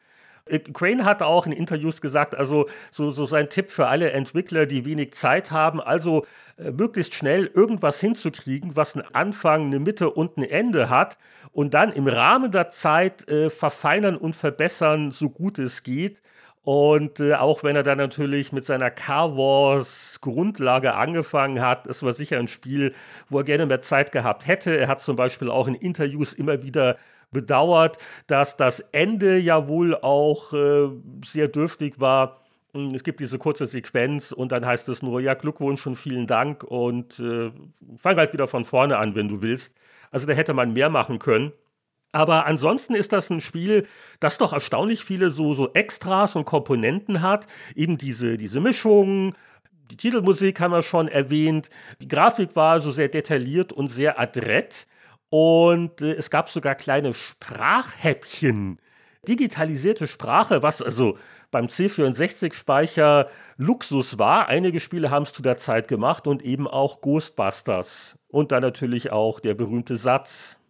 Äh, 0.50 0.58
Crane 0.58 1.04
hat 1.04 1.22
auch 1.22 1.46
in 1.46 1.52
Interviews 1.52 2.00
gesagt, 2.00 2.34
also 2.34 2.66
so, 2.90 3.10
so 3.10 3.26
sein 3.26 3.48
Tipp 3.48 3.70
für 3.70 3.86
alle 3.88 4.12
Entwickler, 4.12 4.66
die 4.66 4.84
wenig 4.84 5.14
Zeit 5.14 5.50
haben, 5.50 5.80
also 5.80 6.26
äh, 6.58 6.70
möglichst 6.70 7.14
schnell 7.14 7.50
irgendwas 7.54 8.00
hinzukriegen, 8.00 8.76
was 8.76 8.96
einen 8.96 9.06
Anfang, 9.14 9.66
eine 9.66 9.78
Mitte 9.78 10.10
und 10.10 10.36
ein 10.36 10.44
Ende 10.44 10.88
hat 10.88 11.18
und 11.52 11.74
dann 11.74 11.92
im 11.92 12.06
Rahmen 12.06 12.52
der 12.52 12.68
Zeit 12.70 13.28
äh, 13.28 13.50
verfeinern 13.50 14.16
und 14.16 14.36
verbessern, 14.36 15.10
so 15.10 15.30
gut 15.30 15.58
es 15.58 15.82
geht. 15.82 16.22
Und 16.62 17.20
äh, 17.20 17.34
auch 17.34 17.64
wenn 17.64 17.74
er 17.74 17.82
dann 17.82 17.96
natürlich 17.98 18.52
mit 18.52 18.64
seiner 18.64 18.90
Car 18.90 19.36
Wars 19.36 20.18
Grundlage 20.20 20.94
angefangen 20.94 21.60
hat, 21.62 21.86
es 21.86 22.02
war 22.02 22.12
sicher 22.12 22.38
ein 22.38 22.48
Spiel, 22.48 22.94
wo 23.30 23.38
er 23.38 23.44
gerne 23.44 23.64
mehr 23.64 23.80
Zeit 23.80 24.12
gehabt 24.12 24.46
hätte. 24.46 24.76
Er 24.76 24.88
hat 24.88 25.00
zum 25.00 25.16
Beispiel 25.16 25.50
auch 25.50 25.66
in 25.68 25.74
Interviews 25.74 26.34
immer 26.34 26.62
wieder 26.62 26.96
bedauert, 27.30 27.98
dass 28.26 28.56
das 28.56 28.80
Ende 28.92 29.38
ja 29.38 29.68
wohl 29.68 29.94
auch 29.96 30.52
äh, 30.52 30.88
sehr 31.24 31.48
dürftig 31.48 32.00
war. 32.00 32.40
Hm, 32.72 32.94
es 32.94 33.04
gibt 33.04 33.20
diese 33.20 33.38
kurze 33.38 33.66
Sequenz 33.66 34.32
und 34.32 34.52
dann 34.52 34.66
heißt 34.66 34.88
es 34.88 35.02
nur, 35.02 35.20
ja, 35.20 35.34
Glückwunsch 35.34 35.86
und 35.86 35.96
vielen 35.96 36.26
Dank 36.26 36.64
und 36.64 37.18
äh, 37.20 37.50
fang 37.96 38.16
halt 38.16 38.32
wieder 38.32 38.48
von 38.48 38.64
vorne 38.64 38.98
an, 38.98 39.14
wenn 39.14 39.28
du 39.28 39.42
willst. 39.42 39.74
Also 40.10 40.26
da 40.26 40.32
hätte 40.32 40.54
man 40.54 40.72
mehr 40.72 40.90
machen 40.90 41.18
können. 41.18 41.52
Aber 42.12 42.46
ansonsten 42.46 42.94
ist 42.94 43.12
das 43.12 43.30
ein 43.30 43.40
Spiel, 43.40 43.86
das 44.18 44.38
doch 44.38 44.52
erstaunlich 44.52 45.04
viele 45.04 45.30
so, 45.30 45.54
so 45.54 45.72
Extras 45.74 46.34
und 46.34 46.44
Komponenten 46.44 47.22
hat. 47.22 47.46
Eben 47.76 47.98
diese, 47.98 48.36
diese 48.36 48.60
Mischung. 48.60 49.34
Die 49.90 49.96
Titelmusik 49.96 50.60
haben 50.60 50.72
wir 50.72 50.82
schon 50.82 51.06
erwähnt. 51.06 51.70
Die 52.00 52.08
Grafik 52.08 52.56
war 52.56 52.80
so 52.80 52.90
sehr 52.90 53.08
detailliert 53.08 53.72
und 53.72 53.88
sehr 53.88 54.18
adrett. 54.18 54.86
Und 55.30 56.02
äh, 56.02 56.12
es 56.12 56.30
gab 56.30 56.50
sogar 56.50 56.74
kleine 56.74 57.14
Sprachhäppchen. 57.14 58.78
Digitalisierte 59.26 60.06
Sprache, 60.06 60.62
was 60.62 60.82
also 60.82 61.18
beim 61.50 61.66
C64-Speicher 61.66 63.28
Luxus 63.56 64.18
war. 64.18 64.48
Einige 64.48 64.80
Spiele 64.80 65.10
haben 65.10 65.24
es 65.24 65.32
zu 65.32 65.42
der 65.42 65.56
Zeit 65.56 65.88
gemacht 65.88 66.26
und 66.26 66.42
eben 66.42 66.68
auch 66.68 67.00
Ghostbusters. 67.00 68.18
Und 68.28 68.52
dann 68.52 68.62
natürlich 68.62 69.12
auch 69.12 69.40
der 69.40 69.54
berühmte 69.54 69.96
Satz 69.96 70.60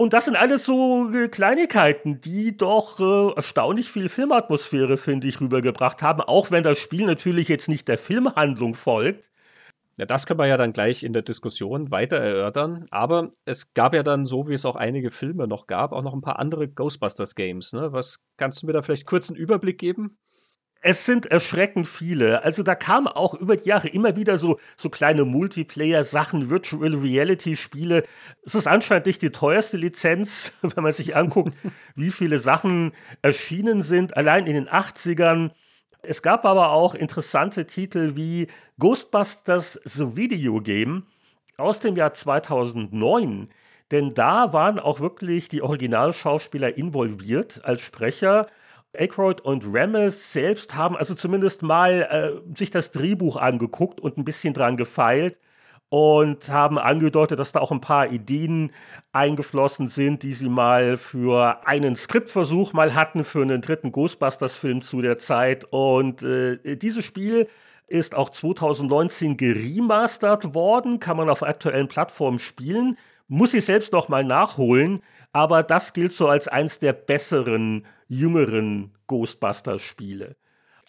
und 0.00 0.14
das 0.14 0.24
sind 0.24 0.36
alles 0.36 0.64
so 0.64 1.12
äh, 1.12 1.28
Kleinigkeiten, 1.28 2.22
die 2.22 2.56
doch 2.56 2.98
äh, 3.00 3.34
erstaunlich 3.36 3.90
viel 3.90 4.08
Filmatmosphäre, 4.08 4.96
finde 4.96 5.28
ich, 5.28 5.42
rübergebracht 5.42 6.00
haben, 6.00 6.22
auch 6.22 6.50
wenn 6.50 6.62
das 6.62 6.78
Spiel 6.78 7.04
natürlich 7.04 7.48
jetzt 7.48 7.68
nicht 7.68 7.86
der 7.86 7.98
Filmhandlung 7.98 8.74
folgt. 8.74 9.30
Ja, 10.00 10.06
das 10.06 10.24
können 10.24 10.40
wir 10.40 10.46
ja 10.46 10.56
dann 10.56 10.72
gleich 10.72 11.02
in 11.02 11.12
der 11.12 11.20
Diskussion 11.20 11.90
weiter 11.90 12.16
erörtern. 12.16 12.86
Aber 12.90 13.30
es 13.44 13.74
gab 13.74 13.92
ja 13.92 14.02
dann, 14.02 14.24
so 14.24 14.48
wie 14.48 14.54
es 14.54 14.64
auch 14.64 14.76
einige 14.76 15.10
Filme 15.10 15.46
noch 15.46 15.66
gab, 15.66 15.92
auch 15.92 16.00
noch 16.00 16.14
ein 16.14 16.22
paar 16.22 16.38
andere 16.38 16.68
Ghostbusters-Games. 16.68 17.74
Ne? 17.74 17.92
Was 17.92 18.18
kannst 18.38 18.62
du 18.62 18.66
mir 18.66 18.72
da 18.72 18.80
vielleicht 18.80 19.04
kurz 19.04 19.28
einen 19.28 19.36
Überblick 19.36 19.76
geben? 19.76 20.16
Es 20.80 21.04
sind 21.04 21.26
erschreckend 21.26 21.86
viele. 21.86 22.42
Also 22.42 22.62
da 22.62 22.74
kamen 22.74 23.08
auch 23.08 23.34
über 23.34 23.58
die 23.58 23.68
Jahre 23.68 23.88
immer 23.88 24.16
wieder 24.16 24.38
so, 24.38 24.58
so 24.78 24.88
kleine 24.88 25.26
Multiplayer-Sachen, 25.26 26.48
Virtual 26.48 26.94
Reality-Spiele. 26.94 28.04
Es 28.42 28.54
ist 28.54 28.68
anscheinend 28.68 29.04
nicht 29.04 29.20
die 29.20 29.32
teuerste 29.32 29.76
Lizenz, 29.76 30.54
wenn 30.62 30.82
man 30.82 30.94
sich 30.94 31.14
anguckt, 31.14 31.54
wie 31.94 32.10
viele 32.10 32.38
Sachen 32.38 32.92
erschienen 33.20 33.82
sind, 33.82 34.16
allein 34.16 34.46
in 34.46 34.54
den 34.54 34.68
80ern. 34.70 35.50
Es 36.02 36.22
gab 36.22 36.44
aber 36.44 36.70
auch 36.70 36.94
interessante 36.94 37.66
Titel 37.66 38.16
wie 38.16 38.46
Ghostbusters 38.78 39.80
The 39.84 40.16
Video 40.16 40.60
Game 40.60 41.06
aus 41.56 41.78
dem 41.78 41.96
Jahr 41.96 42.14
2009. 42.14 43.50
Denn 43.90 44.14
da 44.14 44.52
waren 44.52 44.78
auch 44.78 45.00
wirklich 45.00 45.48
die 45.48 45.62
Originalschauspieler 45.62 46.76
involviert 46.76 47.60
als 47.64 47.82
Sprecher 47.82 48.46
Aykroyd 48.92 49.40
und 49.42 49.64
Ramis 49.66 50.32
selbst 50.32 50.74
haben 50.74 50.96
also 50.96 51.14
zumindest 51.14 51.62
mal 51.62 52.08
äh, 52.10 52.58
sich 52.58 52.70
das 52.70 52.90
Drehbuch 52.90 53.36
angeguckt 53.36 54.00
und 54.00 54.18
ein 54.18 54.24
bisschen 54.24 54.52
dran 54.52 54.76
gefeilt 54.76 55.38
und 55.90 56.48
haben 56.48 56.78
angedeutet, 56.78 57.38
dass 57.38 57.52
da 57.52 57.60
auch 57.60 57.72
ein 57.72 57.80
paar 57.80 58.10
Ideen 58.10 58.70
eingeflossen 59.12 59.88
sind, 59.88 60.22
die 60.22 60.32
sie 60.32 60.48
mal 60.48 60.96
für 60.96 61.66
einen 61.66 61.96
Skriptversuch 61.96 62.72
mal 62.72 62.94
hatten 62.94 63.24
für 63.24 63.42
einen 63.42 63.60
dritten 63.60 63.90
Ghostbusters-Film 63.92 64.82
zu 64.82 65.02
der 65.02 65.18
Zeit. 65.18 65.66
Und 65.70 66.22
äh, 66.22 66.76
dieses 66.76 67.04
Spiel 67.04 67.48
ist 67.88 68.14
auch 68.14 68.28
2019 68.28 69.36
geremastert 69.36 70.54
worden, 70.54 71.00
kann 71.00 71.16
man 71.16 71.28
auf 71.28 71.42
aktuellen 71.42 71.88
Plattformen 71.88 72.38
spielen. 72.38 72.96
Muss 73.26 73.52
ich 73.52 73.64
selbst 73.64 73.92
noch 73.92 74.08
mal 74.08 74.22
nachholen, 74.22 75.02
aber 75.32 75.64
das 75.64 75.92
gilt 75.92 76.12
so 76.12 76.28
als 76.28 76.46
eins 76.46 76.78
der 76.78 76.92
besseren 76.92 77.84
jüngeren 78.06 78.92
Ghostbusters-Spiele. 79.08 80.36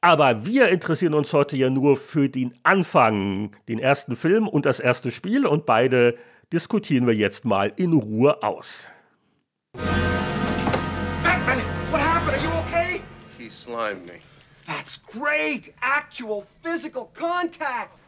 Aber 0.03 0.47
wir 0.47 0.69
interessieren 0.69 1.13
uns 1.13 1.31
heute 1.31 1.55
ja 1.55 1.69
nur 1.69 1.95
für 1.95 2.27
den 2.27 2.55
Anfang, 2.63 3.55
den 3.67 3.77
ersten 3.77 4.15
Film 4.15 4.47
und 4.47 4.65
das 4.65 4.79
erste 4.79 5.11
Spiel 5.11 5.45
und 5.45 5.67
beide 5.67 6.17
diskutieren 6.51 7.05
wir 7.05 7.13
jetzt 7.13 7.45
mal 7.45 7.71
in 7.75 7.93
Ruhe 7.93 8.41
aus. 8.41 8.89
Batman, 11.23 11.59
what 11.91 12.01
happened? 12.01 12.35
Are 12.35 12.43
you 12.43 12.49
okay? 12.65 13.01
He 13.37 13.47
slimed 13.47 14.07
me. 14.07 14.21
That's 14.65 14.99
great! 15.05 15.71
Actual 15.81 16.47
physical 16.63 17.07
contact! 17.13 18.00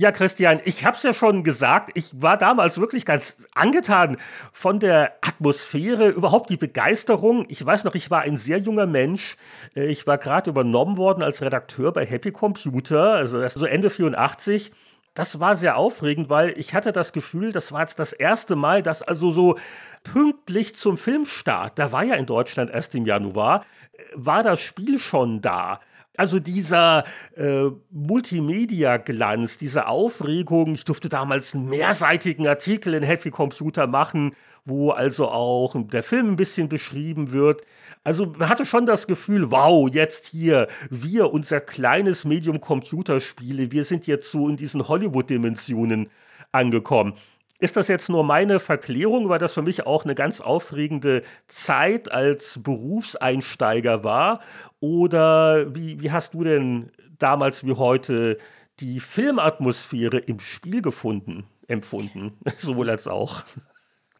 Ja, 0.00 0.12
Christian, 0.12 0.60
ich 0.64 0.84
hab's 0.84 1.02
ja 1.02 1.12
schon 1.12 1.42
gesagt, 1.42 1.90
ich 1.94 2.12
war 2.22 2.36
damals 2.36 2.78
wirklich 2.78 3.04
ganz 3.04 3.48
angetan 3.52 4.16
von 4.52 4.78
der 4.78 5.14
Atmosphäre, 5.22 6.10
überhaupt 6.10 6.50
die 6.50 6.56
Begeisterung. 6.56 7.46
Ich 7.48 7.66
weiß 7.66 7.82
noch, 7.82 7.96
ich 7.96 8.08
war 8.08 8.20
ein 8.20 8.36
sehr 8.36 8.58
junger 8.58 8.86
Mensch. 8.86 9.36
Äh, 9.74 9.86
ich 9.86 10.06
war 10.06 10.16
gerade 10.16 10.50
übernommen 10.50 10.98
worden 10.98 11.24
als 11.24 11.42
Redakteur 11.42 11.92
bei 11.92 12.06
Happy 12.06 12.30
Computer, 12.30 13.14
also 13.14 13.44
so 13.48 13.66
Ende 13.66 13.90
84. 13.90 14.70
Das 15.14 15.40
war 15.40 15.56
sehr 15.56 15.76
aufregend, 15.76 16.30
weil 16.30 16.56
ich 16.56 16.74
hatte 16.74 16.92
das 16.92 17.12
Gefühl, 17.12 17.50
das 17.50 17.72
war 17.72 17.80
jetzt 17.80 17.98
das 17.98 18.12
erste 18.12 18.54
Mal, 18.54 18.84
dass 18.84 19.02
also 19.02 19.32
so 19.32 19.58
pünktlich 20.04 20.76
zum 20.76 20.96
Filmstart, 20.96 21.76
da 21.76 21.90
war 21.90 22.04
ja 22.04 22.14
in 22.14 22.26
Deutschland 22.26 22.70
erst 22.70 22.94
im 22.94 23.04
Januar, 23.04 23.64
äh, 23.94 24.02
war 24.14 24.44
das 24.44 24.60
Spiel 24.60 25.00
schon 25.00 25.40
da. 25.40 25.80
Also 26.18 26.40
dieser 26.40 27.04
äh, 27.36 27.66
Multimedia-Glanz, 27.92 29.56
diese 29.56 29.86
Aufregung, 29.86 30.74
ich 30.74 30.84
durfte 30.84 31.08
damals 31.08 31.54
einen 31.54 31.68
mehrseitigen 31.68 32.44
Artikel 32.48 32.94
in 32.94 33.04
Happy 33.04 33.30
Computer 33.30 33.86
machen, 33.86 34.34
wo 34.64 34.90
also 34.90 35.28
auch 35.28 35.76
der 35.76 36.02
Film 36.02 36.30
ein 36.30 36.36
bisschen 36.36 36.68
beschrieben 36.68 37.30
wird. 37.30 37.62
Also 38.02 38.26
man 38.36 38.48
hatte 38.48 38.64
schon 38.64 38.84
das 38.84 39.06
Gefühl, 39.06 39.52
wow, 39.52 39.88
jetzt 39.88 40.26
hier, 40.26 40.66
wir, 40.90 41.32
unser 41.32 41.60
kleines 41.60 42.24
Medium 42.24 42.60
Computerspiele, 42.60 43.70
wir 43.70 43.84
sind 43.84 44.08
jetzt 44.08 44.32
so 44.32 44.48
in 44.48 44.56
diesen 44.56 44.88
Hollywood-Dimensionen 44.88 46.10
angekommen. 46.50 47.14
Ist 47.60 47.76
das 47.76 47.88
jetzt 47.88 48.08
nur 48.08 48.22
meine 48.22 48.60
Verklärung, 48.60 49.28
weil 49.28 49.40
das 49.40 49.52
für 49.52 49.62
mich 49.62 49.84
auch 49.84 50.04
eine 50.04 50.14
ganz 50.14 50.40
aufregende 50.40 51.22
Zeit 51.48 52.10
als 52.10 52.62
Berufseinsteiger 52.62 54.04
war? 54.04 54.40
Oder 54.78 55.74
wie, 55.74 56.00
wie 56.00 56.12
hast 56.12 56.34
du 56.34 56.44
denn 56.44 56.92
damals 57.18 57.64
wie 57.66 57.72
heute 57.72 58.38
die 58.78 59.00
Filmatmosphäre 59.00 60.18
im 60.18 60.38
Spiel 60.38 60.82
gefunden, 60.82 61.46
empfunden? 61.66 62.38
Sowohl 62.58 62.90
als 62.90 63.08
auch. 63.08 63.42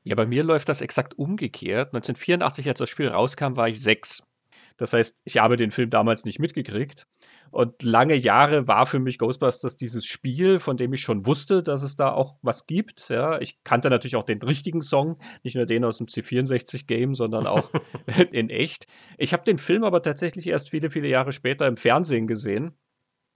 Ja, 0.03 0.17
bei 0.17 0.27
mir 0.27 0.43
läuft 0.43 0.69
das 0.69 0.81
exakt 0.81 1.17
umgekehrt. 1.17 1.95
1984, 1.95 2.69
als 2.69 2.79
das 2.81 2.91
Spiel 2.91 3.07
rauskam, 3.07 3.55
war 3.55 3.69
ich 3.69 3.81
sechs. 3.81 4.25
Das 4.79 4.93
heißt, 4.93 5.21
ich 5.25 5.39
habe 5.39 5.57
den 5.57 5.71
Film 5.71 5.91
damals 5.91 6.25
nicht 6.25 6.41
mitgekriegt. 6.41 7.07
Und 7.51 7.83
lange 7.83 8.15
Jahre 8.15 8.69
war 8.69 8.87
für 8.87 8.99
mich 8.99 9.19
Ghostbusters 9.19 9.77
dieses 9.77 10.05
Spiel, 10.05 10.61
von 10.61 10.77
dem 10.77 10.93
ich 10.93 11.03
schon 11.03 11.27
wusste, 11.27 11.63
dass 11.63 11.83
es 11.83 11.97
da 11.97 12.13
auch 12.13 12.37
was 12.43 12.67
gibt. 12.67 13.09
Ja, 13.09 13.41
ich 13.41 13.63
kannte 13.65 13.91
natürlich 13.91 14.17
auch 14.17 14.25
den 14.25 14.41
richtigen 14.43 14.81
Song, 14.81 15.19
nicht 15.43 15.57
nur 15.57 15.67
den 15.67 15.85
aus 15.85 15.99
dem 15.99 16.07
C64-Game, 16.07 17.15
sondern 17.15 17.47
auch 17.47 17.71
in 18.33 18.51
echt. 18.51 18.87
Ich 19.17 19.33
habe 19.33 19.45
den 19.45 19.59
Film 19.59 19.85
aber 19.85 20.03
tatsächlich 20.03 20.47
erst 20.47 20.71
viele, 20.71 20.91
viele 20.91 21.09
Jahre 21.09 21.33
später 21.33 21.67
im 21.67 21.77
Fernsehen 21.77 22.27
gesehen 22.27 22.77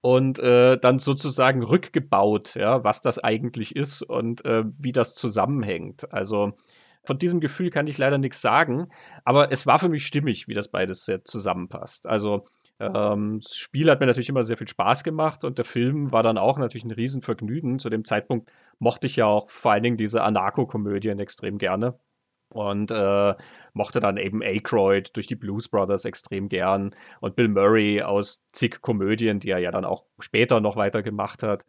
und 0.03 0.39
äh, 0.41 0.79
dann 0.79 0.99
sozusagen 0.99 1.63
rückgebaut, 1.63 2.57
ja, 2.57 2.85
was 2.85 3.01
das 3.01 3.19
eigentlich 3.19 3.77
ist 3.77 4.03
und 4.03 4.45
äh, 4.45 4.65
wie 4.67 4.93
das 4.93 5.15
zusammenhängt. 5.15 6.13
Also 6.13 6.55
von 7.05 7.19
diesem 7.19 7.41
Gefühl 7.41 7.71
kann 7.71 7.87
ich 7.87 7.99
leider 7.99 8.19
nichts 8.19 8.41
sagen, 8.41 8.89
aber 9.25 9.51
es 9.51 9.67
war 9.67 9.79
für 9.79 9.89
mich 9.89 10.07
stimmig, 10.07 10.49
wie 10.49 10.55
das 10.55 10.69
beides 10.69 11.11
zusammenpasst. 11.25 12.07
Also 12.07 12.45
ähm, 12.81 13.41
das 13.43 13.57
Spiel 13.57 13.91
hat 13.91 14.01
mir 14.01 14.07
natürlich 14.07 14.29
immer 14.29 14.45
sehr 14.45 14.57
viel 14.57 14.69
Spaß 14.69 15.05
gemacht 15.05 15.45
und 15.45 15.59
der 15.59 15.65
Film 15.65 16.13
war 16.13 16.23
dann 16.23 16.39
auch 16.39 16.59
natürlich 16.59 16.85
ein 16.85 16.91
Riesenvergnügen. 16.91 17.79
Zu 17.79 17.91
dem 17.91 18.05
Zeitpunkt 18.05 18.51
mochte 18.79 19.07
ich 19.07 19.17
ja 19.17 19.27
auch 19.27 19.51
vor 19.51 19.73
allen 19.73 19.83
Dingen 19.83 19.97
diese 19.97 20.23
Anarcho-Komödien 20.23 21.19
extrem 21.19 21.59
gerne 21.59 21.99
und 22.53 22.91
äh, 22.91 23.35
mochte 23.73 24.01
dann 24.01 24.17
eben 24.17 24.43
Aykroyd 24.43 25.17
durch 25.17 25.27
die 25.27 25.37
Blues 25.37 25.69
Brothers 25.69 26.05
extrem 26.05 26.49
gern 26.49 26.95
und 27.21 27.37
Bill 27.37 27.49
Murray 27.49 28.03
aus 28.03 28.45
zig 28.53 28.81
Komödien, 28.83 29.41
die 29.41 29.51
er 29.51 29.59
ja 29.59 29.71
dann 29.71 29.85
auch 29.85 30.05
später 30.19 30.61
noch 30.61 30.77
weiter 30.77 31.03
gemacht 31.03 31.43
hat. 31.43 31.65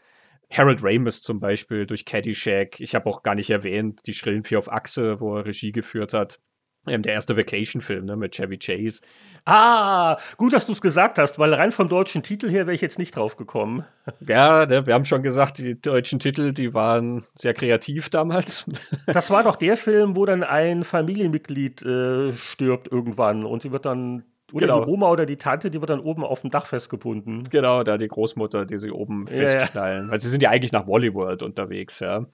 Harold 0.51 0.83
Ramis 0.83 1.21
zum 1.21 1.39
Beispiel 1.39 1.85
durch 1.85 2.05
Caddyshack. 2.05 2.79
Ich 2.79 2.95
habe 2.95 3.09
auch 3.09 3.23
gar 3.23 3.35
nicht 3.35 3.49
erwähnt, 3.49 4.01
die 4.05 4.13
Schrillen 4.13 4.43
Vier 4.43 4.59
auf 4.59 4.71
Achse, 4.71 5.19
wo 5.19 5.37
er 5.37 5.45
Regie 5.45 5.71
geführt 5.71 6.13
hat. 6.13 6.39
Ähm, 6.85 7.01
der 7.01 7.13
erste 7.13 7.37
Vacation-Film 7.37 8.05
ne, 8.05 8.17
mit 8.17 8.35
Chevy 8.35 8.57
Chase. 8.57 9.01
Ah, 9.45 10.17
gut, 10.37 10.53
dass 10.53 10.65
du 10.65 10.73
es 10.73 10.81
gesagt 10.81 11.17
hast, 11.17 11.39
weil 11.39 11.53
rein 11.53 11.71
vom 11.71 11.87
deutschen 11.87 12.23
Titel 12.23 12.49
her 12.49 12.65
wäre 12.65 12.75
ich 12.75 12.81
jetzt 12.81 12.99
nicht 12.99 13.15
drauf 13.15 13.37
gekommen. 13.37 13.85
Ja, 14.27 14.65
ne, 14.65 14.85
wir 14.85 14.93
haben 14.93 15.05
schon 15.05 15.23
gesagt, 15.23 15.59
die 15.59 15.79
deutschen 15.79 16.19
Titel, 16.19 16.53
die 16.53 16.73
waren 16.73 17.23
sehr 17.35 17.53
kreativ 17.53 18.09
damals. 18.09 18.65
Das 19.05 19.29
war 19.29 19.43
doch 19.43 19.55
der 19.55 19.77
Film, 19.77 20.15
wo 20.15 20.25
dann 20.25 20.43
ein 20.43 20.83
Familienmitglied 20.83 21.81
äh, 21.83 22.31
stirbt 22.31 22.91
irgendwann 22.91 23.45
und 23.45 23.61
sie 23.61 23.71
wird 23.71 23.85
dann 23.85 24.23
oder 24.53 24.67
genau. 24.67 24.85
die 24.85 24.91
Oma 24.91 25.09
oder 25.09 25.25
die 25.25 25.37
Tante, 25.37 25.71
die 25.71 25.81
wird 25.81 25.89
dann 25.89 25.99
oben 25.99 26.23
auf 26.23 26.41
dem 26.41 26.51
Dach 26.51 26.67
festgebunden. 26.67 27.41
Genau, 27.49 27.83
da 27.83 27.97
die 27.97 28.07
Großmutter, 28.07 28.65
die 28.65 28.77
sie 28.77 28.91
oben 28.91 29.25
ja, 29.27 29.35
festschnallen. 29.37 30.05
Ja. 30.05 30.11
Weil 30.11 30.19
sie 30.19 30.29
sind 30.29 30.43
ja 30.43 30.51
eigentlich 30.51 30.71
nach 30.71 30.87
Wallyworld 30.87 31.41
unterwegs, 31.41 31.99
ja. 31.99 32.27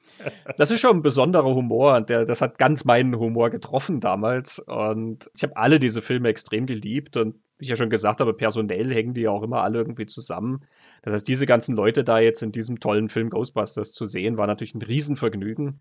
Das 0.57 0.70
ist 0.70 0.82
schon 0.82 0.97
ein 0.97 1.01
besonderer 1.01 1.55
Humor 1.55 1.95
und 1.95 2.09
der, 2.09 2.26
das 2.26 2.41
hat 2.41 2.57
ganz 2.57 2.84
meinen 2.84 3.17
Humor 3.17 3.49
getroffen 3.49 4.01
damals. 4.01 4.59
Und 4.59 5.32
ich 5.34 5.43
habe 5.43 5.55
alle 5.55 5.80
diese 5.80 6.01
Filme 6.01 6.28
extrem 6.28 6.65
geliebt 6.65 7.15
und 7.15 7.36
wie 7.57 7.63
ich 7.63 7.70
ja 7.70 7.78
schon 7.78 7.89
gesagt 7.89 8.20
habe, 8.20 8.34
personell 8.34 8.93
hängen 8.93 9.13
die 9.13 9.22
ja 9.22 9.32
auch 9.32 9.43
immer 9.43 9.63
alle 9.63 9.80
irgendwie 9.80 10.05
zusammen. 10.05 10.65
Das 11.03 11.13
heißt, 11.13 11.28
diese 11.28 11.45
ganzen 11.45 11.76
Leute 11.76 12.03
da 12.03 12.20
jetzt 12.20 12.41
in 12.41 12.51
diesem 12.51 12.82
tollen 12.82 13.07
Film 13.07 13.30
Ghostbusters 13.30 13.93
zu 13.93 14.05
sehen, 14.05 14.38
war 14.38 14.47
natürlich 14.47 14.76
ein 14.76 14.82
Riesenvergnügen. 14.82 15.80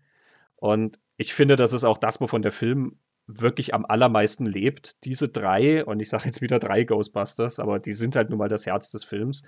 Und 0.55 0.99
ich 1.17 1.33
finde, 1.33 1.55
das 1.55 1.73
ist 1.73 1.85
auch 1.85 1.97
das, 1.97 2.19
wovon 2.21 2.41
der 2.41 2.51
Film 2.51 2.97
wirklich 3.29 3.75
am 3.75 3.85
allermeisten 3.85 4.45
lebt. 4.45 5.05
Diese 5.05 5.29
drei, 5.29 5.85
und 5.85 5.99
ich 5.99 6.09
sage 6.09 6.25
jetzt 6.25 6.41
wieder 6.41 6.57
drei 6.57 6.83
Ghostbusters, 6.83 7.59
aber 7.59 7.79
die 7.79 7.93
sind 7.93 8.15
halt 8.15 8.29
nun 8.29 8.39
mal 8.39 8.49
das 8.49 8.65
Herz 8.65 8.89
des 8.89 9.03
Films. 9.03 9.43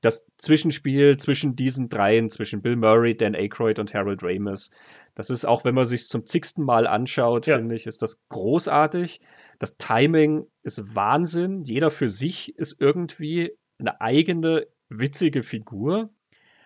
Das 0.00 0.26
Zwischenspiel 0.36 1.16
zwischen 1.16 1.56
diesen 1.56 1.88
dreien, 1.88 2.28
zwischen 2.28 2.60
Bill 2.60 2.76
Murray, 2.76 3.16
Dan 3.16 3.34
Aykroyd 3.34 3.78
und 3.78 3.94
Harold 3.94 4.22
Ramis, 4.22 4.70
das 5.14 5.30
ist 5.30 5.44
auch, 5.44 5.64
wenn 5.64 5.74
man 5.74 5.86
sich 5.86 6.06
zum 6.06 6.26
zigsten 6.26 6.62
Mal 6.62 6.86
anschaut, 6.86 7.46
ja. 7.46 7.56
finde 7.56 7.74
ich, 7.74 7.86
ist 7.86 8.02
das 8.02 8.20
großartig. 8.28 9.20
Das 9.58 9.76
Timing 9.78 10.46
ist 10.62 10.94
Wahnsinn. 10.94 11.64
Jeder 11.64 11.90
für 11.90 12.08
sich 12.08 12.56
ist 12.56 12.76
irgendwie 12.78 13.56
eine 13.78 14.00
eigene 14.00 14.66
witzige 14.90 15.42
Figur. 15.42 16.10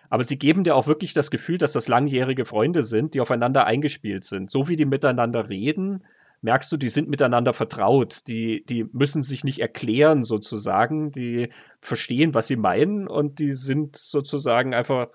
Aber 0.09 0.23
sie 0.23 0.37
geben 0.37 0.63
dir 0.63 0.75
auch 0.75 0.85
wirklich 0.85 1.13
das 1.13 1.31
Gefühl, 1.31 1.57
dass 1.57 1.71
das 1.71 1.87
langjährige 1.87 2.45
Freunde 2.45 2.83
sind, 2.83 3.15
die 3.15 3.21
aufeinander 3.21 3.65
eingespielt 3.65 4.25
sind. 4.25 4.51
So 4.51 4.67
wie 4.67 4.75
die 4.75 4.85
miteinander 4.85 5.49
reden, 5.49 6.03
merkst 6.43 6.71
du, 6.71 6.77
die 6.77 6.89
sind 6.89 7.09
miteinander 7.09 7.53
vertraut. 7.53 8.27
Die, 8.27 8.65
die 8.65 8.85
müssen 8.91 9.23
sich 9.23 9.43
nicht 9.43 9.59
erklären 9.59 10.23
sozusagen. 10.23 11.11
Die 11.11 11.49
verstehen, 11.79 12.33
was 12.33 12.47
sie 12.47 12.57
meinen 12.57 13.07
und 13.07 13.39
die 13.39 13.53
sind 13.53 13.95
sozusagen 13.95 14.73
einfach, 14.73 15.09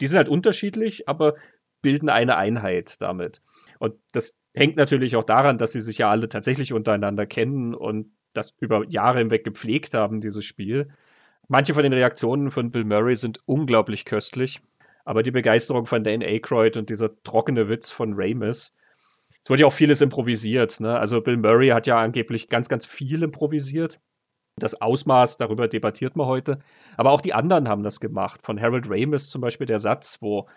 die 0.00 0.06
sind 0.06 0.18
halt 0.18 0.28
unterschiedlich, 0.28 1.08
aber 1.08 1.36
bilden 1.82 2.08
eine 2.08 2.36
Einheit 2.36 3.00
damit. 3.00 3.42
Und 3.78 3.94
das 4.12 4.36
hängt 4.54 4.76
natürlich 4.76 5.16
auch 5.16 5.24
daran, 5.24 5.58
dass 5.58 5.72
sie 5.72 5.80
sich 5.80 5.98
ja 5.98 6.10
alle 6.10 6.28
tatsächlich 6.28 6.72
untereinander 6.72 7.26
kennen 7.26 7.74
und 7.74 8.12
das 8.32 8.54
über 8.60 8.84
Jahre 8.88 9.18
hinweg 9.18 9.44
gepflegt 9.44 9.94
haben, 9.94 10.20
dieses 10.20 10.44
Spiel. 10.44 10.90
Manche 11.48 11.74
von 11.74 11.82
den 11.82 11.92
Reaktionen 11.92 12.50
von 12.50 12.70
Bill 12.70 12.84
Murray 12.84 13.16
sind 13.16 13.40
unglaublich 13.46 14.04
köstlich, 14.04 14.60
aber 15.04 15.22
die 15.22 15.32
Begeisterung 15.32 15.86
von 15.86 16.02
Dan 16.02 16.22
Aykroyd 16.22 16.76
und 16.76 16.88
dieser 16.90 17.22
trockene 17.22 17.68
Witz 17.68 17.90
von 17.90 18.14
Ramis, 18.16 18.74
es 19.42 19.50
wurde 19.50 19.62
ja 19.62 19.66
auch 19.66 19.72
vieles 19.72 20.00
improvisiert. 20.00 20.80
Ne? 20.80 20.98
Also 20.98 21.20
Bill 21.20 21.36
Murray 21.36 21.68
hat 21.68 21.86
ja 21.86 21.98
angeblich 21.98 22.48
ganz, 22.48 22.68
ganz 22.68 22.86
viel 22.86 23.22
improvisiert. 23.22 24.00
Das 24.56 24.80
Ausmaß, 24.80 25.38
darüber 25.38 25.66
debattiert 25.66 26.14
man 26.14 26.26
heute. 26.26 26.60
Aber 26.96 27.10
auch 27.10 27.20
die 27.20 27.34
anderen 27.34 27.68
haben 27.68 27.82
das 27.82 28.00
gemacht. 28.00 28.40
Von 28.44 28.60
Harold 28.60 28.88
Ramis 28.88 29.30
zum 29.30 29.40
Beispiel 29.40 29.66
der 29.66 29.78
Satz, 29.78 30.18
wo 30.20 30.48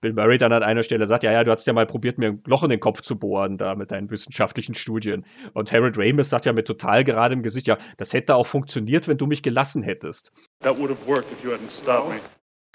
Bill 0.00 0.12
Murray 0.12 0.38
dann 0.38 0.52
an 0.52 0.62
einer 0.62 0.84
Stelle 0.84 1.06
sagt, 1.06 1.24
ja, 1.24 1.32
ja, 1.32 1.42
du 1.42 1.50
hast 1.50 1.66
ja 1.66 1.72
mal 1.72 1.86
probiert, 1.86 2.18
mir 2.18 2.28
ein 2.28 2.42
Loch 2.46 2.62
in 2.62 2.70
den 2.70 2.78
Kopf 2.78 3.00
zu 3.00 3.18
bohren, 3.18 3.56
da 3.56 3.74
mit 3.74 3.90
deinen 3.90 4.10
wissenschaftlichen 4.10 4.74
Studien. 4.74 5.24
Und 5.54 5.72
Harold 5.72 5.98
Ramis 5.98 6.28
sagt 6.28 6.44
ja 6.44 6.52
mit 6.52 6.68
total 6.68 7.02
geradem 7.02 7.42
Gesicht, 7.42 7.66
ja, 7.66 7.78
das 7.96 8.12
hätte 8.12 8.36
auch 8.36 8.46
funktioniert, 8.46 9.08
wenn 9.08 9.18
du 9.18 9.26
mich 9.26 9.42
gelassen 9.42 9.82
hättest. 9.82 10.32
That 10.60 10.78
would 10.78 10.90
have 10.90 11.04
worked 11.08 11.32
if 11.32 11.42
you 11.42 11.50
hadn't 11.50 11.72
stopped 11.72 12.10
me 12.10 12.20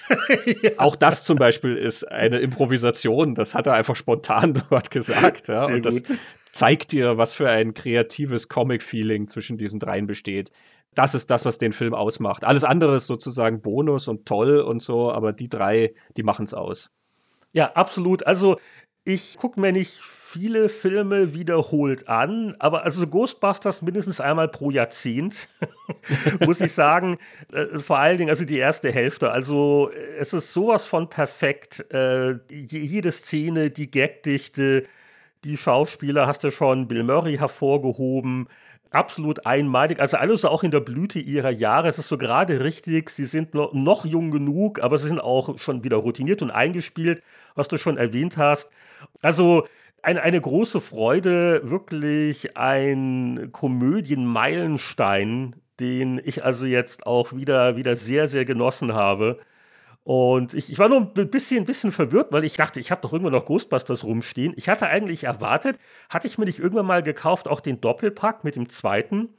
ja. 0.62 0.72
Auch 0.78 0.96
das 0.96 1.24
zum 1.24 1.38
Beispiel 1.38 1.76
ist 1.78 2.04
eine 2.04 2.40
Improvisation. 2.40 3.36
Das 3.36 3.56
hat 3.56 3.68
er 3.68 3.74
einfach 3.74 3.96
spontan 3.96 4.54
dort 4.70 4.92
gesagt. 4.92 5.48
Ja? 5.48 5.66
Und 5.66 5.86
das 5.86 6.04
gut. 6.04 6.18
zeigt 6.52 6.92
dir, 6.92 7.18
was 7.18 7.34
für 7.34 7.50
ein 7.50 7.74
kreatives 7.74 8.50
Comic-Feeling 8.50 9.28
zwischen 9.28 9.58
diesen 9.58 9.80
dreien 9.80 10.08
besteht. 10.08 10.52
Das 10.94 11.16
ist 11.16 11.32
das, 11.32 11.46
was 11.46 11.58
den 11.58 11.74
Film 11.74 11.94
ausmacht. 11.94 12.46
Alles 12.46 12.64
andere 12.64 12.96
ist 12.96 13.08
sozusagen 13.08 13.62
Bonus 13.62 14.08
und 14.08 14.26
toll 14.28 14.60
und 14.60 14.82
so, 14.82 15.12
aber 15.12 15.34
die 15.34 15.50
drei, 15.50 15.94
die 16.18 16.24
machen 16.24 16.44
es 16.44 16.54
aus. 16.54 16.92
Ja, 17.52 17.72
absolut. 17.74 18.26
Also 18.26 18.60
ich 19.06 19.38
gucke 19.38 19.60
mir 19.60 19.72
nicht 19.72 20.02
viele 20.02 20.70
Filme 20.70 21.34
wiederholt 21.34 22.08
an, 22.08 22.56
aber 22.60 22.84
also 22.84 23.06
Ghostbusters 23.06 23.82
mindestens 23.82 24.22
einmal 24.22 24.48
pro 24.48 24.72
Jahrzehnt, 24.72 25.50
muss 26.40 26.62
ich 26.62 26.72
sagen. 26.72 27.18
Äh, 27.52 27.80
vor 27.80 28.00
allen 28.00 28.18
Dingen, 28.18 28.30
also 28.30 28.46
die 28.46 28.58
erste 28.58 28.92
Hälfte. 28.92 29.32
Also 29.32 29.92
es 30.18 30.34
ist 30.34 30.54
sowas 30.54 30.86
von 30.86 31.10
perfekt. 31.10 31.86
Äh, 31.92 32.40
jede 32.50 33.12
Szene, 33.12 33.70
die 33.70 33.92
Gagdichte, 33.92 34.86
die 35.44 35.58
Schauspieler 35.58 36.26
hast 36.26 36.44
du 36.44 36.52
schon 36.52 36.88
Bill 36.88 37.04
Murray 37.04 37.38
hervorgehoben 37.38 38.48
absolut 38.94 39.46
einmalig. 39.46 40.00
Also 40.00 40.18
alles 40.18 40.46
auch 40.46 40.64
in 40.64 40.72
der 40.72 40.80
Blüte 40.80 41.20
ihrer 41.20 41.50
Jahre. 41.50 41.90
Es 41.90 42.00
ist 42.00 42.08
so 42.08 42.18
gerade 42.18 42.64
richtig. 42.64 43.10
Sie 43.10 43.26
sind 43.26 43.54
noch, 43.54 43.74
noch 43.74 44.06
jung 44.06 44.32
genug, 44.32 44.82
aber 44.82 44.98
sie 44.98 45.08
sind 45.08 45.20
auch 45.20 45.58
schon 45.58 45.84
wieder 45.84 45.98
routiniert 45.98 46.42
und 46.42 46.52
eingespielt, 46.52 47.22
was 47.56 47.68
du 47.68 47.78
schon 47.78 47.98
erwähnt 47.98 48.38
hast. 48.38 48.70
Also 49.22 49.68
eine, 50.02 50.22
eine 50.22 50.40
große 50.40 50.80
Freude, 50.82 51.70
wirklich 51.70 52.56
ein 52.56 53.50
Komödien-Meilenstein, 53.52 55.56
den 55.80 56.22
ich 56.24 56.44
also 56.44 56.66
jetzt 56.66 57.08
auch 57.08 57.34
wieder, 57.34 57.76
wieder 57.76 57.96
sehr, 57.96 58.28
sehr 58.28 58.46
genossen 58.46 58.94
habe. 58.94 59.40
Und 60.04 60.54
ich, 60.54 60.70
ich 60.70 60.80
war 60.80 60.90
nur 60.90 61.12
ein 61.16 61.30
bisschen, 61.30 61.66
bisschen 61.66 61.92
verwirrt, 61.92 62.32
weil 62.32 62.44
ich 62.44 62.56
dachte, 62.56 62.80
ich 62.80 62.92
habe 62.92 63.02
doch 63.02 63.14
irgendwo 63.14 63.32
noch 63.32 63.46
Ghostbusters 63.46 64.04
rumstehen. 64.04 64.54
Ich 64.58 64.68
hatte 64.68 64.88
eigentlich 64.88 65.24
erwartet, 65.24 65.80
hatte 66.10 66.28
ich 66.28 66.38
mir 66.38 66.46
nicht 66.46 66.60
irgendwann 66.60 66.86
mal 66.86 67.04
gekauft, 67.04 67.48
auch 67.48 67.62
den 67.62 67.80
Doppelpack 67.80 68.44
mit 68.44 68.56
dem 68.56 68.68
zweiten. 68.68 69.30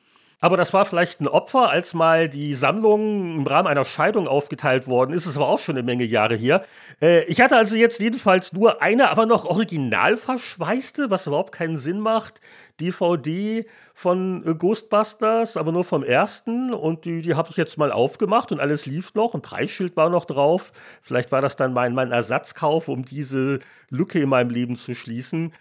Aber 0.40 0.56
das 0.58 0.74
war 0.74 0.84
vielleicht 0.84 1.20
ein 1.22 1.28
Opfer, 1.28 1.70
als 1.70 1.94
mal 1.94 2.28
die 2.28 2.54
Sammlung 2.54 3.38
im 3.38 3.46
Rahmen 3.46 3.68
einer 3.68 3.84
Scheidung 3.84 4.28
aufgeteilt 4.28 4.86
worden 4.86 5.14
ist. 5.14 5.24
Es 5.24 5.38
war 5.38 5.46
auch 5.46 5.58
schon 5.58 5.74
eine 5.76 5.82
Menge 5.82 6.04
Jahre 6.04 6.34
hier. 6.34 6.64
Äh, 7.00 7.24
ich 7.24 7.40
hatte 7.40 7.56
also 7.56 7.76
jetzt 7.76 8.00
jedenfalls 8.00 8.52
nur 8.52 8.82
eine, 8.82 9.08
aber 9.08 9.24
noch 9.24 9.46
original 9.46 10.18
verschweißte, 10.18 11.08
was 11.08 11.26
überhaupt 11.26 11.52
keinen 11.52 11.78
Sinn 11.78 11.98
macht. 11.98 12.42
DVD 12.80 13.66
von 13.94 14.46
äh, 14.46 14.54
Ghostbusters, 14.54 15.56
aber 15.56 15.72
nur 15.72 15.84
vom 15.84 16.02
ersten. 16.02 16.72
Und 16.72 17.04
die, 17.04 17.22
die 17.22 17.34
habe 17.34 17.50
ich 17.50 17.56
jetzt 17.56 17.78
mal 17.78 17.92
aufgemacht 17.92 18.52
und 18.52 18.60
alles 18.60 18.86
lief 18.86 19.14
noch. 19.14 19.34
Ein 19.34 19.42
Preisschild 19.42 19.96
war 19.96 20.10
noch 20.10 20.24
drauf. 20.24 20.72
Vielleicht 21.02 21.32
war 21.32 21.40
das 21.40 21.56
dann 21.56 21.72
mein, 21.72 21.94
mein 21.94 22.12
Ersatzkauf, 22.12 22.88
um 22.88 23.04
diese 23.04 23.60
Lücke 23.90 24.20
in 24.20 24.28
meinem 24.28 24.50
Leben 24.50 24.76
zu 24.76 24.94
schließen. 24.94 25.52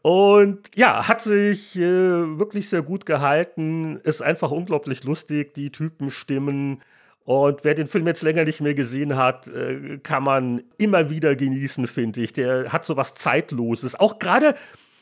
Und 0.00 0.70
ja, 0.74 1.06
hat 1.08 1.20
sich 1.20 1.76
äh, 1.76 2.38
wirklich 2.38 2.68
sehr 2.68 2.82
gut 2.82 3.06
gehalten, 3.06 4.00
ist 4.02 4.22
einfach 4.22 4.50
unglaublich 4.50 5.04
lustig, 5.04 5.54
die 5.54 5.70
Typen 5.70 6.10
stimmen. 6.10 6.82
Und 7.24 7.62
wer 7.62 7.74
den 7.74 7.86
Film 7.86 8.06
jetzt 8.06 8.22
länger 8.22 8.44
nicht 8.44 8.60
mehr 8.60 8.74
gesehen 8.74 9.16
hat, 9.16 9.46
äh, 9.46 9.98
kann 10.02 10.24
man 10.24 10.62
immer 10.78 11.08
wieder 11.08 11.36
genießen, 11.36 11.86
finde 11.86 12.22
ich. 12.22 12.32
Der 12.32 12.72
hat 12.72 12.84
so 12.84 12.96
was 12.96 13.14
Zeitloses. 13.14 13.94
Auch 13.98 14.18
gerade 14.18 14.54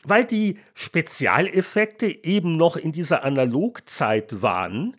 weil 0.03 0.25
die 0.25 0.57
Spezialeffekte 0.73 2.07
eben 2.23 2.57
noch 2.57 2.75
in 2.75 2.91
dieser 2.91 3.23
Analogzeit 3.23 4.41
waren. 4.41 4.95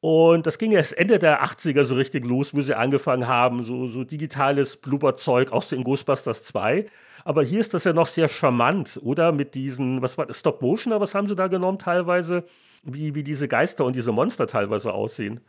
Und 0.00 0.46
das 0.48 0.58
ging 0.58 0.72
erst 0.72 0.98
Ende 0.98 1.20
der 1.20 1.44
80er 1.44 1.84
so 1.84 1.94
richtig 1.94 2.26
los, 2.26 2.52
wo 2.54 2.60
sie 2.60 2.74
angefangen 2.76 3.28
haben, 3.28 3.62
so, 3.62 3.86
so 3.86 4.02
digitales 4.02 4.76
Blubberzeug, 4.76 5.52
auch 5.52 5.62
so 5.62 5.76
in 5.76 5.84
Ghostbusters 5.84 6.42
2. 6.42 6.86
Aber 7.24 7.44
hier 7.44 7.60
ist 7.60 7.72
das 7.72 7.84
ja 7.84 7.92
noch 7.92 8.08
sehr 8.08 8.26
charmant, 8.26 8.98
oder? 9.00 9.30
Mit 9.30 9.54
diesen, 9.54 10.02
was 10.02 10.18
war 10.18 10.26
das, 10.26 10.40
Stop 10.40 10.60
Motion, 10.60 10.92
was 10.98 11.14
haben 11.14 11.28
sie 11.28 11.36
da 11.36 11.46
genommen 11.46 11.78
teilweise? 11.78 12.44
Wie, 12.82 13.14
wie 13.14 13.22
diese 13.22 13.46
Geister 13.46 13.84
und 13.84 13.94
diese 13.94 14.10
Monster 14.10 14.48
teilweise 14.48 14.92
aussehen. 14.92 15.40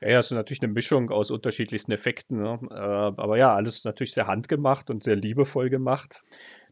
Ja, 0.00 0.08
ja, 0.08 0.18
es 0.20 0.26
ist 0.30 0.36
natürlich 0.36 0.62
eine 0.62 0.72
Mischung 0.72 1.10
aus 1.10 1.30
unterschiedlichsten 1.30 1.92
Effekten. 1.92 2.40
Ne? 2.40 2.58
Äh, 2.70 2.74
aber 2.74 3.36
ja, 3.36 3.54
alles 3.54 3.84
natürlich 3.84 4.14
sehr 4.14 4.26
handgemacht 4.26 4.90
und 4.90 5.02
sehr 5.02 5.16
liebevoll 5.16 5.68
gemacht. 5.70 6.22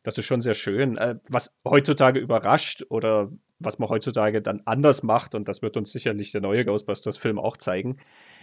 Das 0.07 0.17
ist 0.19 0.27
schon 0.27 0.41
sehr 0.41 0.55
schön. 0.55 0.97
Äh, 0.99 1.17
was 1.29 1.59
heutzutage 1.65 2.21
überrascht 2.21 2.85
oder 2.91 3.33
was 3.59 3.81
man 3.81 3.89
heutzutage 3.89 4.41
dann 4.41 4.63
anders 4.65 5.03
macht, 5.03 5.35
und 5.35 5.49
das 5.49 5.63
wird 5.63 5.77
uns 5.77 5.91
sicherlich 5.91 6.31
der 6.31 6.41
neue 6.41 6.65
Ghostbusters-Film 6.65 7.41
auch 7.41 7.57
zeigen, 7.57 7.97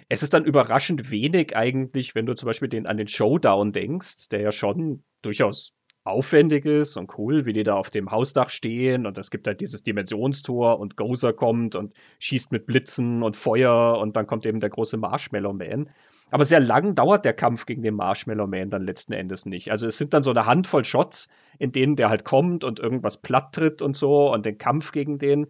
es 0.09 0.23
ist 0.23 0.33
dann 0.33 0.43
überraschend 0.43 1.09
wenig 1.09 1.55
eigentlich, 1.55 2.15
wenn 2.15 2.25
du 2.25 2.33
zum 2.33 2.47
Beispiel 2.47 2.67
den, 2.67 2.85
an 2.85 2.97
den 2.97 3.07
Showdown 3.07 3.71
denkst, 3.71 4.27
der 4.27 4.41
ja 4.41 4.51
schon 4.51 5.03
durchaus 5.21 5.73
aufwendig 6.05 6.65
ist 6.65 6.97
und 6.97 7.17
cool, 7.17 7.45
wie 7.45 7.53
die 7.53 7.63
da 7.63 7.75
auf 7.75 7.89
dem 7.89 8.11
Hausdach 8.11 8.49
stehen 8.49 9.05
und 9.05 9.17
es 9.17 9.31
gibt 9.31 9.47
halt 9.47 9.61
dieses 9.61 9.83
Dimensionstor 9.83 10.79
und 10.79 10.97
Gozer 10.97 11.31
kommt 11.31 11.75
und 11.75 11.93
schießt 12.19 12.51
mit 12.51 12.65
Blitzen 12.65 13.23
und 13.23 13.35
Feuer 13.35 13.97
und 13.99 14.17
dann 14.17 14.27
kommt 14.27 14.45
eben 14.45 14.59
der 14.59 14.69
große 14.69 14.97
Marshmallow 14.97 15.53
Man. 15.53 15.89
Aber 16.29 16.45
sehr 16.45 16.59
lang 16.59 16.95
dauert 16.95 17.25
der 17.25 17.33
Kampf 17.33 17.65
gegen 17.65 17.83
den 17.83 17.95
Marshmallow 17.95 18.47
Man 18.47 18.69
dann 18.69 18.83
letzten 18.83 19.13
Endes 19.13 19.45
nicht. 19.45 19.71
Also 19.71 19.87
es 19.87 19.97
sind 19.97 20.13
dann 20.13 20.23
so 20.23 20.31
eine 20.31 20.45
Handvoll 20.45 20.83
Shots, 20.83 21.29
in 21.57 21.71
denen 21.71 21.95
der 21.95 22.09
halt 22.09 22.25
kommt 22.25 22.63
und 22.63 22.79
irgendwas 22.79 23.21
platt 23.21 23.53
tritt 23.53 23.81
und 23.81 23.95
so 23.95 24.33
und 24.33 24.45
den 24.45 24.57
Kampf 24.57 24.91
gegen 24.91 25.19
den. 25.19 25.47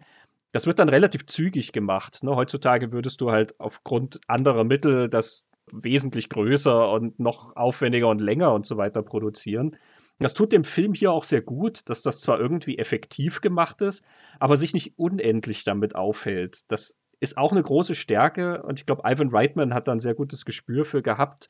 Das 0.52 0.66
wird 0.66 0.78
dann 0.78 0.88
relativ 0.88 1.26
zügig 1.26 1.72
gemacht. 1.72 2.22
Ne? 2.22 2.36
Heutzutage 2.36 2.92
würdest 2.92 3.20
du 3.20 3.32
halt 3.32 3.58
aufgrund 3.58 4.20
anderer 4.28 4.62
Mittel 4.62 5.08
das 5.08 5.48
wesentlich 5.72 6.28
größer 6.28 6.90
und 6.92 7.18
noch 7.18 7.56
aufwendiger 7.56 8.08
und 8.08 8.20
länger 8.20 8.52
und 8.52 8.66
so 8.66 8.76
weiter 8.76 9.02
produzieren. 9.02 9.76
Das 10.18 10.34
tut 10.34 10.52
dem 10.52 10.64
Film 10.64 10.94
hier 10.94 11.12
auch 11.12 11.24
sehr 11.24 11.42
gut, 11.42 11.88
dass 11.90 12.02
das 12.02 12.20
zwar 12.20 12.38
irgendwie 12.38 12.78
effektiv 12.78 13.40
gemacht 13.40 13.82
ist, 13.82 14.04
aber 14.38 14.56
sich 14.56 14.72
nicht 14.72 14.98
unendlich 14.98 15.64
damit 15.64 15.96
aufhält. 15.96 16.70
Das 16.70 16.98
ist 17.20 17.36
auch 17.36 17.52
eine 17.52 17.62
große 17.62 17.94
Stärke 17.94 18.62
und 18.62 18.78
ich 18.78 18.86
glaube, 18.86 19.02
Ivan 19.04 19.30
Reitman 19.30 19.74
hat 19.74 19.88
da 19.88 19.92
ein 19.92 20.00
sehr 20.00 20.14
gutes 20.14 20.44
Gespür 20.44 20.84
für 20.84 21.02
gehabt, 21.02 21.48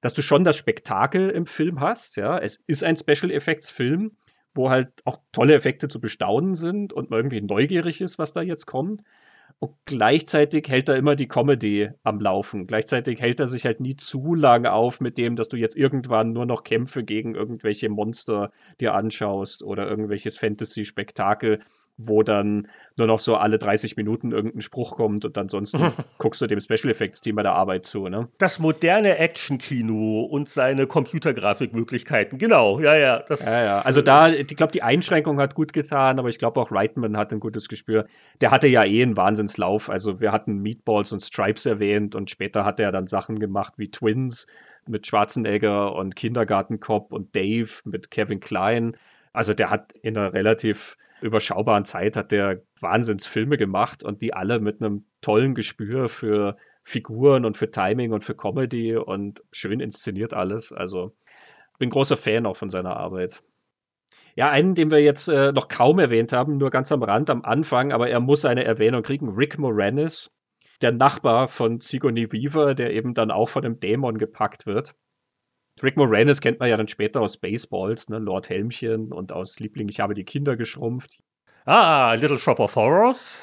dass 0.00 0.14
du 0.14 0.22
schon 0.22 0.44
das 0.44 0.56
Spektakel 0.56 1.30
im 1.30 1.46
Film 1.46 1.80
hast. 1.80 2.16
Ja, 2.16 2.38
es 2.38 2.56
ist 2.66 2.82
ein 2.82 2.96
Special 2.96 3.30
Effects 3.30 3.70
Film, 3.70 4.16
wo 4.54 4.70
halt 4.70 4.88
auch 5.04 5.18
tolle 5.32 5.54
Effekte 5.54 5.88
zu 5.88 6.00
bestaunen 6.00 6.54
sind 6.54 6.92
und 6.92 7.10
man 7.10 7.18
irgendwie 7.20 7.40
neugierig 7.40 8.00
ist, 8.00 8.18
was 8.18 8.32
da 8.32 8.42
jetzt 8.42 8.66
kommt. 8.66 9.02
Und 9.62 9.76
gleichzeitig 9.84 10.68
hält 10.68 10.88
er 10.88 10.96
immer 10.96 11.16
die 11.16 11.28
Comedy 11.28 11.90
am 12.02 12.18
Laufen. 12.18 12.66
Gleichzeitig 12.66 13.20
hält 13.20 13.40
er 13.40 13.46
sich 13.46 13.66
halt 13.66 13.78
nie 13.78 13.94
zu 13.94 14.34
lang 14.34 14.64
auf 14.64 15.00
mit 15.00 15.18
dem, 15.18 15.36
dass 15.36 15.50
du 15.50 15.58
jetzt 15.58 15.76
irgendwann 15.76 16.32
nur 16.32 16.46
noch 16.46 16.64
Kämpfe 16.64 17.04
gegen 17.04 17.34
irgendwelche 17.34 17.90
Monster 17.90 18.52
dir 18.80 18.94
anschaust 18.94 19.62
oder 19.62 19.86
irgendwelches 19.86 20.38
Fantasy-Spektakel, 20.38 21.60
wo 22.06 22.22
dann 22.22 22.68
nur 22.96 23.06
noch 23.06 23.18
so 23.18 23.36
alle 23.36 23.58
30 23.58 23.96
Minuten 23.96 24.32
irgendein 24.32 24.60
Spruch 24.60 24.96
kommt 24.96 25.24
und 25.24 25.36
ansonsten 25.38 25.92
guckst 26.18 26.40
du 26.40 26.46
dem 26.46 26.60
Special 26.60 26.90
Effects 26.90 27.20
Team 27.20 27.36
bei 27.36 27.42
der 27.42 27.52
Arbeit 27.52 27.86
zu. 27.86 28.08
Ne? 28.08 28.28
Das 28.38 28.58
moderne 28.58 29.18
Action-Kino 29.18 30.22
und 30.22 30.48
seine 30.48 30.86
Computergrafikmöglichkeiten, 30.86 32.38
genau, 32.38 32.78
ja, 32.80 32.96
ja. 32.96 33.20
Das, 33.26 33.44
ja, 33.44 33.64
ja. 33.64 33.80
Also 33.80 34.02
da, 34.02 34.28
ich 34.28 34.46
glaube, 34.48 34.72
die 34.72 34.82
Einschränkung 34.82 35.40
hat 35.40 35.54
gut 35.54 35.72
getan, 35.72 36.18
aber 36.18 36.28
ich 36.28 36.38
glaube 36.38 36.60
auch 36.60 36.70
Reitman 36.70 37.16
hat 37.16 37.32
ein 37.32 37.40
gutes 37.40 37.68
Gespür. 37.68 38.06
Der 38.40 38.50
hatte 38.50 38.68
ja 38.68 38.84
eh 38.84 39.02
einen 39.02 39.16
Wahnsinnslauf. 39.16 39.90
Also 39.90 40.20
wir 40.20 40.32
hatten 40.32 40.58
Meatballs 40.58 41.12
und 41.12 41.22
Stripes 41.22 41.66
erwähnt 41.66 42.14
und 42.14 42.30
später 42.30 42.64
hat 42.64 42.80
er 42.80 42.92
dann 42.92 43.06
Sachen 43.06 43.38
gemacht 43.38 43.74
wie 43.76 43.90
Twins 43.90 44.46
mit 44.86 45.06
Schwarzenegger 45.06 45.94
und 45.94 46.16
Kindergartenkopf 46.16 47.12
und 47.12 47.34
Dave 47.34 47.70
mit 47.84 48.10
Kevin 48.10 48.40
Klein. 48.40 48.96
Also 49.32 49.54
der 49.54 49.70
hat 49.70 49.92
in 49.92 50.16
einer 50.16 50.32
relativ 50.32 50.96
überschaubaren 51.20 51.84
Zeit 51.84 52.16
hat 52.16 52.32
der 52.32 52.62
Wahnsinnsfilme 52.80 53.56
gemacht 53.58 54.04
und 54.04 54.22
die 54.22 54.34
alle 54.34 54.60
mit 54.60 54.80
einem 54.80 55.04
tollen 55.20 55.54
Gespür 55.54 56.08
für 56.08 56.56
Figuren 56.82 57.44
und 57.44 57.56
für 57.56 57.70
Timing 57.70 58.12
und 58.12 58.24
für 58.24 58.34
Comedy 58.34 58.96
und 58.96 59.42
schön 59.52 59.80
inszeniert 59.80 60.34
alles. 60.34 60.72
Also 60.72 61.14
bin 61.78 61.90
großer 61.90 62.16
Fan 62.16 62.46
auch 62.46 62.56
von 62.56 62.70
seiner 62.70 62.96
Arbeit. 62.96 63.42
Ja, 64.36 64.50
einen, 64.50 64.74
den 64.74 64.90
wir 64.90 65.00
jetzt 65.00 65.28
äh, 65.28 65.52
noch 65.52 65.68
kaum 65.68 65.98
erwähnt 65.98 66.32
haben, 66.32 66.56
nur 66.56 66.70
ganz 66.70 66.92
am 66.92 67.02
Rand 67.02 67.30
am 67.30 67.42
Anfang, 67.42 67.92
aber 67.92 68.08
er 68.08 68.20
muss 68.20 68.44
eine 68.44 68.64
Erwähnung 68.64 69.02
kriegen. 69.02 69.30
Rick 69.30 69.58
Moranis, 69.58 70.32
der 70.82 70.92
Nachbar 70.92 71.48
von 71.48 71.80
Sigourney 71.80 72.32
Weaver, 72.32 72.74
der 72.74 72.92
eben 72.92 73.14
dann 73.14 73.30
auch 73.30 73.48
von 73.48 73.64
einem 73.64 73.80
Dämon 73.80 74.18
gepackt 74.18 74.66
wird. 74.66 74.94
Rick 75.82 75.96
Moranis 75.96 76.40
kennt 76.40 76.60
man 76.60 76.68
ja 76.68 76.76
dann 76.76 76.88
später 76.88 77.20
aus 77.20 77.36
Baseballs, 77.36 78.08
ne? 78.08 78.18
Lord 78.18 78.48
Helmchen 78.48 79.12
und 79.12 79.32
aus 79.32 79.60
Liebling, 79.60 79.88
ich 79.88 80.00
habe 80.00 80.14
die 80.14 80.24
Kinder 80.24 80.56
geschrumpft. 80.56 81.20
Ah, 81.64 82.14
Little 82.14 82.38
Shop 82.38 82.60
of 82.60 82.76
Horrors. 82.76 83.40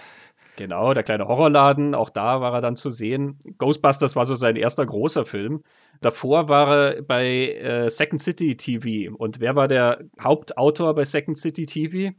Genau, 0.58 0.94
der 0.96 1.04
kleine 1.04 1.28
Horrorladen, 1.28 1.94
auch 1.94 2.10
da 2.10 2.42
war 2.42 2.52
er 2.54 2.62
dann 2.62 2.76
zu 2.76 2.90
sehen. 2.90 3.40
Ghostbusters 3.60 4.16
war 4.16 4.26
so 4.26 4.34
sein 4.34 4.56
erster 4.56 4.86
großer 4.88 5.26
Film. 5.26 5.62
Davor 6.02 6.50
war 6.50 6.96
er 6.96 7.02
bei 7.04 7.54
äh, 7.54 7.90
Second 7.92 8.22
City 8.22 8.58
TV. 8.58 9.16
Und 9.16 9.40
wer 9.40 9.56
war 9.56 9.68
der 9.68 10.00
Hauptautor 10.20 10.96
bei 10.96 11.04
Second 11.04 11.38
City 11.38 11.68
TV? 11.68 12.16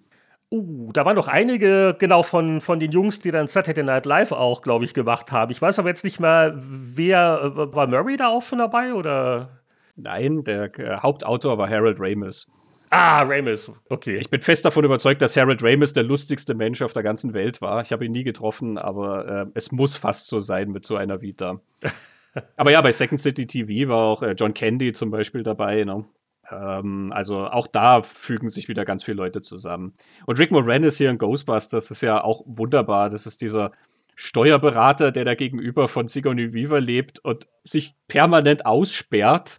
Uh, 0.51 0.93
da 0.93 1.05
waren 1.05 1.17
noch 1.17 1.29
einige, 1.29 1.97
genau, 1.99 2.23
von, 2.23 2.61
von 2.61 2.79
den 2.79 2.93
Jungs, 2.93 3.19
die 3.19 3.33
dann 3.33 3.49
Saturday 3.49 3.83
Night 3.83 4.07
Live 4.07 4.31
auch, 4.33 4.63
glaube 4.63 4.85
ich, 4.85 4.95
gemacht 4.95 5.33
haben. 5.33 5.51
Ich 5.51 5.61
weiß 5.61 5.81
aber 5.81 5.89
jetzt 5.89 6.05
nicht 6.05 6.21
mehr, 6.21 6.55
wer, 6.57 7.43
äh, 7.43 7.75
war 7.75 7.89
Murray 7.89 8.17
da 8.17 8.29
auch 8.29 8.43
schon 8.43 8.61
dabei, 8.61 8.95
oder? 8.95 9.58
Nein, 9.99 10.45
der 10.45 10.79
äh, 10.79 10.97
Hauptautor 11.01 11.59
war 11.59 11.69
Harold 11.69 11.99
Ramis. 11.99 12.49
Ah, 12.91 13.23
Ramis, 13.23 13.71
okay. 13.91 14.17
Ich 14.19 14.31
bin 14.31 14.41
fest 14.41 14.65
davon 14.65 14.85
überzeugt, 14.85 15.21
dass 15.21 15.37
Harold 15.37 15.63
Ramis 15.63 15.93
der 15.93 16.05
lustigste 16.05 16.55
Mensch 16.55 16.81
auf 16.83 16.93
der 16.93 17.03
ganzen 17.03 17.35
Welt 17.35 17.61
war. 17.61 17.83
Ich 17.83 17.93
habe 17.93 18.07
ihn 18.07 18.13
nie 18.13 18.23
getroffen, 18.23 18.79
aber 18.79 19.29
äh, 19.29 19.47
es 19.55 19.73
muss 19.73 19.97
fast 19.97 20.29
so 20.29 20.39
sein 20.39 20.71
mit 20.71 20.87
so 20.87 20.97
einer 20.97 21.21
Vita. 21.21 21.61
aber 22.57 22.71
ja, 22.71 22.81
bei 22.81 22.93
Second 22.93 23.21
City 23.21 23.47
TV 23.47 23.91
war 23.91 24.05
auch 24.05 24.23
äh, 24.23 24.33
John 24.33 24.55
Candy 24.55 24.93
zum 24.93 25.11
Beispiel 25.11 25.43
dabei. 25.43 25.83
Ne? 25.83 26.05
Ähm, 26.51 27.13
also 27.13 27.47
auch 27.47 27.67
da 27.67 28.03
fügen 28.03 28.49
sich 28.49 28.69
wieder 28.69 28.85
ganz 28.85 29.03
viele 29.03 29.17
Leute 29.17 29.41
zusammen. 29.43 29.95
Und 30.27 30.39
Rick 30.39 30.53
Moranis 30.53 30.97
hier 30.97 31.11
in 31.11 31.19
Ghostbusters 31.19 31.91
ist 31.91 32.03
ja 32.03 32.23
auch 32.23 32.43
wunderbar. 32.47 33.11
Das 33.11 33.27
ist 33.27 33.43
dieser 33.43 33.73
Steuerberater, 34.15 35.11
der 35.11 35.25
da 35.25 35.35
gegenüber 35.35 35.89
von 35.89 36.07
Sigourney 36.07 36.55
Weaver 36.55 36.81
lebt 36.81 37.19
und 37.19 37.49
sich 37.65 37.95
permanent 38.07 38.65
aussperrt 38.65 39.59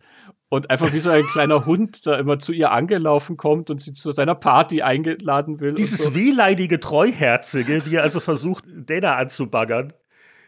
und 0.49 0.69
einfach 0.69 0.91
wie 0.93 0.99
so 0.99 1.09
ein 1.09 1.25
kleiner 1.25 1.65
Hund 1.65 2.05
da 2.05 2.15
immer 2.15 2.39
zu 2.39 2.51
ihr 2.51 2.71
angelaufen 2.71 3.37
kommt 3.37 3.69
und 3.69 3.79
sie 3.79 3.93
zu 3.93 4.11
seiner 4.11 4.35
Party 4.35 4.81
eingeladen 4.81 5.59
will. 5.59 5.73
Dieses 5.73 6.03
so. 6.03 6.15
wehleidige 6.15 6.79
Treuherzige, 6.79 7.85
wie 7.85 7.95
er 7.95 8.03
also 8.03 8.19
versucht, 8.19 8.65
Dana 8.67 9.15
anzubaggern. 9.15 9.93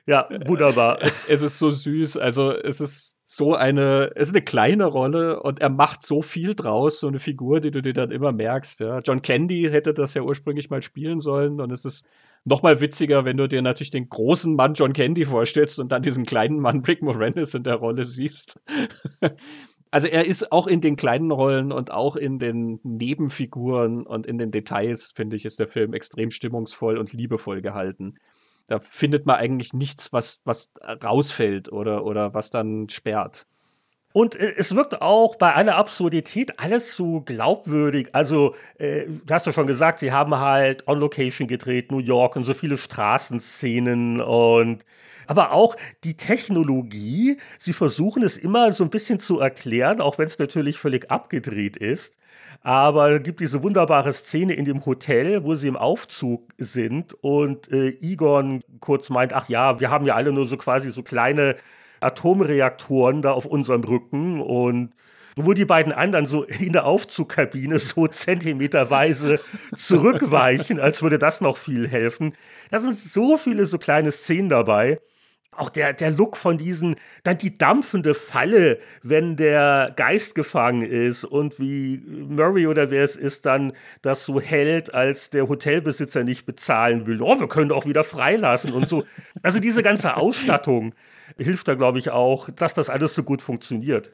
Ja, 0.07 0.27
wunderbar. 0.47 0.97
Es, 1.01 1.21
es, 1.27 1.43
ist 1.43 1.59
so 1.59 1.69
süß. 1.69 2.17
Also 2.17 2.57
es 2.57 2.81
ist 2.81 3.17
so 3.23 3.53
eine, 3.53 4.11
es 4.15 4.29
ist 4.29 4.35
eine 4.35 4.43
kleine 4.43 4.85
Rolle 4.85 5.41
und 5.41 5.61
er 5.61 5.69
macht 5.69 6.03
so 6.03 6.23
viel 6.23 6.55
draus, 6.55 6.99
so 6.99 7.07
eine 7.07 7.19
Figur, 7.19 7.59
die 7.59 7.69
du 7.69 7.83
dir 7.83 7.93
dann 7.93 8.09
immer 8.09 8.31
merkst. 8.31 8.79
Ja. 8.79 8.99
John 8.99 9.21
Candy 9.21 9.69
hätte 9.69 9.93
das 9.93 10.15
ja 10.15 10.23
ursprünglich 10.23 10.71
mal 10.71 10.81
spielen 10.81 11.19
sollen 11.19 11.61
und 11.61 11.71
es 11.71 11.85
ist 11.85 12.07
noch 12.43 12.63
mal 12.63 12.81
witziger, 12.81 13.25
wenn 13.25 13.37
du 13.37 13.47
dir 13.47 13.61
natürlich 13.61 13.91
den 13.91 14.09
großen 14.09 14.55
Mann 14.55 14.73
John 14.73 14.93
Candy 14.93 15.25
vorstellst 15.25 15.79
und 15.79 15.91
dann 15.91 16.01
diesen 16.01 16.25
kleinen 16.25 16.59
Mann 16.59 16.83
Rick 16.83 17.03
Moranis 17.03 17.53
in 17.53 17.63
der 17.63 17.75
Rolle 17.75 18.03
siehst. 18.03 18.59
also 19.91 20.07
er 20.07 20.25
ist 20.25 20.51
auch 20.51 20.67
in 20.67 20.79
den 20.79 20.95
kleinen 20.95 21.31
Rollen 21.31 21.71
und 21.73 21.91
auch 21.91 22.15
in 22.15 22.39
den 22.39 22.79
Nebenfiguren 22.83 24.07
und 24.07 24.25
in 24.25 24.37
den 24.37 24.51
Details, 24.51 25.11
finde 25.13 25.35
ich, 25.35 25.45
ist 25.45 25.59
der 25.59 25.67
Film 25.67 25.93
extrem 25.93 26.31
stimmungsvoll 26.31 26.97
und 26.97 27.11
liebevoll 27.11 27.61
gehalten. 27.61 28.15
Da 28.67 28.79
findet 28.79 29.25
man 29.25 29.35
eigentlich 29.35 29.73
nichts, 29.73 30.13
was, 30.13 30.41
was 30.45 30.71
rausfällt 31.03 31.71
oder, 31.71 32.05
oder 32.05 32.33
was 32.33 32.51
dann 32.51 32.87
sperrt. 32.87 33.45
Und 34.13 34.35
äh, 34.35 34.53
es 34.57 34.75
wirkt 34.75 35.01
auch 35.01 35.35
bei 35.35 35.53
aller 35.53 35.75
Absurdität 35.75 36.59
alles 36.59 36.95
so 36.95 37.21
glaubwürdig. 37.21 38.09
Also, 38.13 38.55
äh, 38.77 39.05
du 39.07 39.33
hast 39.33 39.45
ja 39.45 39.51
schon 39.51 39.67
gesagt, 39.67 39.99
sie 39.99 40.11
haben 40.11 40.37
halt 40.37 40.87
on 40.87 40.99
Location 40.99 41.47
gedreht, 41.47 41.91
New 41.91 41.99
York 41.99 42.35
und 42.35 42.43
so 42.43 42.53
viele 42.53 42.77
Straßenszenen 42.77 44.21
und 44.21 44.85
aber 45.31 45.53
auch 45.53 45.77
die 46.03 46.17
Technologie. 46.17 47.37
Sie 47.57 47.71
versuchen 47.71 48.21
es 48.21 48.37
immer 48.37 48.73
so 48.73 48.83
ein 48.83 48.89
bisschen 48.89 49.17
zu 49.17 49.39
erklären, 49.39 50.01
auch 50.01 50.17
wenn 50.17 50.27
es 50.27 50.37
natürlich 50.37 50.77
völlig 50.77 51.09
abgedreht 51.09 51.77
ist. 51.77 52.17
Aber 52.63 53.11
es 53.11 53.23
gibt 53.23 53.39
diese 53.39 53.63
wunderbare 53.63 54.11
Szene 54.11 54.55
in 54.55 54.65
dem 54.65 54.85
Hotel, 54.85 55.45
wo 55.45 55.55
sie 55.55 55.69
im 55.69 55.77
Aufzug 55.77 56.51
sind 56.57 57.13
und 57.23 57.71
äh, 57.71 57.97
Egon 58.01 58.59
kurz 58.81 59.09
meint, 59.09 59.31
ach 59.31 59.47
ja, 59.47 59.79
wir 59.79 59.89
haben 59.89 60.05
ja 60.05 60.15
alle 60.15 60.33
nur 60.33 60.49
so 60.49 60.57
quasi 60.57 60.91
so 60.91 61.01
kleine 61.01 61.55
Atomreaktoren 62.01 63.21
da 63.21 63.31
auf 63.31 63.45
unserem 63.45 63.85
Rücken 63.85 64.41
und 64.41 64.93
wo 65.37 65.53
die 65.53 65.63
beiden 65.63 65.93
anderen 65.93 66.25
so 66.25 66.43
in 66.59 66.73
der 66.73 66.85
Aufzugkabine 66.85 67.79
so 67.79 68.07
zentimeterweise 68.07 69.39
zurückweichen, 69.77 70.81
als 70.81 71.01
würde 71.01 71.19
das 71.19 71.39
noch 71.39 71.55
viel 71.55 71.87
helfen. 71.87 72.33
Da 72.69 72.79
sind 72.79 72.97
so 72.97 73.37
viele 73.37 73.65
so 73.65 73.77
kleine 73.77 74.11
Szenen 74.11 74.49
dabei. 74.49 74.99
Auch 75.53 75.69
der, 75.69 75.91
der 75.91 76.11
Look 76.11 76.37
von 76.37 76.57
diesen, 76.57 76.95
dann 77.23 77.37
die 77.37 77.57
dampfende 77.57 78.13
Falle, 78.13 78.79
wenn 79.03 79.35
der 79.35 79.91
Geist 79.97 80.33
gefangen 80.33 80.81
ist 80.81 81.25
und 81.25 81.59
wie 81.59 81.97
Murray 82.07 82.67
oder 82.67 82.89
wer 82.89 83.03
es 83.03 83.17
ist, 83.17 83.45
dann 83.45 83.73
das 84.01 84.25
so 84.25 84.39
hält, 84.39 84.93
als 84.93 85.29
der 85.29 85.49
Hotelbesitzer 85.49 86.23
nicht 86.23 86.45
bezahlen 86.45 87.05
will. 87.05 87.21
Oh, 87.21 87.37
wir 87.37 87.49
können 87.49 87.69
doch 87.69 87.85
wieder 87.85 88.05
freilassen 88.05 88.71
und 88.71 88.87
so. 88.87 89.03
Also 89.43 89.59
diese 89.59 89.83
ganze 89.83 90.17
Ausstattung 90.17 90.93
hilft 91.37 91.67
da, 91.67 91.75
glaube 91.75 91.99
ich, 91.99 92.11
auch, 92.11 92.49
dass 92.49 92.73
das 92.73 92.89
alles 92.89 93.15
so 93.15 93.23
gut 93.23 93.41
funktioniert. 93.41 94.11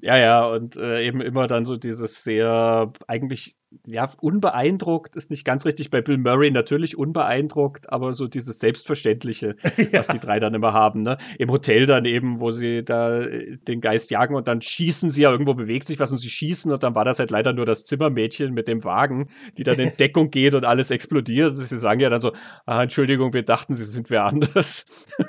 Ja, 0.00 0.16
ja, 0.16 0.46
und 0.46 0.76
äh, 0.76 1.04
eben 1.04 1.20
immer 1.20 1.46
dann 1.48 1.64
so 1.64 1.76
dieses 1.76 2.22
sehr 2.22 2.92
eigentlich, 3.08 3.56
ja, 3.86 4.10
unbeeindruckt 4.20 5.16
ist 5.16 5.30
nicht 5.30 5.44
ganz 5.44 5.66
richtig 5.66 5.90
bei 5.90 6.00
Bill 6.00 6.16
Murray, 6.16 6.50
natürlich 6.50 6.96
unbeeindruckt, 6.96 7.92
aber 7.92 8.14
so 8.14 8.26
dieses 8.26 8.58
Selbstverständliche, 8.58 9.56
ja. 9.76 9.98
was 9.98 10.08
die 10.08 10.18
drei 10.18 10.38
dann 10.38 10.54
immer 10.54 10.72
haben, 10.72 11.02
ne? 11.02 11.18
Im 11.38 11.50
Hotel 11.50 11.84
dann 11.84 12.06
eben, 12.06 12.40
wo 12.40 12.50
sie 12.50 12.82
da 12.82 13.20
äh, 13.20 13.58
den 13.58 13.80
Geist 13.80 14.10
jagen 14.10 14.34
und 14.34 14.48
dann 14.48 14.62
schießen 14.62 15.10
sie 15.10 15.22
ja, 15.22 15.30
irgendwo 15.30 15.54
bewegt 15.54 15.86
sich 15.86 15.98
was 15.98 16.12
und 16.12 16.18
sie 16.18 16.30
schießen 16.30 16.72
und 16.72 16.82
dann 16.82 16.94
war 16.94 17.04
das 17.04 17.18
halt 17.18 17.30
leider 17.30 17.52
nur 17.52 17.66
das 17.66 17.84
Zimmermädchen 17.84 18.54
mit 18.54 18.68
dem 18.68 18.84
Wagen, 18.84 19.28
die 19.58 19.64
dann 19.64 19.78
in 19.78 19.92
Deckung 19.98 20.30
geht 20.30 20.54
und 20.54 20.64
alles 20.64 20.90
explodiert. 20.90 21.54
Sie 21.54 21.76
sagen 21.76 22.00
ja 22.00 22.08
dann 22.08 22.20
so, 22.20 22.32
ah, 22.64 22.82
Entschuldigung, 22.82 23.34
wir 23.34 23.42
dachten, 23.42 23.74
sie 23.74 23.84
sind 23.84 24.08
wer 24.08 24.24
anders. 24.24 24.86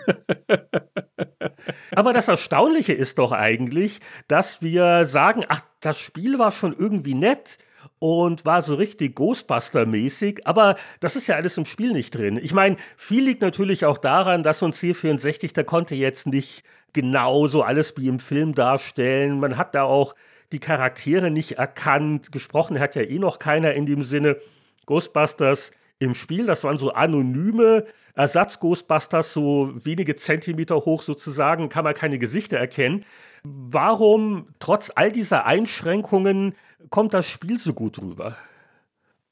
Aber 1.92 2.14
das 2.14 2.30
Erstaunliche 2.30 2.94
ist 2.94 3.20
doch 3.20 3.34
eigentlich, 3.34 4.00
dass 4.28 4.62
wir 4.62 5.06
sagen, 5.06 5.44
ach, 5.50 5.62
das 5.82 6.00
Spiel 6.00 6.40
war 6.40 6.52
schon 6.52 6.74
irgendwie 6.78 7.14
nett 7.14 7.58
und 8.00 8.46
war 8.46 8.62
so 8.62 8.76
richtig 8.76 9.16
Ghostbuster-mäßig, 9.18 10.46
aber 10.46 10.76
das 11.02 11.16
ist 11.16 11.28
ja 11.28 11.36
alles 11.36 11.58
im 11.58 11.66
Spiel 11.66 11.92
nicht 11.92 12.16
drin. 12.16 12.40
Ich 12.42 12.54
meine, 12.54 12.78
viel 12.98 13.24
liegt 13.24 13.42
natürlich 13.42 13.86
auch 13.86 13.98
daran, 13.98 14.42
dass 14.44 14.62
uns 14.62 14.82
C64, 14.82 15.54
da 15.54 15.64
konnte 15.64 15.96
jetzt 15.96 16.28
nicht 16.28 16.64
genauso 16.94 17.62
alles 17.62 17.94
wie 17.98 18.08
im 18.08 18.20
Film 18.20 18.56
darstellen. 18.56 19.40
Man 19.40 19.58
hat 19.58 19.76
da 19.76 19.84
auch 19.84 20.16
die 20.52 20.60
Charaktere 20.60 21.30
nicht 21.30 21.54
erkannt. 21.54 22.32
Gesprochen 22.32 22.80
hat 22.80 22.96
ja 22.96 23.04
eh 23.04 23.20
noch 23.20 23.38
keiner 23.38 23.74
in 23.74 23.86
dem 23.86 24.04
Sinne. 24.04 24.38
Ghostbusters 24.86 25.72
im 26.00 26.16
Spiel, 26.16 26.46
das 26.46 26.64
waren 26.64 26.78
so 26.78 26.92
anonyme 26.92 27.86
Ersatz-Ghostbusters, 28.16 29.34
so 29.34 29.72
wenige 29.84 30.16
Zentimeter 30.16 30.78
hoch 30.78 31.02
sozusagen, 31.02 31.70
kann 31.70 31.84
man 31.84 31.94
keine 31.94 32.20
Gesichter 32.20 32.58
erkennen. 32.58 33.06
Warum, 33.44 34.48
trotz 34.60 34.92
all 34.96 35.12
dieser 35.12 35.46
Einschränkungen, 35.46 36.56
kommt 36.90 37.14
das 37.14 37.28
Spiel 37.28 37.60
so 37.60 37.74
gut 37.74 38.00
rüber? 38.02 38.38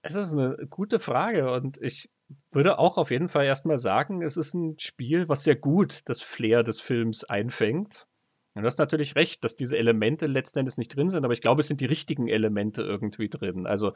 Es 0.02 0.16
ist 0.16 0.34
eine 0.34 0.58
gute 0.70 1.00
Frage 1.00 1.52
und 1.52 1.82
ich 1.82 2.10
würde 2.52 2.80
auch 2.80 2.98
auf 2.98 3.12
jeden 3.12 3.30
Fall 3.30 3.46
erstmal 3.46 3.78
sagen, 3.78 4.22
es 4.22 4.38
ist 4.38 4.54
ein 4.54 4.78
Spiel, 4.80 5.30
was 5.30 5.44
sehr 5.44 5.56
gut 5.56 6.02
das 6.06 6.22
Flair 6.22 6.64
des 6.64 6.82
Films 6.82 7.24
einfängt. 7.24 8.08
Und 8.54 8.64
du 8.64 8.68
hast 8.68 8.80
natürlich 8.80 9.16
recht, 9.16 9.44
dass 9.44 9.56
diese 9.56 9.78
Elemente 9.78 10.26
letzten 10.26 10.60
Endes 10.60 10.78
nicht 10.78 10.96
drin 10.96 11.10
sind, 11.10 11.24
aber 11.24 11.34
ich 11.34 11.42
glaube, 11.42 11.62
es 11.62 11.68
sind 11.68 11.80
die 11.80 11.86
richtigen 11.86 12.28
Elemente 12.28 12.82
irgendwie 12.82 13.30
drin. 13.30 13.68
Also 13.68 13.94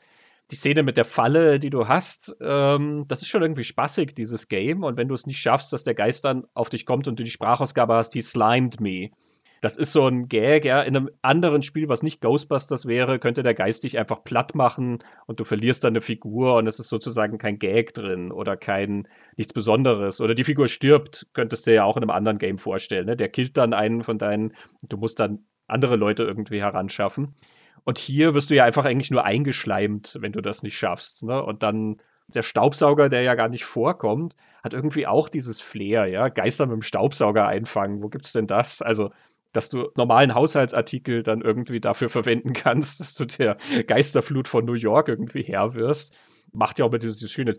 die 0.52 0.56
Szene 0.56 0.84
mit 0.84 0.98
der 0.98 1.06
Falle, 1.06 1.60
die 1.60 1.70
du 1.70 1.88
hast, 1.88 2.36
ähm, 2.42 3.06
das 3.08 3.22
ist 3.22 3.30
schon 3.30 3.42
irgendwie 3.42 3.64
spaßig, 3.64 4.14
dieses 4.14 4.50
Game. 4.50 4.84
Und 4.84 4.98
wenn 4.98 5.08
du 5.08 5.16
es 5.16 5.26
nicht 5.26 5.40
schaffst, 5.40 5.72
dass 5.72 5.84
der 5.84 5.96
Geist 5.96 6.26
dann 6.26 6.46
auf 6.54 6.70
dich 6.70 6.86
kommt 6.86 7.08
und 7.08 7.20
du 7.20 7.24
die 7.24 7.32
Sprachausgabe 7.32 7.96
hast, 7.96 8.10
die 8.10 8.22
slimed 8.22 8.82
me. 8.82 9.12
Das 9.62 9.78
ist 9.78 9.94
so 9.94 10.08
ein 10.08 10.28
Gag, 10.28 10.66
ja. 10.66 10.82
In 10.82 10.98
einem 10.98 11.10
anderen 11.22 11.62
Spiel, 11.62 11.88
was 11.88 12.02
nicht 12.02 12.20
Ghostbusters 12.20 12.88
wäre, 12.88 13.20
könnte 13.20 13.44
der 13.44 13.54
Geist 13.54 13.84
dich 13.84 13.98
einfach 13.98 14.24
platt 14.24 14.56
machen 14.56 15.00
und 15.28 15.40
du 15.40 15.44
verlierst 15.44 15.84
dann 15.84 15.94
eine 15.94 16.02
Figur 16.02 16.56
und 16.56 16.66
es 16.66 16.80
ist 16.80 16.90
sozusagen 16.90 17.38
kein 17.38 17.60
Gag 17.60 17.94
drin 17.94 18.32
oder 18.32 18.58
kein 18.58 19.08
nichts 19.38 19.54
Besonderes. 19.54 20.20
Oder 20.20 20.34
die 20.34 20.44
Figur 20.44 20.68
stirbt, 20.68 21.28
könntest 21.34 21.66
du 21.66 21.72
dir 21.72 21.76
ja 21.76 21.84
auch 21.86 21.96
in 21.96 22.04
einem 22.04 22.10
anderen 22.10 22.40
Game 22.40 22.58
vorstellen. 22.58 23.06
Ne? 23.06 23.16
Der 23.16 23.30
killt 23.30 23.56
dann 23.56 23.74
einen 23.74 24.04
von 24.04 24.18
deinen, 24.18 24.54
du 24.82 24.98
musst 24.98 25.20
dann 25.20 25.46
andere 25.68 25.96
Leute 25.96 26.24
irgendwie 26.24 26.60
heranschaffen. 26.60 27.36
Und 27.84 27.98
hier 27.98 28.36
wirst 28.36 28.50
du 28.50 28.56
ja 28.56 28.66
einfach 28.66 28.86
eigentlich 28.86 29.12
nur 29.12 29.24
eingeschleimt, 29.24 30.18
wenn 30.22 30.32
du 30.32 30.42
das 30.42 30.64
nicht 30.64 30.78
schaffst. 30.78 31.24
Ne? 31.24 31.44
Und 31.44 31.64
dann 31.64 32.02
der 32.28 32.44
Staubsauger, 32.44 33.10
der 33.10 33.24
ja 33.24 33.36
gar 33.36 33.50
nicht 33.50 33.66
vorkommt, 33.66 34.36
hat 34.64 34.74
irgendwie 34.74 35.08
auch 35.08 35.30
dieses 35.30 35.62
Flair, 35.62 36.06
ja. 36.06 36.30
Geister 36.30 36.66
mit 36.66 36.76
dem 36.76 36.82
Staubsauger 36.82 37.48
einfangen. 37.48 38.02
Wo 38.02 38.10
gibt's 38.10 38.34
denn 38.34 38.48
das? 38.48 38.82
Also, 38.82 39.12
dass 39.54 39.70
du 39.70 39.90
normalen 39.96 40.34
Haushaltsartikel 40.34 41.24
dann 41.24 41.42
irgendwie 41.42 41.80
dafür 41.80 42.10
verwenden 42.10 42.54
kannst, 42.54 43.00
dass 43.00 43.14
du 43.14 43.26
der 43.26 43.58
Geisterflut 43.88 44.48
von 44.48 44.66
New 44.66 44.74
York 44.74 45.08
irgendwie 45.08 45.44
her 45.44 45.74
wirst. 45.74 46.14
Macht 46.54 46.80
ja 46.80 46.86
auch 46.86 46.92
mit 46.92 47.04
dieses 47.04 47.30
schöne, 47.32 47.58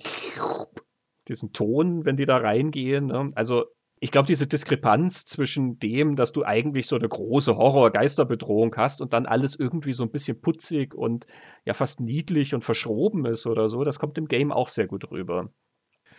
diesen 1.29 1.53
Ton, 1.53 2.05
wenn 2.05 2.17
die 2.17 2.25
da 2.25 2.39
reingehen. 2.39 3.07
Ne? 3.07 3.33
Also, 3.35 3.67
ich 4.03 4.11
glaube, 4.11 4.27
diese 4.27 4.49
Diskrepanz 4.49 5.27
zwischen 5.27 5.79
dem, 5.79 6.17
dass 6.17 6.33
du 6.33 6.45
eigentlich 6.45 6.89
so 6.89 6.97
eine 6.97 7.09
große 7.09 7.57
Horror-Geisterbedrohung 7.57 8.75
hast 8.77 9.01
und 9.01 9.13
dann 9.13 9.27
alles 9.27 9.55
irgendwie 9.55 9.93
so 9.93 10.03
ein 10.03 10.11
bisschen 10.11 10.41
putzig 10.41 10.93
und 10.93 11.29
ja 11.65 11.73
fast 11.73 12.01
niedlich 12.01 12.53
und 12.53 12.65
verschroben 12.65 13.27
ist 13.27 13.47
oder 13.47 13.69
so, 13.69 13.85
das 13.85 14.01
kommt 14.01 14.19
im 14.19 14.27
Game 14.27 14.51
auch 14.51 14.71
sehr 14.71 14.89
gut 14.89 15.09
rüber. 15.13 15.53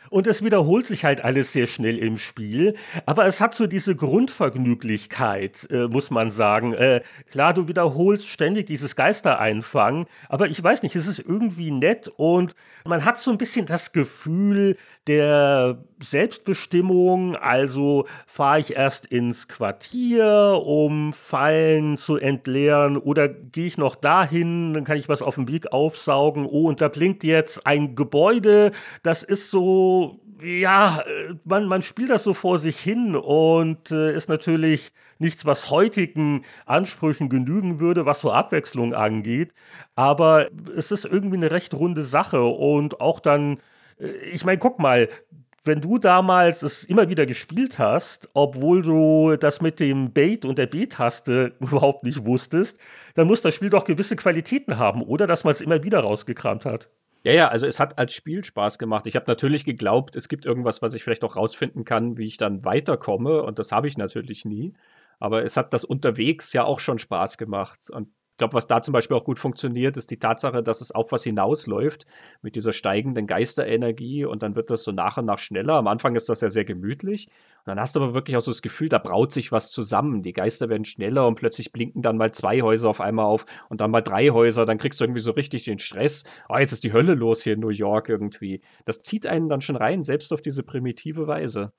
Und 0.10 0.28
es 0.28 0.44
wiederholt 0.44 0.86
sich 0.86 1.06
halt 1.06 1.24
alles 1.24 1.54
sehr 1.54 1.68
schnell 1.68 1.98
im 1.98 2.18
Spiel. 2.18 2.76
Aber 3.06 3.26
es 3.26 3.42
hat 3.42 3.54
so 3.54 3.68
diese 3.68 3.96
Grundvergnüglichkeit, 3.96 5.68
äh, 5.70 5.88
muss 5.88 6.12
man 6.12 6.30
sagen. 6.30 6.74
Äh, 6.74 7.02
klar, 7.32 7.54
du 7.54 7.68
wiederholst 7.68 8.28
ständig 8.28 8.68
dieses 8.68 8.96
Geistereinfangen. 8.96 10.06
Aber 10.30 10.48
ich 10.48 10.62
weiß 10.62 10.84
nicht, 10.84 10.96
es 10.96 11.08
ist 11.08 11.20
irgendwie 11.20 11.72
nett 11.72 12.10
und 12.16 12.56
man 12.86 13.06
hat 13.06 13.18
so 13.18 13.32
ein 13.32 13.38
bisschen 13.38 13.66
das 13.66 13.92
Gefühl 13.92 14.78
der 15.08 15.84
Selbstbestimmung. 16.02 17.36
Also 17.36 18.06
fahre 18.26 18.60
ich 18.60 18.76
erst 18.76 19.06
ins 19.06 19.48
Quartier, 19.48 20.62
um 20.66 21.14
Fallen 21.14 21.98
zu 21.98 22.18
entleeren 22.18 22.98
oder 22.98 23.28
gehe 23.28 23.68
ich 23.68 23.78
noch 23.78 23.96
dahin, 23.96 24.74
dann 24.74 24.84
kann 24.84 24.98
ich 24.98 25.10
was 25.10 25.22
auf 25.22 25.36
dem 25.36 25.48
Weg 25.48 25.72
aufsaugen. 25.72 26.46
Oh, 26.46 26.68
und 26.68 26.82
da 26.82 26.88
blinkt 26.88 27.24
jetzt 27.24 27.66
ein 27.66 27.96
Gebäude. 27.96 28.72
Das 29.04 29.24
ist 29.24 29.52
so 29.52 30.20
ja, 30.44 31.04
man, 31.46 31.68
man 31.68 31.82
spielt 31.82 32.10
das 32.10 32.24
so 32.24 32.34
vor 32.34 32.60
sich 32.60 32.80
hin 32.80 33.16
und 33.16 33.92
äh, 33.92 34.14
ist 34.14 34.30
natürlich 34.30 34.92
nichts, 35.20 35.46
was 35.46 35.70
heutigen 35.70 36.44
Ansprüchen 36.66 37.30
genügen 37.30 37.80
würde, 37.80 38.06
was 38.06 38.20
so 38.20 38.32
Abwechslung 38.32 38.94
angeht. 38.94 39.54
Aber 39.96 40.50
es 40.76 40.92
ist 40.92 41.06
irgendwie 41.06 41.38
eine 41.38 41.52
recht 41.52 41.74
runde 41.74 42.04
Sache 42.04 42.44
und 42.44 43.00
auch 43.00 43.20
dann, 43.20 43.60
ich 44.32 44.46
meine, 44.46 44.58
guck 44.58 44.80
mal, 44.80 45.10
wenn 45.64 45.82
du 45.82 45.98
damals 45.98 46.62
es 46.62 46.84
immer 46.84 47.10
wieder 47.10 47.26
gespielt 47.26 47.80
hast, 47.80 48.30
obwohl 48.34 48.82
du 48.82 49.38
das 49.38 49.62
mit 49.62 49.80
dem 49.80 50.12
Bait 50.12 50.46
und 50.46 50.58
der 50.58 50.68
B-Taste 50.68 51.54
überhaupt 51.60 52.04
nicht 52.04 52.26
wusstest, 52.26 52.78
dann 53.16 53.28
muss 53.28 53.42
das 53.42 53.56
Spiel 53.56 53.70
doch 53.70 53.86
gewisse 53.86 54.16
Qualitäten 54.16 54.78
haben, 54.78 55.02
oder 55.02 55.28
dass 55.28 55.44
man 55.44 55.54
es 55.54 55.62
immer 55.62 55.84
wieder 55.84 56.02
rausgekramt 56.02 56.66
hat. 56.66 56.90
Ja, 57.24 57.32
ja, 57.32 57.48
also 57.48 57.66
es 57.66 57.80
hat 57.80 57.98
als 57.98 58.14
Spiel 58.14 58.44
Spaß 58.44 58.78
gemacht. 58.78 59.08
Ich 59.08 59.16
habe 59.16 59.26
natürlich 59.28 59.64
geglaubt, 59.64 60.18
es 60.18 60.28
gibt 60.28 60.46
irgendwas, 60.46 60.82
was 60.82 60.94
ich 60.94 61.06
vielleicht 61.06 61.24
auch 61.24 61.38
rausfinden 61.38 61.86
kann, 61.86 62.18
wie 62.18 62.26
ich 62.26 62.36
dann 62.36 62.66
weiterkomme. 62.66 63.44
Und 63.44 63.60
das 63.60 63.72
habe 63.72 63.88
ich 63.88 63.98
natürlich 63.98 64.44
nie. 64.44 64.74
Aber 65.20 65.46
es 65.46 65.56
hat 65.56 65.74
das 65.74 65.86
unterwegs 65.86 66.52
ja 66.52 66.66
auch 66.66 66.82
schon 66.82 67.00
Spaß 67.00 67.38
gemacht. 67.38 67.90
Und 67.90 68.10
ich 68.34 68.38
glaube, 68.38 68.56
was 68.56 68.66
da 68.66 68.82
zum 68.82 68.94
Beispiel 68.94 69.16
auch 69.16 69.26
gut 69.26 69.38
funktioniert, 69.38 69.96
ist 69.96 70.10
die 70.10 70.18
Tatsache, 70.18 70.64
dass 70.64 70.82
es 70.82 70.92
auf 70.92 71.12
was 71.12 71.24
hinausläuft 71.24 72.08
mit 72.42 72.56
dieser 72.56 72.74
steigenden 72.74 73.28
Geisterenergie 73.28 74.26
und 74.26 74.42
dann 74.42 74.56
wird 74.56 74.72
das 74.72 74.84
so 74.84 74.92
nach 74.92 75.18
und 75.18 75.26
nach 75.26 75.38
schneller. 75.38 75.76
Am 75.76 75.86
Anfang 75.86 76.16
ist 76.16 76.30
das 76.30 76.42
ja 76.42 76.50
sehr 76.50 76.66
gemütlich 76.66 77.28
und 77.28 77.68
dann 77.68 77.80
hast 77.80 77.96
du 77.96 78.02
aber 78.02 78.16
wirklich 78.16 78.36
auch 78.36 78.42
so 78.42 78.50
das 78.50 78.64
Gefühl, 78.64 78.90
da 78.90 78.98
braut 78.98 79.32
sich 79.32 79.52
was 79.52 79.70
zusammen. 79.70 80.24
Die 80.24 80.34
Geister 80.34 80.68
werden 80.68 80.84
schneller 80.84 81.28
und 81.28 81.36
plötzlich 81.36 81.72
blinken 81.72 82.02
dann 82.02 82.18
mal 82.18 82.34
zwei 82.34 82.64
Häuser 82.64 82.90
auf 82.90 83.02
einmal 83.02 83.26
auf 83.26 83.46
und 83.70 83.82
dann 83.82 83.92
mal 83.92 84.02
drei 84.02 84.30
Häuser. 84.30 84.66
Dann 84.66 84.80
kriegst 84.80 85.00
du 85.00 85.04
irgendwie 85.04 85.22
so 85.22 85.34
richtig 85.34 85.66
den 85.66 85.78
Stress. 85.78 86.24
Oh, 86.50 86.58
jetzt 86.58 86.72
ist 86.72 86.84
die 86.84 86.92
Hölle 86.92 87.14
los 87.14 87.44
hier 87.44 87.54
in 87.54 87.60
New 87.60 87.70
York 87.70 88.10
irgendwie. 88.10 88.62
Das 88.86 89.04
zieht 89.04 89.28
einen 89.28 89.48
dann 89.48 89.62
schon 89.62 89.76
rein, 89.76 90.02
selbst 90.02 90.34
auf 90.34 90.42
diese 90.42 90.64
primitive 90.64 91.28
Weise. 91.28 91.72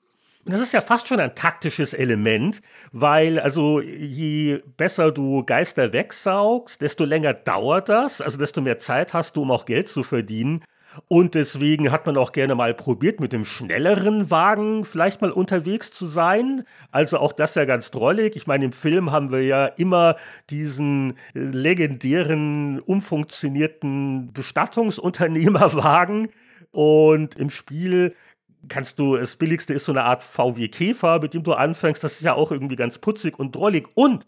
Das 0.47 0.61
ist 0.61 0.73
ja 0.73 0.81
fast 0.81 1.07
schon 1.07 1.19
ein 1.19 1.33
taktisches 1.33 1.95
Element, 1.95 2.61
weil 2.91 3.39
also 3.39 3.81
je 3.81 4.61
besser 4.77 5.11
du 5.11 5.43
Geister 5.43 5.91
wegsaugst, 5.91 6.79
desto 6.81 7.03
länger 7.03 7.33
dauert 7.33 7.89
das, 7.89 8.21
also 8.21 8.37
desto 8.37 8.61
mehr 8.61 8.77
Zeit 8.77 9.15
hast 9.15 9.35
du, 9.35 9.41
um 9.41 9.49
auch 9.49 9.65
Geld 9.65 9.89
zu 9.89 10.03
verdienen. 10.03 10.63
Und 11.07 11.33
deswegen 11.33 11.91
hat 11.91 12.05
man 12.05 12.15
auch 12.15 12.31
gerne 12.31 12.53
mal 12.53 12.75
probiert, 12.75 13.19
mit 13.19 13.33
dem 13.33 13.43
schnelleren 13.43 14.29
Wagen 14.29 14.85
vielleicht 14.85 15.21
mal 15.21 15.31
unterwegs 15.31 15.91
zu 15.91 16.05
sein. 16.05 16.63
Also 16.91 17.17
auch 17.17 17.33
das 17.33 17.55
ja 17.55 17.65
ganz 17.65 17.89
drollig. 17.91 18.35
Ich 18.35 18.47
meine, 18.47 18.65
im 18.65 18.71
Film 18.71 19.11
haben 19.11 19.31
wir 19.31 19.41
ja 19.43 19.65
immer 19.65 20.15
diesen 20.51 21.17
legendären, 21.33 22.79
umfunktionierten 22.79 24.31
Bestattungsunternehmerwagen. 24.31 26.29
Und 26.71 27.35
im 27.35 27.49
Spiel 27.49 28.15
kannst 28.67 28.99
du, 28.99 29.17
das 29.17 29.35
billigste 29.35 29.73
ist 29.73 29.85
so 29.85 29.91
eine 29.91 30.03
Art 30.03 30.23
VW 30.23 30.67
Käfer, 30.67 31.19
mit 31.19 31.33
dem 31.33 31.43
du 31.43 31.53
anfängst. 31.53 32.03
Das 32.03 32.13
ist 32.13 32.23
ja 32.23 32.33
auch 32.33 32.51
irgendwie 32.51 32.75
ganz 32.75 32.97
putzig 32.97 33.37
und 33.39 33.55
drollig. 33.55 33.87
Und 33.95 34.25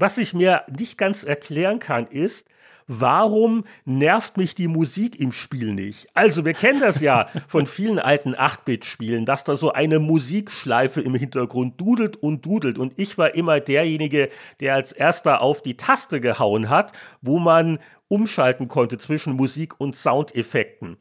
Was 0.00 0.16
ich 0.16 0.32
mir 0.32 0.62
nicht 0.74 0.96
ganz 0.96 1.24
erklären 1.24 1.78
kann, 1.78 2.06
ist, 2.06 2.48
warum 2.86 3.64
nervt 3.84 4.38
mich 4.38 4.54
die 4.54 4.66
Musik 4.66 5.20
im 5.20 5.30
Spiel 5.30 5.74
nicht? 5.74 6.08
Also, 6.14 6.46
wir 6.46 6.54
kennen 6.54 6.80
das 6.80 7.02
ja 7.02 7.28
von 7.48 7.66
vielen 7.66 7.98
alten 7.98 8.34
8-Bit-Spielen, 8.34 9.26
dass 9.26 9.44
da 9.44 9.56
so 9.56 9.72
eine 9.72 9.98
Musikschleife 9.98 11.02
im 11.02 11.14
Hintergrund 11.14 11.78
dudelt 11.78 12.16
und 12.16 12.46
dudelt. 12.46 12.78
Und 12.78 12.94
ich 12.96 13.18
war 13.18 13.34
immer 13.34 13.60
derjenige, 13.60 14.30
der 14.60 14.74
als 14.74 14.92
erster 14.92 15.42
auf 15.42 15.60
die 15.60 15.76
Taste 15.76 16.22
gehauen 16.22 16.70
hat, 16.70 16.92
wo 17.20 17.38
man 17.38 17.78
umschalten 18.08 18.68
konnte 18.68 18.96
zwischen 18.96 19.34
Musik 19.34 19.78
und 19.78 19.96
Soundeffekten. 19.96 20.96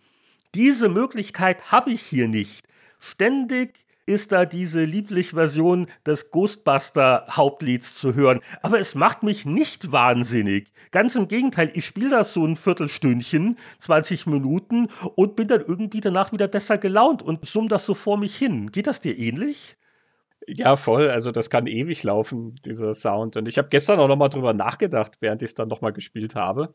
Diese 0.55 0.89
Möglichkeit 0.89 1.71
habe 1.71 1.91
ich 1.91 2.01
hier 2.01 2.27
nicht. 2.27 2.67
Ständig 2.99 3.85
ist 4.07 4.31
da 4.31 4.45
diese 4.45 4.83
liebliche 4.83 5.35
Version 5.35 5.85
des 6.07 6.31
Ghostbuster-Hauptlieds 6.31 7.99
zu 7.99 8.15
hören. 8.15 8.39
Aber 8.63 8.79
es 8.79 8.95
macht 8.95 9.21
mich 9.21 9.45
nicht 9.45 9.91
wahnsinnig. 9.91 10.71
Ganz 10.89 11.15
im 11.15 11.27
Gegenteil, 11.27 11.69
ich 11.75 11.85
spiele 11.85 12.09
das 12.09 12.33
so 12.33 12.43
ein 12.43 12.55
Viertelstündchen, 12.55 13.57
20 13.77 14.25
Minuten 14.25 14.87
und 15.15 15.35
bin 15.35 15.47
dann 15.47 15.61
irgendwie 15.61 16.01
danach 16.01 16.31
wieder 16.31 16.47
besser 16.47 16.79
gelaunt 16.79 17.21
und 17.21 17.45
summ 17.45 17.69
das 17.69 17.85
so 17.85 17.93
vor 17.93 18.17
mich 18.17 18.35
hin. 18.35 18.71
Geht 18.71 18.87
das 18.87 18.99
dir 18.99 19.15
ähnlich? 19.15 19.77
Ja, 20.47 20.75
voll. 20.77 21.11
Also 21.11 21.31
das 21.31 21.51
kann 21.51 21.67
ewig 21.67 22.01
laufen, 22.01 22.55
dieser 22.65 22.95
Sound. 22.95 23.37
Und 23.37 23.47
ich 23.47 23.59
habe 23.59 23.69
gestern 23.69 23.99
auch 23.99 24.07
noch 24.07 24.17
mal 24.17 24.29
drüber 24.29 24.53
nachgedacht, 24.53 25.17
während 25.19 25.43
ich 25.43 25.49
es 25.49 25.55
dann 25.55 25.67
noch 25.67 25.81
mal 25.81 25.93
gespielt 25.93 26.33
habe, 26.33 26.73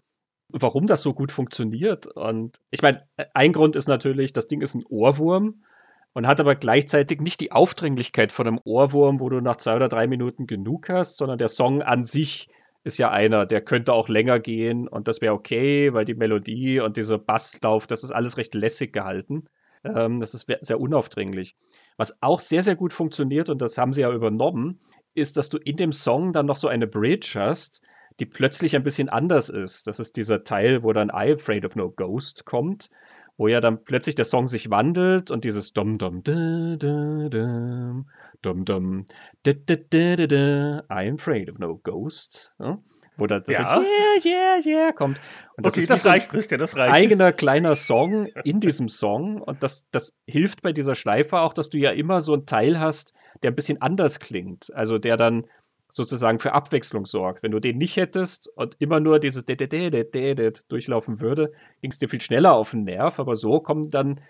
warum 0.48 0.86
das 0.86 1.02
so 1.02 1.14
gut 1.14 1.32
funktioniert. 1.32 2.06
Und 2.06 2.60
ich 2.70 2.82
meine, 2.82 3.06
ein 3.34 3.52
Grund 3.52 3.76
ist 3.76 3.88
natürlich, 3.88 4.32
das 4.32 4.46
Ding 4.46 4.60
ist 4.60 4.74
ein 4.74 4.84
Ohrwurm 4.88 5.64
und 6.12 6.26
hat 6.26 6.40
aber 6.40 6.54
gleichzeitig 6.54 7.20
nicht 7.20 7.40
die 7.40 7.52
Aufdringlichkeit 7.52 8.32
von 8.32 8.46
einem 8.46 8.60
Ohrwurm, 8.64 9.20
wo 9.20 9.28
du 9.28 9.40
nach 9.40 9.56
zwei 9.56 9.76
oder 9.76 9.88
drei 9.88 10.06
Minuten 10.06 10.46
genug 10.46 10.88
hast, 10.88 11.16
sondern 11.16 11.38
der 11.38 11.48
Song 11.48 11.82
an 11.82 12.04
sich 12.04 12.48
ist 12.84 12.98
ja 12.98 13.10
einer, 13.10 13.46
der 13.46 13.62
könnte 13.62 13.92
auch 13.92 14.08
länger 14.08 14.38
gehen 14.38 14.86
und 14.86 15.08
das 15.08 15.20
wäre 15.20 15.34
okay, 15.34 15.92
weil 15.94 16.04
die 16.04 16.14
Melodie 16.14 16.80
und 16.80 16.96
dieser 16.98 17.18
Basslauf, 17.18 17.86
das 17.86 18.04
ist 18.04 18.12
alles 18.12 18.36
recht 18.36 18.54
lässig 18.54 18.92
gehalten. 18.92 19.46
Ähm, 19.84 20.20
das 20.20 20.34
ist 20.34 20.46
sehr 20.60 20.80
unaufdringlich. 20.80 21.56
Was 21.96 22.22
auch 22.22 22.40
sehr, 22.40 22.62
sehr 22.62 22.76
gut 22.76 22.92
funktioniert, 22.92 23.50
und 23.50 23.62
das 23.62 23.78
haben 23.78 23.92
sie 23.92 24.02
ja 24.02 24.12
übernommen, 24.12 24.78
ist, 25.14 25.36
dass 25.36 25.48
du 25.48 25.58
in 25.58 25.76
dem 25.76 25.92
Song 25.92 26.32
dann 26.32 26.46
noch 26.46 26.56
so 26.56 26.68
eine 26.68 26.86
Bridge 26.86 27.32
hast, 27.36 27.82
die 28.20 28.26
plötzlich 28.26 28.76
ein 28.76 28.84
bisschen 28.84 29.08
anders 29.08 29.48
ist. 29.48 29.86
Das 29.86 29.98
ist 30.00 30.16
dieser 30.16 30.44
Teil, 30.44 30.82
wo 30.82 30.92
dann 30.92 31.08
I 31.08 31.34
Afraid 31.34 31.64
of 31.64 31.74
No 31.74 31.90
Ghost 31.90 32.44
kommt 32.44 32.88
wo 33.36 33.48
ja 33.48 33.60
dann 33.60 33.84
plötzlich 33.84 34.14
der 34.14 34.24
Song 34.24 34.46
sich 34.46 34.70
wandelt 34.70 35.30
und 35.30 35.44
dieses 35.44 35.72
dum 35.72 35.98
dum 35.98 36.22
dum 36.22 36.78
dum 36.78 37.30
dum 37.30 38.06
dum 38.42 38.64
dum 38.64 39.06
I'm 39.42 41.14
afraid 41.14 41.50
of 41.50 41.58
no 41.58 41.76
ghost, 41.76 42.54
ja? 42.60 42.78
wo 43.16 43.26
da 43.26 43.42
ja. 43.48 43.80
yeah 43.80 44.24
yeah 44.24 44.58
yeah 44.64 44.92
kommt 44.92 45.18
und 45.56 45.66
das 45.66 45.76
okay, 45.76 45.86
das 45.86 46.06
reicht, 46.06 46.30
Christian, 46.30 46.58
das 46.58 46.76
reicht. 46.76 46.94
Eigener 46.94 47.32
kleiner 47.32 47.74
Song 47.74 48.26
in 48.44 48.60
diesem 48.60 48.88
Song 48.88 49.40
und 49.40 49.62
das 49.62 49.88
das 49.90 50.16
hilft 50.26 50.62
bei 50.62 50.72
dieser 50.72 50.94
Schleife 50.94 51.40
auch, 51.40 51.54
dass 51.54 51.70
du 51.70 51.78
ja 51.78 51.90
immer 51.90 52.20
so 52.20 52.34
einen 52.34 52.46
Teil 52.46 52.78
hast, 52.78 53.14
der 53.42 53.50
ein 53.50 53.56
bisschen 53.56 53.82
anders 53.82 54.20
klingt, 54.20 54.72
also 54.74 54.98
der 54.98 55.16
dann 55.16 55.46
sozusagen 55.94 56.40
für 56.40 56.52
Abwechslung 56.52 57.06
sorgt. 57.06 57.44
Wenn 57.44 57.52
du 57.52 57.60
den 57.60 57.78
nicht 57.78 57.96
hättest 57.96 58.48
und 58.56 58.74
immer 58.80 58.98
nur 58.98 59.20
dieses 59.20 59.44
durchlaufen 59.46 61.20
würde, 61.20 61.52
ging 61.80 61.92
es 61.92 62.00
dir 62.00 62.08
viel 62.08 62.20
schneller 62.20 62.54
auf 62.54 62.72
den 62.72 62.82
Nerv, 62.82 63.20
aber 63.20 63.36
so 63.36 63.60
kommen 63.60 63.90
dann 63.90 64.20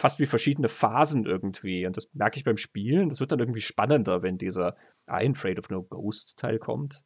fast 0.00 0.18
wie 0.18 0.26
verschiedene 0.26 0.68
Phasen 0.68 1.24
irgendwie. 1.24 1.86
Und 1.86 1.96
das 1.96 2.12
merke 2.12 2.38
ich 2.38 2.44
beim 2.44 2.56
Spielen. 2.56 3.08
Das 3.08 3.20
wird 3.20 3.30
dann 3.30 3.38
irgendwie 3.38 3.60
spannender, 3.60 4.22
wenn 4.22 4.36
dieser 4.36 4.74
I'm 5.06 5.36
Afraid 5.36 5.60
of 5.60 5.70
No 5.70 5.84
Ghost 5.84 6.40
Teil 6.40 6.58
kommt. 6.58 7.04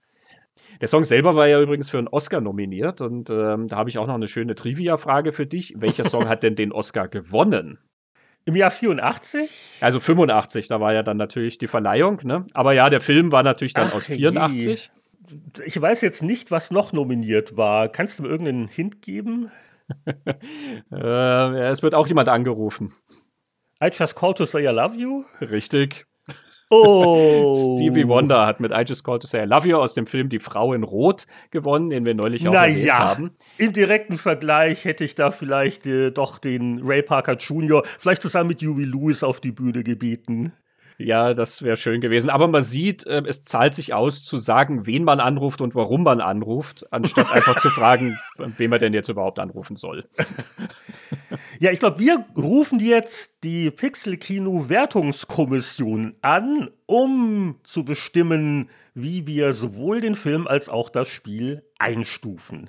Der 0.81 0.89
Song 0.89 1.05
selber 1.05 1.37
war 1.37 1.47
ja 1.47 1.61
übrigens 1.61 1.91
für 1.91 1.99
einen 1.99 2.09
Oscar 2.09 2.41
nominiert 2.41 3.03
und 3.03 3.29
ähm, 3.29 3.69
da 3.69 3.77
habe 3.77 3.91
ich 3.91 3.99
auch 3.99 4.07
noch 4.07 4.15
eine 4.15 4.29
schöne 4.29 4.55
Trivia-Frage 4.55 5.35
für 5.35 5.47
dich. 5.47 5.75
Welcher 5.77 6.05
Song 6.05 6.27
hat 6.27 6.43
denn 6.43 6.55
den 6.55 6.73
Oscar 6.73 7.07
gewonnen? 7.09 7.79
Im 8.47 8.55
Jahr 8.55 8.71
84? 8.71 9.79
Also 9.81 9.99
85, 9.99 10.69
da 10.69 10.81
war 10.81 10.95
ja 10.95 11.03
dann 11.03 11.17
natürlich 11.17 11.59
die 11.59 11.67
Verleihung, 11.67 12.21
ne? 12.23 12.47
Aber 12.55 12.73
ja, 12.73 12.89
der 12.89 13.01
Film 13.01 13.33
war 13.33 13.43
natürlich 13.43 13.75
dann 13.75 13.89
Ach, 13.91 13.97
aus 13.97 14.07
84. 14.07 14.91
Je. 15.29 15.65
Ich 15.65 15.81
weiß 15.81 16.01
jetzt 16.03 16.23
nicht, 16.23 16.53
was 16.53 16.71
noch 16.71 16.93
nominiert 16.93 17.57
war. 17.57 17.89
Kannst 17.89 18.19
du 18.19 18.23
mir 18.23 18.29
irgendeinen 18.29 18.69
Hint 18.69 19.03
geben? 19.03 19.51
äh, 20.93 21.59
es 21.69 21.83
wird 21.83 21.97
auch 21.97 22.07
jemand 22.07 22.29
angerufen. 22.29 22.93
I 23.83 23.89
just 23.93 24.15
called 24.15 24.37
to 24.39 24.45
say 24.45 24.63
I 24.63 24.73
love 24.73 24.97
you? 24.97 25.25
Richtig. 25.41 26.07
Oh. 26.69 27.77
Stevie 27.77 28.09
Wonder 28.09 28.45
hat 28.45 28.59
mit 28.59 28.73
I 28.73 28.83
Just 28.87 29.05
Called 29.05 29.23
to 29.23 29.29
Say 29.29 29.43
I 29.43 29.47
Love 29.47 29.69
You 29.69 29.77
aus 29.77 29.95
dem 29.95 30.07
Film 30.07 30.29
Die 30.29 30.41
Frau 30.41 30.73
in 30.73 30.83
Rot 30.83 31.27
gewonnen, 31.51 31.91
den 31.91 32.05
wir 32.05 32.15
neulich 32.15 32.47
auch 32.49 32.53
Na 32.53 32.67
erwähnt 32.67 32.93
haben. 32.93 33.31
Im 33.57 33.73
direkten 33.73 34.19
Vergleich 34.19 34.85
hätte 34.85 35.05
ich 35.05 35.15
da 35.15 35.31
vielleicht 35.31 35.87
äh, 35.87 36.11
doch 36.11 36.39
den 36.39 36.81
Ray 36.83 37.03
Parker 37.03 37.35
Jr., 37.35 37.85
vielleicht 37.99 38.23
zusammen 38.23 38.49
mit 38.49 38.63
Huey 38.63 38.85
Lewis 38.85 39.23
auf 39.23 39.41
die 39.41 39.53
Bühne 39.53 39.85
gebeten. 39.85 40.53
Ja, 40.99 41.35
das 41.35 41.63
wäre 41.63 41.77
schön 41.77 42.01
gewesen. 42.01 42.31
Aber 42.31 42.49
man 42.49 42.63
sieht, 42.63 43.07
äh, 43.07 43.23
es 43.27 43.45
zahlt 43.45 43.75
sich 43.75 43.93
aus, 43.93 44.25
zu 44.25 44.39
sagen, 44.39 44.87
wen 44.87 45.05
man 45.05 45.21
anruft 45.21 45.61
und 45.61 45.75
warum 45.75 46.05
man 46.05 46.23
anruft, 46.23 46.91
anstatt 46.93 47.31
einfach 47.33 47.57
zu 47.57 47.69
fragen, 47.71 48.19
wen 48.39 48.71
man 48.71 48.81
denn 48.81 48.95
jetzt 48.95 49.09
überhaupt 49.09 49.39
anrufen 49.39 49.77
soll. 49.77 50.09
Ja, 51.59 51.71
ich 51.71 51.79
glaube, 51.79 52.01
wir 52.01 52.27
rufen 52.37 52.81
jetzt 52.81 53.43
die 53.43 53.71
Pixel-Kino-Wertungskommission 53.71 56.15
an, 56.21 56.69
um 56.85 57.59
zu 57.63 57.83
bestimmen, 57.83 58.69
wie 58.93 59.27
wir 59.27 59.55
sowohl 59.55 60.03
den 60.03 60.17
Film 60.17 60.47
als 60.47 60.69
auch 60.69 60.91
das 60.91 61.09
Spiel 61.09 61.65
einstufen. 61.79 62.69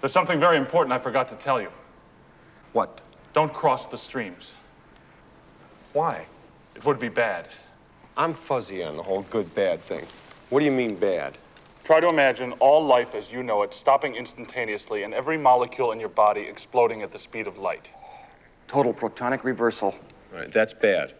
There's 0.00 0.12
something 0.12 0.40
very 0.40 0.56
important 0.56 0.92
I 0.92 0.98
forgot 0.98 1.28
to 1.28 1.36
tell 1.36 1.60
you. 1.60 1.68
What? 2.72 3.00
Don't 3.32 3.52
cross 3.52 3.88
the 3.88 3.96
streams. 3.96 4.54
Why? 5.92 6.26
It 6.74 6.84
would 6.84 6.98
be 6.98 7.08
bad. 7.08 7.48
I'm 8.16 8.34
fuzzy 8.34 8.82
on 8.82 8.96
the 8.96 9.02
whole 9.02 9.22
good 9.30 9.54
bad 9.54 9.80
thing. 9.82 10.06
What 10.50 10.60
do 10.60 10.64
you 10.64 10.70
mean 10.70 10.96
bad? 10.96 11.38
Try 11.84 12.00
to 12.00 12.08
imagine 12.08 12.52
all 12.60 12.84
life 12.84 13.14
as 13.14 13.32
you 13.32 13.42
know 13.42 13.62
it 13.62 13.74
stopping 13.74 14.14
instantaneously 14.14 15.02
and 15.02 15.12
every 15.14 15.36
molecule 15.36 15.92
in 15.92 16.00
your 16.00 16.10
body 16.10 16.42
exploding 16.42 17.02
at 17.02 17.10
the 17.10 17.18
speed 17.18 17.46
of 17.46 17.58
light. 17.58 17.88
Total 18.68 18.92
protonic 18.94 19.44
reversal. 19.44 19.94
Right, 20.32 20.52
that's 20.52 20.72
bad. 20.72 21.14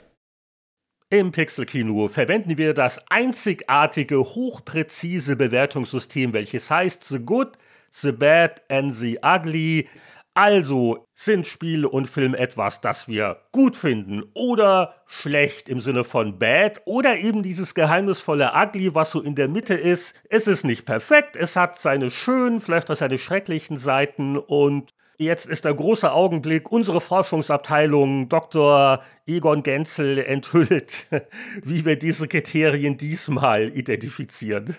Im 1.11 1.31
Pixel-Kino 1.31 2.09
verwenden 2.09 2.57
wir 2.57 2.73
das 2.73 2.99
einzigartige, 3.11 4.19
hochpräzise 4.19 5.37
Bewertungssystem, 5.37 6.33
welches 6.33 6.71
heißt 6.71 7.07
The 7.07 7.19
Good, 7.19 7.59
The 7.91 8.13
Bad 8.13 8.63
and 8.71 8.95
The 8.95 9.19
Ugly. 9.23 9.89
Also 10.35 11.07
sind 11.15 11.47
Spiel 11.47 11.85
und 11.85 12.09
Film 12.09 12.35
etwas, 12.35 12.81
das 12.81 13.07
wir 13.07 13.43
gut 13.53 13.77
finden 13.77 14.23
oder 14.33 14.95
schlecht 15.07 15.69
im 15.69 15.81
Sinne 15.81 16.05
von 16.05 16.39
bad 16.39 16.81
oder 16.87 17.19
eben 17.19 17.43
dieses 17.43 17.75
geheimnisvolle 17.75 18.53
Ugly, 18.55 18.95
was 18.95 19.11
so 19.11 19.21
in 19.21 19.35
der 19.35 19.49
Mitte 19.49 19.75
ist. 19.75 20.23
Es 20.31 20.47
ist 20.47 20.65
nicht 20.65 20.87
perfekt, 20.87 21.37
es 21.37 21.55
hat 21.55 21.79
seine 21.79 22.11
schönen, 22.11 22.61
vielleicht 22.61 22.91
auch 22.91 22.97
seine 22.97 23.19
schrecklichen 23.19 23.77
Seiten 23.77 24.39
und 24.39 24.95
Jetzt 25.19 25.47
ist 25.47 25.67
der 25.67 25.75
große 25.75 26.11
Augenblick. 26.11 26.73
Unsere 26.73 27.01
Forschungsabteilung 27.01 28.29
Dr. 28.29 29.03
Egon 29.25 29.63
Genzel 29.63 30.19
enthüllt, 30.19 31.07
wie 31.65 31.85
wir 31.85 31.97
diese 31.97 32.27
Kriterien 32.27 32.97
diesmal 32.97 33.69
identifizieren. 33.77 34.75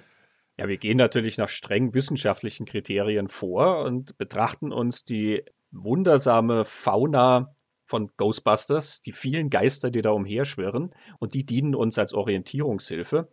Ja, 0.57 0.67
wir 0.67 0.77
gehen 0.77 0.97
natürlich 0.97 1.37
nach 1.37 1.49
streng 1.49 1.93
wissenschaftlichen 1.93 2.65
Kriterien 2.65 3.27
vor 3.27 3.83
und 3.83 4.17
betrachten 4.17 4.71
uns 4.71 5.03
die 5.03 5.43
wundersame 5.71 6.63
Fauna 6.65 7.55
von 7.85 8.11
Ghostbusters, 8.17 9.01
die 9.01 9.11
vielen 9.11 9.49
Geister, 9.49 9.89
die 9.89 10.01
da 10.01 10.11
umherschwirren, 10.11 10.93
und 11.19 11.33
die 11.33 11.45
dienen 11.45 11.75
uns 11.75 11.97
als 11.97 12.13
Orientierungshilfe. 12.13 13.29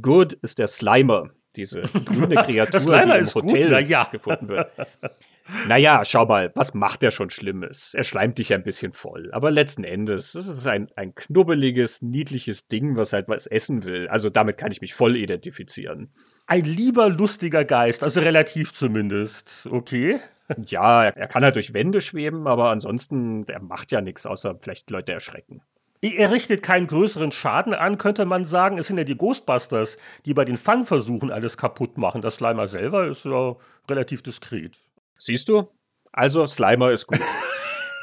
Good 0.00 0.34
ist 0.34 0.58
der 0.58 0.68
Slimer, 0.68 1.30
diese 1.56 1.82
grüne 2.04 2.36
Kreatur, 2.36 3.02
die 3.02 3.18
im 3.18 3.34
Hotel 3.34 3.88
ja. 3.88 4.04
gefunden 4.04 4.48
wird. 4.48 4.70
Naja, 5.68 6.04
schau 6.04 6.26
mal, 6.26 6.52
was 6.54 6.74
macht 6.74 7.02
er 7.02 7.10
schon 7.10 7.30
Schlimmes? 7.30 7.94
Er 7.94 8.02
schleimt 8.02 8.38
dich 8.38 8.52
ein 8.52 8.62
bisschen 8.62 8.92
voll. 8.92 9.30
Aber 9.32 9.50
letzten 9.50 9.84
Endes, 9.84 10.32
das 10.32 10.46
ist 10.46 10.66
ein, 10.66 10.88
ein 10.96 11.14
knubbeliges, 11.14 12.02
niedliches 12.02 12.68
Ding, 12.68 12.96
was 12.96 13.12
halt 13.12 13.28
was 13.28 13.46
essen 13.46 13.84
will. 13.84 14.08
Also 14.08 14.30
damit 14.30 14.58
kann 14.58 14.72
ich 14.72 14.80
mich 14.80 14.94
voll 14.94 15.16
identifizieren. 15.16 16.12
Ein 16.46 16.64
lieber, 16.64 17.08
lustiger 17.08 17.64
Geist, 17.64 18.02
also 18.02 18.20
relativ 18.20 18.72
zumindest. 18.72 19.68
Okay. 19.70 20.20
Ja, 20.64 21.04
er 21.04 21.28
kann 21.28 21.44
halt 21.44 21.54
durch 21.54 21.74
Wände 21.74 22.00
schweben, 22.00 22.46
aber 22.48 22.70
ansonsten, 22.70 23.44
der 23.44 23.60
macht 23.60 23.92
ja 23.92 24.00
nichts, 24.00 24.26
außer 24.26 24.58
vielleicht 24.60 24.90
Leute 24.90 25.12
erschrecken. 25.12 25.62
Er 26.02 26.30
richtet 26.30 26.62
keinen 26.62 26.86
größeren 26.86 27.30
Schaden 27.30 27.74
an, 27.74 27.98
könnte 27.98 28.24
man 28.24 28.44
sagen. 28.44 28.78
Es 28.78 28.86
sind 28.86 28.96
ja 28.96 29.04
die 29.04 29.18
Ghostbusters, 29.18 29.98
die 30.24 30.32
bei 30.32 30.46
den 30.46 30.56
Fangversuchen 30.56 31.30
alles 31.30 31.58
kaputt 31.58 31.98
machen. 31.98 32.22
Das 32.22 32.36
Slimer 32.36 32.66
selber 32.66 33.06
ist 33.06 33.26
ja 33.26 33.56
relativ 33.88 34.22
diskret. 34.22 34.78
Siehst 35.20 35.50
du? 35.50 35.68
Also 36.12 36.46
Slimer 36.46 36.90
ist 36.90 37.06
gut. 37.06 37.20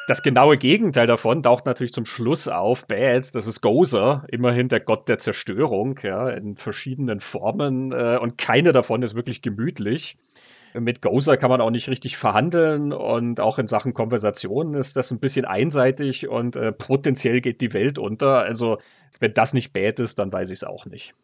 Das 0.10 0.24
genaue 0.24 0.58
Gegenteil 0.58 1.06
davon 1.06 1.44
taucht 1.44 1.66
natürlich 1.66 1.92
zum 1.92 2.06
Schluss 2.06 2.48
auf. 2.48 2.88
Bad, 2.88 3.36
das 3.36 3.46
ist 3.46 3.60
Gozer, 3.60 4.24
immerhin 4.32 4.70
der 4.70 4.80
Gott 4.80 5.10
der 5.10 5.18
Zerstörung, 5.18 6.00
ja, 6.02 6.30
in 6.30 6.56
verschiedenen 6.56 7.20
Formen. 7.20 7.92
Äh, 7.92 8.18
und 8.18 8.38
keine 8.38 8.72
davon 8.72 9.02
ist 9.02 9.16
wirklich 9.16 9.42
gemütlich. 9.42 10.16
Mit 10.74 11.02
Gozer 11.02 11.36
kann 11.36 11.50
man 11.50 11.60
auch 11.60 11.72
nicht 11.72 11.90
richtig 11.90 12.16
verhandeln 12.16 12.94
und 12.94 13.42
auch 13.42 13.60
in 13.60 13.68
Sachen 13.68 13.94
Konversation 13.94 14.76
ist 14.76 14.96
das 14.96 15.12
ein 15.12 15.20
bisschen 15.20 15.44
einseitig 15.44 16.30
und 16.30 16.56
äh, 16.56 16.72
potenziell 16.72 17.42
geht 17.42 17.60
die 17.60 17.74
Welt 17.74 18.00
unter. 18.00 18.44
Also, 18.44 18.78
wenn 19.20 19.34
das 19.34 19.54
nicht 19.54 19.74
Bad 19.74 20.00
ist, 20.00 20.20
dann 20.20 20.32
weiß 20.32 20.52
ich 20.52 20.60
es 20.60 20.64
auch 20.64 20.86
nicht. 20.86 21.16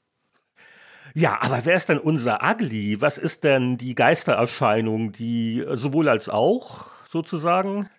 Ja, 1.15 1.39
aber 1.41 1.63
wer 1.65 1.75
ist 1.75 1.89
denn 1.89 1.99
unser 1.99 2.39
Ugly? 2.43 2.99
Was 2.99 3.19
ist 3.19 3.43
denn 3.43 3.77
die 3.77 3.93
Geistererscheinung, 3.93 5.11
die 5.11 5.59
äh, 5.59 5.75
sowohl 5.75 6.09
als 6.09 6.27
auch 6.27 6.89
sozusagen? 7.07 7.89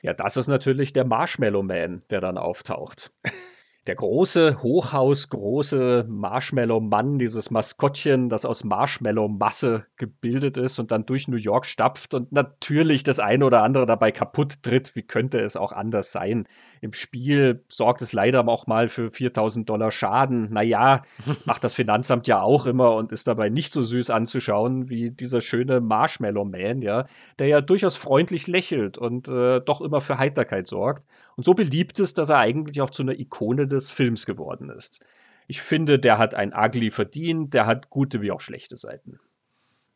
Ja, 0.00 0.12
das 0.12 0.36
ist 0.36 0.46
natürlich 0.48 0.92
der 0.92 1.04
Marshmallow 1.04 1.62
Man, 1.62 2.02
der 2.10 2.20
dann 2.20 2.38
auftaucht 2.38 3.12
der 3.88 3.96
große, 3.96 4.62
hochhausgroße 4.62 6.06
Marshmallow-Mann, 6.08 7.18
dieses 7.18 7.50
Maskottchen, 7.50 8.28
das 8.28 8.44
aus 8.44 8.62
Marshmallow-Masse 8.62 9.86
gebildet 9.96 10.56
ist 10.56 10.78
und 10.78 10.92
dann 10.92 11.04
durch 11.04 11.26
New 11.26 11.36
York 11.36 11.66
stapft 11.66 12.14
und 12.14 12.30
natürlich 12.30 13.02
das 13.02 13.18
eine 13.18 13.44
oder 13.44 13.64
andere 13.64 13.84
dabei 13.84 14.12
kaputt 14.12 14.62
tritt. 14.62 14.94
Wie 14.94 15.02
könnte 15.02 15.40
es 15.40 15.56
auch 15.56 15.72
anders 15.72 16.12
sein? 16.12 16.46
Im 16.80 16.92
Spiel 16.92 17.64
sorgt 17.68 18.02
es 18.02 18.12
leider 18.12 18.46
auch 18.46 18.68
mal 18.68 18.88
für 18.88 19.10
4000 19.10 19.68
Dollar 19.68 19.90
Schaden. 19.90 20.52
Naja, 20.52 21.02
macht 21.44 21.64
das 21.64 21.74
Finanzamt 21.74 22.28
ja 22.28 22.40
auch 22.40 22.66
immer 22.66 22.94
und 22.94 23.10
ist 23.10 23.26
dabei 23.26 23.48
nicht 23.48 23.72
so 23.72 23.82
süß 23.82 24.10
anzuschauen 24.10 24.90
wie 24.90 25.10
dieser 25.10 25.40
schöne 25.40 25.80
Marshmallow-Man, 25.80 26.82
ja, 26.82 27.06
der 27.40 27.48
ja 27.48 27.60
durchaus 27.60 27.96
freundlich 27.96 28.46
lächelt 28.46 28.96
und 28.96 29.26
äh, 29.26 29.60
doch 29.60 29.80
immer 29.80 30.00
für 30.00 30.18
Heiterkeit 30.18 30.68
sorgt 30.68 31.02
und 31.36 31.44
so 31.44 31.54
beliebt 31.54 31.98
ist, 31.98 32.18
dass 32.18 32.28
er 32.28 32.38
eigentlich 32.38 32.80
auch 32.80 32.90
zu 32.90 33.02
einer 33.02 33.18
Ikone 33.18 33.66
des 33.66 33.90
Films 33.90 34.26
geworden 34.26 34.70
ist. 34.70 35.04
Ich 35.46 35.60
finde, 35.60 35.98
der 35.98 36.18
hat 36.18 36.34
ein 36.34 36.52
Ugly 36.54 36.90
verdient, 36.90 37.54
der 37.54 37.66
hat 37.66 37.90
gute 37.90 38.22
wie 38.22 38.30
auch 38.30 38.40
schlechte 38.40 38.76
Seiten. 38.76 39.18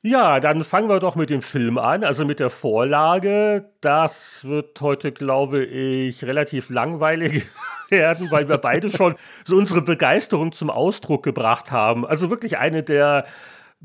Ja, 0.03 0.39
dann 0.39 0.63
fangen 0.63 0.89
wir 0.89 1.01
doch 1.01 1.17
mit 1.17 1.31
dem 1.31 1.43
Film 1.43 1.79
an, 1.79 2.05
also 2.05 2.25
mit 2.25 2.39
der 2.39 2.51
Vorlage. 2.51 3.73
Das 3.81 4.45
wird 4.45 4.81
heute, 4.81 5.11
glaube 5.11 5.65
ich, 5.65 6.25
relativ 6.25 6.71
langweilig 6.71 7.47
werden, 7.89 8.31
weil 8.31 8.49
wir 8.49 8.59
beide 8.59 8.89
schon 8.89 9.17
so 9.45 9.57
unsere 9.57 9.83
Begeisterung 9.83 10.53
zum 10.53 10.71
Ausdruck 10.71 11.25
gebracht 11.25 11.73
haben. 11.73 12.07
Also 12.07 12.31
wirklich 12.31 12.59
eine 12.59 12.85
der 12.85 13.27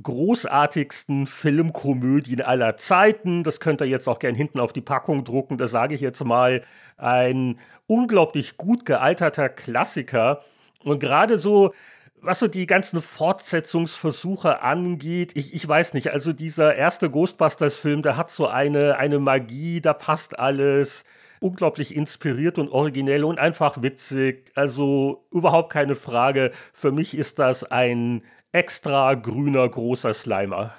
großartigsten 0.02 1.28
Filmkomödien 1.28 2.42
aller 2.42 2.78
Zeiten. 2.78 3.44
Das 3.44 3.60
könnt 3.60 3.82
ihr 3.82 3.88
jetzt 3.88 4.08
auch 4.08 4.20
gern 4.20 4.36
hinten 4.36 4.60
auf 4.60 4.74
die 4.74 4.82
Packung 4.82 5.24
drucken. 5.24 5.58
Das 5.58 5.72
sage 5.72 5.96
ich 5.96 6.02
jetzt 6.02 6.24
mal. 6.24 6.62
Ein 6.98 7.60
unglaublich 7.88 8.58
gut 8.58 8.86
gealterter 8.86 9.50
Klassiker. 9.50 10.44
Und 10.84 11.00
gerade 11.00 11.38
so, 11.38 11.74
was 12.22 12.40
so 12.40 12.48
die 12.48 12.68
ganzen 12.68 13.02
Fortsetzungsversuche 13.02 14.62
angeht, 14.62 15.32
ich, 15.36 15.54
ich 15.54 15.68
weiß 15.68 15.94
nicht, 15.94 16.12
also 16.12 16.34
dieser 16.34 16.76
erste 16.76 17.10
Ghostbusters-Film, 17.10 18.02
der 18.02 18.18
hat 18.18 18.30
so 18.30 18.48
eine, 18.48 18.98
eine 18.98 19.20
Magie, 19.20 19.82
da 19.82 19.94
passt 19.94 20.40
alles 20.40 21.04
unglaublich 21.40 21.96
inspiriert 21.96 22.60
und 22.60 22.70
originell 22.70 23.24
und 23.24 23.40
einfach 23.40 23.82
witzig. 23.82 24.52
Also 24.56 25.26
überhaupt 25.32 25.74
keine 25.74 25.96
Frage. 25.96 26.52
Für 26.74 26.92
mich 26.92 27.18
ist 27.18 27.40
das 27.40 27.64
ein 27.64 28.22
extra 28.52 29.14
grüner 29.16 29.68
großer 29.68 30.14
Slimer. 30.14 30.74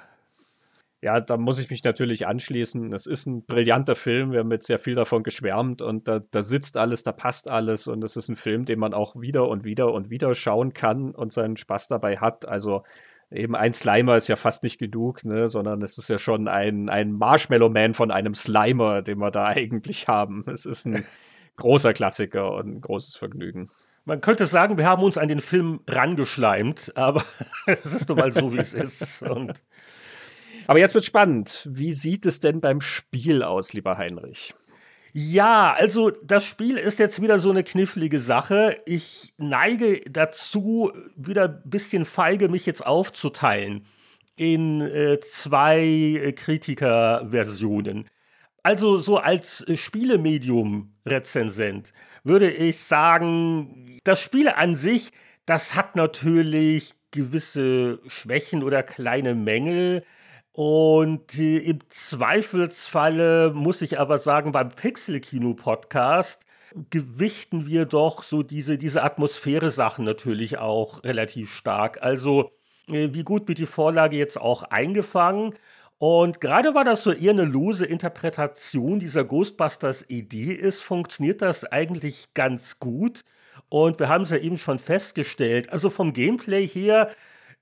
Ja, 1.01 1.19
da 1.19 1.35
muss 1.35 1.59
ich 1.59 1.69
mich 1.69 1.83
natürlich 1.83 2.27
anschließen. 2.27 2.93
Es 2.93 3.07
ist 3.07 3.25
ein 3.25 3.45
brillanter 3.45 3.95
Film. 3.95 4.31
Wir 4.31 4.39
haben 4.39 4.51
jetzt 4.51 4.67
sehr 4.67 4.79
viel 4.79 4.95
davon 4.95 5.23
geschwärmt 5.23 5.81
und 5.81 6.07
da, 6.07 6.19
da 6.19 6.41
sitzt 6.41 6.77
alles, 6.77 7.03
da 7.03 7.11
passt 7.11 7.51
alles 7.51 7.87
und 7.87 8.01
es 8.05 8.15
ist 8.15 8.29
ein 8.29 8.37
Film, 8.37 8.63
den 8.63 8.79
man 8.79 8.93
auch 8.93 9.19
wieder 9.19 9.49
und 9.49 9.65
wieder 9.65 9.91
und 9.91 10.09
wieder 10.09 10.33
schauen 10.33 10.73
kann 10.73 11.13
und 11.13 11.33
seinen 11.33 11.57
Spaß 11.57 11.89
dabei 11.89 12.17
hat. 12.19 12.47
Also 12.47 12.83
eben 13.31 13.53
ein 13.53 13.73
Slimer 13.73 14.15
ist 14.15 14.29
ja 14.29 14.37
fast 14.37 14.63
nicht 14.63 14.79
genug, 14.79 15.25
ne, 15.25 15.49
sondern 15.49 15.81
es 15.81 15.97
ist 15.97 16.07
ja 16.09 16.19
schon 16.19 16.47
ein, 16.47 16.87
ein 16.87 17.11
Marshmallow 17.11 17.69
Man 17.69 17.93
von 17.95 18.09
einem 18.09 18.33
Slimer, 18.33 19.01
den 19.01 19.17
wir 19.17 19.31
da 19.31 19.45
eigentlich 19.47 20.07
haben. 20.07 20.45
Es 20.47 20.65
ist 20.65 20.85
ein 20.85 21.03
großer 21.57 21.91
Klassiker 21.91 22.53
und 22.53 22.75
ein 22.75 22.81
großes 22.81 23.17
Vergnügen. 23.17 23.67
Man 24.05 24.21
könnte 24.21 24.45
sagen, 24.45 24.77
wir 24.77 24.85
haben 24.85 25.03
uns 25.03 25.17
an 25.17 25.29
den 25.29 25.39
Film 25.39 25.79
rangeschleimt, 25.87 26.91
aber 26.95 27.23
es 27.65 27.93
ist 27.93 28.09
nun 28.09 28.17
mal 28.17 28.33
so, 28.33 28.51
wie 28.51 28.57
es 28.57 28.73
ist. 28.73 29.23
Und 29.23 29.63
aber 30.67 30.79
jetzt 30.79 30.93
wird 30.93 31.05
spannend. 31.05 31.67
Wie 31.71 31.93
sieht 31.93 32.25
es 32.25 32.39
denn 32.39 32.61
beim 32.61 32.81
Spiel 32.81 33.43
aus, 33.43 33.73
lieber 33.73 33.97
Heinrich? 33.97 34.53
Ja, 35.15 35.73
also 35.73 36.09
das 36.09 36.43
Spiel 36.43 36.77
ist 36.77 36.97
jetzt 36.99 37.21
wieder 37.21 37.37
so 37.37 37.51
eine 37.51 37.63
knifflige 37.63 38.19
Sache. 38.19 38.81
Ich 38.85 39.35
neige 39.37 40.01
dazu, 40.09 40.91
wieder 41.15 41.49
ein 41.49 41.61
bisschen 41.65 42.05
feige 42.05 42.49
mich 42.49 42.65
jetzt 42.65 42.83
aufzuteilen 42.85 43.85
in 44.35 44.81
äh, 44.81 45.19
zwei 45.19 45.83
äh, 45.83 46.33
Kritikerversionen. 46.33 48.09
Also 48.63 48.97
so 48.97 49.17
als 49.17 49.61
äh, 49.67 49.77
Spielemedium-Rezensent 49.77 51.93
würde 52.23 52.51
ich 52.51 52.79
sagen, 52.79 53.99
das 54.03 54.21
Spiel 54.21 54.49
an 54.49 54.75
sich, 54.75 55.11
das 55.45 55.75
hat 55.75 55.95
natürlich 55.95 56.93
gewisse 57.11 57.99
Schwächen 58.07 58.63
oder 58.63 58.83
kleine 58.83 59.35
Mängel. 59.35 60.03
Und 60.51 61.37
äh, 61.37 61.57
im 61.57 61.79
Zweifelsfalle 61.89 63.51
muss 63.53 63.81
ich 63.81 63.99
aber 63.99 64.19
sagen, 64.19 64.51
beim 64.51 64.69
Pixel-Kino-Podcast 64.69 66.45
gewichten 66.89 67.67
wir 67.67 67.85
doch 67.85 68.23
so 68.23 68.43
diese, 68.43 68.77
diese 68.77 69.03
Atmosphäre-Sachen 69.03 70.05
natürlich 70.05 70.57
auch 70.57 71.03
relativ 71.03 71.53
stark. 71.53 72.01
Also, 72.01 72.51
äh, 72.87 73.09
wie 73.13 73.23
gut 73.23 73.47
wird 73.47 73.57
die 73.57 73.65
Vorlage 73.65 74.17
jetzt 74.17 74.39
auch 74.39 74.63
eingefangen? 74.63 75.55
Und 75.97 76.41
gerade 76.41 76.75
weil 76.75 76.85
das 76.85 77.03
so 77.03 77.11
eher 77.11 77.31
eine 77.31 77.45
lose 77.45 77.85
Interpretation 77.85 78.99
dieser 78.99 79.23
Ghostbusters-Idee 79.23 80.51
ist, 80.53 80.81
funktioniert 80.81 81.41
das 81.41 81.65
eigentlich 81.65 82.33
ganz 82.33 82.79
gut. 82.79 83.23
Und 83.69 83.99
wir 83.99 84.09
haben 84.09 84.23
es 84.23 84.31
ja 84.31 84.37
eben 84.37 84.57
schon 84.57 84.79
festgestellt. 84.79 85.69
Also 85.71 85.89
vom 85.89 86.13
Gameplay 86.13 86.67
her 86.67 87.09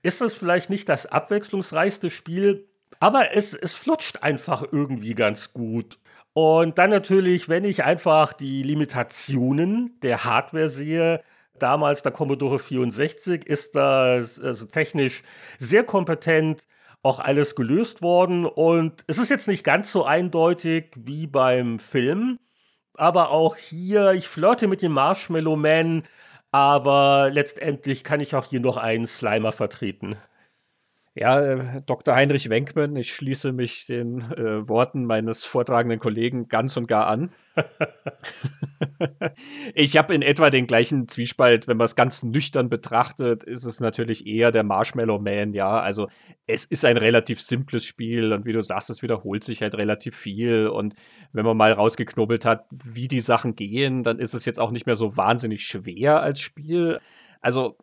ist 0.02 0.20
das 0.20 0.34
vielleicht 0.34 0.70
nicht 0.70 0.88
das 0.88 1.06
abwechslungsreichste 1.06 2.10
Spiel, 2.10 2.68
aber 2.98 3.34
es, 3.34 3.54
es 3.54 3.74
flutscht 3.74 4.22
einfach 4.22 4.64
irgendwie 4.70 5.14
ganz 5.14 5.52
gut. 5.52 5.98
Und 6.34 6.78
dann 6.78 6.90
natürlich, 6.90 7.48
wenn 7.48 7.64
ich 7.64 7.84
einfach 7.84 8.32
die 8.32 8.62
Limitationen 8.62 9.98
der 10.02 10.24
Hardware 10.24 10.70
sehe, 10.70 11.22
damals 11.58 12.02
der 12.02 12.12
Commodore 12.12 12.58
64 12.58 13.46
ist 13.46 13.74
das 13.74 14.40
also 14.40 14.66
technisch 14.66 15.22
sehr 15.58 15.84
kompetent 15.84 16.66
auch 17.02 17.18
alles 17.18 17.54
gelöst 17.54 18.02
worden. 18.02 18.46
Und 18.46 19.04
es 19.06 19.18
ist 19.18 19.30
jetzt 19.30 19.48
nicht 19.48 19.64
ganz 19.64 19.92
so 19.92 20.04
eindeutig 20.04 20.92
wie 20.96 21.26
beim 21.26 21.78
Film. 21.78 22.38
Aber 22.94 23.30
auch 23.30 23.56
hier, 23.56 24.12
ich 24.12 24.28
flirte 24.28 24.68
mit 24.68 24.82
dem 24.82 24.92
Marshmallow 24.92 25.56
Man, 25.56 26.04
aber 26.50 27.30
letztendlich 27.32 28.04
kann 28.04 28.20
ich 28.20 28.34
auch 28.34 28.44
hier 28.44 28.60
noch 28.60 28.76
einen 28.76 29.06
Slimer 29.06 29.52
vertreten. 29.52 30.16
Ja, 31.14 31.42
äh, 31.42 31.82
Dr. 31.84 32.14
Heinrich 32.14 32.48
Wenkmann, 32.48 32.96
ich 32.96 33.14
schließe 33.14 33.52
mich 33.52 33.84
den 33.84 34.22
äh, 34.32 34.66
Worten 34.66 35.04
meines 35.04 35.44
vortragenden 35.44 36.00
Kollegen 36.00 36.48
ganz 36.48 36.74
und 36.78 36.88
gar 36.88 37.06
an. 37.06 37.30
ich 39.74 39.98
habe 39.98 40.14
in 40.14 40.22
etwa 40.22 40.48
den 40.48 40.66
gleichen 40.66 41.08
Zwiespalt, 41.08 41.68
wenn 41.68 41.76
man 41.76 41.84
es 41.84 41.96
ganz 41.96 42.22
nüchtern 42.22 42.70
betrachtet, 42.70 43.44
ist 43.44 43.66
es 43.66 43.80
natürlich 43.80 44.26
eher 44.26 44.52
der 44.52 44.62
Marshmallow 44.62 45.18
Man, 45.18 45.52
ja. 45.52 45.80
Also 45.80 46.08
es 46.46 46.64
ist 46.64 46.86
ein 46.86 46.96
relativ 46.96 47.42
simples 47.42 47.84
Spiel 47.84 48.32
und 48.32 48.46
wie 48.46 48.54
du 48.54 48.62
sagst, 48.62 48.88
es 48.88 49.02
wiederholt 49.02 49.44
sich 49.44 49.60
halt 49.60 49.74
relativ 49.74 50.16
viel. 50.16 50.66
Und 50.66 50.94
wenn 51.34 51.44
man 51.44 51.58
mal 51.58 51.72
rausgeknobelt 51.72 52.46
hat, 52.46 52.64
wie 52.70 53.08
die 53.08 53.20
Sachen 53.20 53.54
gehen, 53.54 54.02
dann 54.02 54.18
ist 54.18 54.32
es 54.32 54.46
jetzt 54.46 54.60
auch 54.60 54.70
nicht 54.70 54.86
mehr 54.86 54.96
so 54.96 55.14
wahnsinnig 55.14 55.66
schwer 55.66 56.22
als 56.22 56.40
Spiel. 56.40 57.00
Also, 57.42 57.76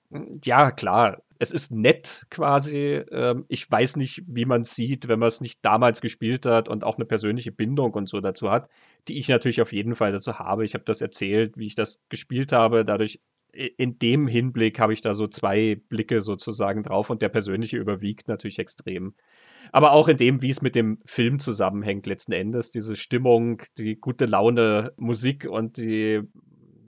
ja, 0.44 0.72
klar, 0.72 1.22
es 1.40 1.52
ist 1.52 1.72
nett 1.72 2.26
quasi. 2.30 3.02
Ähm, 3.12 3.46
ich 3.48 3.72
weiß 3.72 3.96
nicht, 3.96 4.24
wie 4.28 4.46
man 4.46 4.62
es 4.62 4.76
sieht, 4.76 5.08
wenn 5.08 5.20
man 5.20 5.30
es 5.30 5.42
nicht 5.42 5.60
damals 5.64 6.02
gespielt 6.02 6.46
hat 6.46 6.68
und 6.68 6.84
auch 6.84 6.98
eine 6.98 7.06
persönliche 7.06 7.54
Bindung 7.54 7.94
und 7.94 8.10
so 8.10 8.20
dazu 8.20 8.52
hat, 8.52 8.70
die 9.08 9.18
ich 9.18 9.30
natürlich 9.30 9.62
auf 9.62 9.72
jeden 9.72 9.96
Fall 9.96 10.12
dazu 10.12 10.38
habe. 10.38 10.66
Ich 10.66 10.74
habe 10.74 10.84
das 10.84 11.02
erzählt, 11.02 11.58
wie 11.58 11.66
ich 11.66 11.76
das 11.76 12.02
gespielt 12.10 12.52
habe. 12.52 12.84
Dadurch, 12.84 13.22
in 13.54 13.98
dem 13.98 14.28
Hinblick 14.28 14.80
habe 14.80 14.94
ich 14.94 15.02
da 15.02 15.14
so 15.14 15.28
zwei 15.28 15.82
Blicke 15.88 16.20
sozusagen 16.20 16.84
drauf 16.84 17.10
und 17.10 17.22
der 17.22 17.30
persönliche 17.30 17.78
überwiegt 17.78 18.28
natürlich 18.28 18.60
extrem. 18.60 19.16
Aber 19.72 19.94
auch 19.94 20.10
in 20.10 20.18
dem, 20.18 20.42
wie 20.42 20.50
es 20.50 20.62
mit 20.62 20.76
dem 20.76 20.98
Film 21.06 21.40
zusammenhängt 21.40 22.06
letzten 22.06 22.34
Endes, 22.34 22.70
diese 22.70 22.98
Stimmung, 22.98 23.62
die 23.78 23.96
gute 23.96 24.26
Laune, 24.26 24.92
Musik 24.98 25.48
und 25.50 25.78
die 25.78 26.22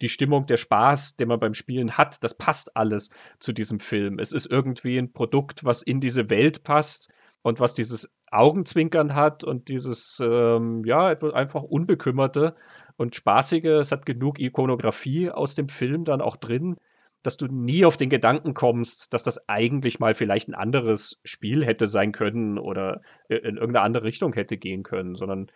die 0.02 0.10
Stimmung, 0.10 0.48
der 0.48 0.58
Spaß, 0.58 1.16
den 1.16 1.28
man 1.28 1.40
beim 1.40 1.54
Spielen 1.54 1.98
hat, 1.98 2.24
das 2.24 2.34
passt 2.34 2.76
alles 2.76 3.12
zu 3.40 3.54
diesem 3.54 3.80
Film. 3.80 4.20
Es 4.20 4.32
ist 4.32 4.48
irgendwie 4.48 4.98
ein 4.98 5.14
Produkt, 5.14 5.64
was 5.64 5.82
in 5.82 6.00
diese 6.02 6.30
Welt 6.30 6.64
passt 6.64 7.12
und 7.44 7.60
was 7.60 7.74
dieses 7.74 8.12
Augenzwinkern 8.30 9.16
hat 9.16 9.44
und 9.44 9.68
dieses, 9.70 10.22
ähm, 10.24 10.84
ja, 10.86 11.08
einfach 11.08 11.64
Unbekümmerte 11.64 12.56
und 12.98 13.16
spaßige, 13.16 13.80
es 13.80 13.92
hat 13.92 14.06
genug 14.06 14.40
Ikonografie 14.40 15.30
aus 15.30 15.56
dem 15.56 15.70
Film 15.70 16.06
dann 16.06 16.22
auch 16.22 16.38
drin, 16.38 16.78
dass 17.24 17.38
du 17.38 17.48
nie 17.48 17.86
auf 17.86 17.98
den 17.98 18.10
Gedanken 18.10 18.54
kommst, 18.54 19.14
dass 19.14 19.24
das 19.24 19.48
eigentlich 19.48 20.00
mal 20.00 20.16
vielleicht 20.16 20.50
ein 20.50 20.56
anderes 20.56 21.20
Spiel 21.24 21.66
hätte 21.66 21.88
sein 21.88 22.12
können 22.12 22.58
oder 22.58 23.02
in 23.28 23.58
irgendeine 23.58 23.82
andere 23.82 24.06
Richtung 24.06 24.34
hätte 24.34 24.58
gehen 24.58 24.84
können, 24.84 25.16
sondern 25.16 25.52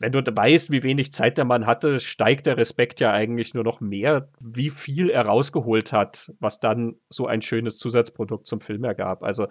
wenn 0.00 0.12
du 0.12 0.22
weißt, 0.24 0.70
wie 0.70 0.82
wenig 0.82 1.12
Zeit 1.12 1.38
der 1.38 1.44
Mann 1.44 1.66
hatte, 1.66 2.00
steigt 2.00 2.46
der 2.46 2.56
Respekt 2.56 3.00
ja 3.00 3.12
eigentlich 3.12 3.54
nur 3.54 3.64
noch 3.64 3.80
mehr, 3.80 4.28
wie 4.40 4.70
viel 4.70 5.10
er 5.10 5.26
rausgeholt 5.26 5.92
hat, 5.92 6.32
was 6.40 6.60
dann 6.60 6.96
so 7.08 7.26
ein 7.26 7.42
schönes 7.42 7.78
Zusatzprodukt 7.78 8.46
zum 8.46 8.60
Film 8.60 8.84
ergab. 8.84 9.22
Also 9.22 9.48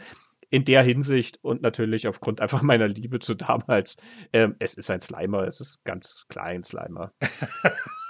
in 0.50 0.66
der 0.66 0.84
Hinsicht 0.84 1.40
und 1.42 1.64
natürlich 1.64 2.08
aufgrund 2.08 2.40
einfach 2.40 2.62
meiner 2.62 2.88
Liebe 2.88 3.20
zu 3.20 3.34
damals, 3.34 3.98
ähm, 4.34 4.56
es 4.60 4.76
ist 4.76 4.92
ein 4.92 5.02
Slimer, 5.02 5.48
es 5.48 5.62
ist 5.62 5.84
ganz 5.84 6.28
klar 6.28 6.46
ein 6.46 6.64
Slimer. 6.64 7.12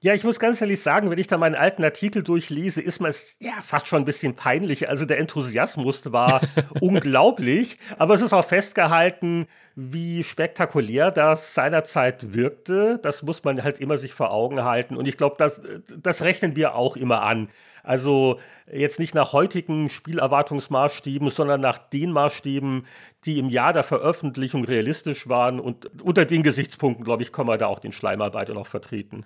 Ja, 0.00 0.12
ich 0.12 0.24
muss 0.24 0.38
ganz 0.38 0.60
ehrlich 0.60 0.82
sagen, 0.82 1.10
wenn 1.10 1.18
ich 1.18 1.26
da 1.26 1.38
meinen 1.38 1.54
alten 1.54 1.82
Artikel 1.82 2.22
durchlese, 2.22 2.82
ist 2.82 3.00
mir 3.00 3.08
es 3.08 3.36
ja 3.40 3.54
fast 3.62 3.86
schon 3.86 4.02
ein 4.02 4.04
bisschen 4.04 4.36
peinlich. 4.36 4.88
Also 4.88 5.06
der 5.06 5.18
Enthusiasmus 5.18 6.12
war 6.12 6.42
unglaublich, 6.80 7.78
aber 7.98 8.14
es 8.14 8.22
ist 8.22 8.32
auch 8.32 8.44
festgehalten, 8.44 9.46
wie 9.74 10.22
spektakulär 10.22 11.10
das 11.10 11.54
seinerzeit 11.54 12.34
wirkte. 12.34 12.98
Das 13.02 13.22
muss 13.22 13.44
man 13.44 13.62
halt 13.62 13.80
immer 13.80 13.98
sich 13.98 14.12
vor 14.12 14.30
Augen 14.30 14.64
halten. 14.64 14.96
Und 14.96 15.06
ich 15.06 15.16
glaube, 15.16 15.36
das, 15.38 15.60
das 15.98 16.22
rechnen 16.22 16.56
wir 16.56 16.74
auch 16.74 16.96
immer 16.96 17.22
an. 17.22 17.48
Also 17.82 18.40
jetzt 18.72 18.98
nicht 18.98 19.14
nach 19.14 19.32
heutigen 19.32 19.88
Spielerwartungsmaßstäben, 19.88 21.30
sondern 21.30 21.60
nach 21.60 21.78
den 21.78 22.10
Maßstäben, 22.10 22.86
die 23.24 23.38
im 23.38 23.48
Jahr 23.48 23.72
der 23.72 23.84
Veröffentlichung 23.84 24.64
realistisch 24.64 25.28
waren. 25.28 25.60
Und 25.60 26.02
unter 26.02 26.24
den 26.24 26.42
Gesichtspunkten, 26.42 27.04
glaube 27.04 27.22
ich, 27.22 27.32
kann 27.32 27.46
man 27.46 27.58
da 27.58 27.66
auch 27.66 27.78
den 27.78 27.92
Schleimarbeiter 27.92 28.54
noch 28.54 28.66
vertreten. 28.66 29.24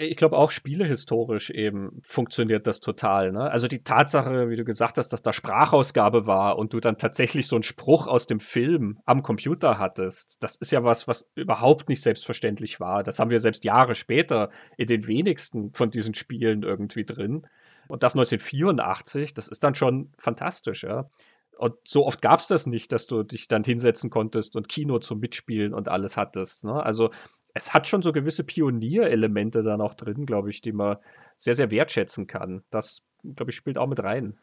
Ich 0.00 0.16
glaube 0.16 0.36
auch 0.36 0.52
spielehistorisch 0.52 1.50
eben 1.50 2.00
funktioniert 2.02 2.68
das 2.68 2.78
total. 2.78 3.32
Ne? 3.32 3.50
Also 3.50 3.66
die 3.66 3.82
Tatsache, 3.82 4.48
wie 4.48 4.54
du 4.54 4.64
gesagt 4.64 4.96
hast, 4.96 5.12
dass 5.12 5.22
da 5.22 5.32
Sprachausgabe 5.32 6.26
war 6.26 6.56
und 6.56 6.72
du 6.72 6.78
dann 6.78 6.98
tatsächlich 6.98 7.48
so 7.48 7.56
einen 7.56 7.64
Spruch 7.64 8.06
aus 8.06 8.28
dem 8.28 8.38
Film 8.38 9.00
am 9.06 9.24
Computer 9.24 9.78
hattest, 9.78 10.36
das 10.40 10.54
ist 10.54 10.70
ja 10.70 10.84
was, 10.84 11.08
was 11.08 11.28
überhaupt 11.34 11.88
nicht 11.88 12.00
selbstverständlich 12.00 12.78
war. 12.78 13.02
Das 13.02 13.18
haben 13.18 13.30
wir 13.30 13.40
selbst 13.40 13.64
Jahre 13.64 13.96
später 13.96 14.50
in 14.76 14.86
den 14.86 15.08
wenigsten 15.08 15.72
von 15.72 15.90
diesen 15.90 16.14
Spielen 16.14 16.62
irgendwie 16.62 17.04
drin. 17.04 17.48
Und 17.88 18.04
das 18.04 18.14
1984, 18.14 19.34
das 19.34 19.48
ist 19.48 19.64
dann 19.64 19.74
schon 19.74 20.12
fantastisch, 20.16 20.84
ja. 20.84 21.10
Und 21.56 21.74
so 21.84 22.06
oft 22.06 22.22
gab 22.22 22.38
es 22.38 22.46
das 22.46 22.66
nicht, 22.66 22.92
dass 22.92 23.08
du 23.08 23.24
dich 23.24 23.48
dann 23.48 23.64
hinsetzen 23.64 24.10
konntest 24.10 24.54
und 24.54 24.68
Kino 24.68 25.00
zum 25.00 25.18
Mitspielen 25.18 25.74
und 25.74 25.88
alles 25.88 26.16
hattest. 26.16 26.62
Ne? 26.62 26.80
Also 26.80 27.10
es 27.58 27.74
hat 27.74 27.88
schon 27.88 28.02
so 28.02 28.12
gewisse 28.12 28.44
Pionierelemente 28.44 29.62
dann 29.62 29.80
auch 29.80 29.94
drin, 29.94 30.26
glaube 30.26 30.50
ich, 30.50 30.60
die 30.60 30.72
man 30.72 30.98
sehr, 31.36 31.54
sehr 31.54 31.72
wertschätzen 31.72 32.28
kann. 32.28 32.62
Das, 32.70 33.02
glaube 33.34 33.50
ich, 33.50 33.56
spielt 33.56 33.78
auch 33.78 33.88
mit 33.88 34.02
rein. 34.02 34.38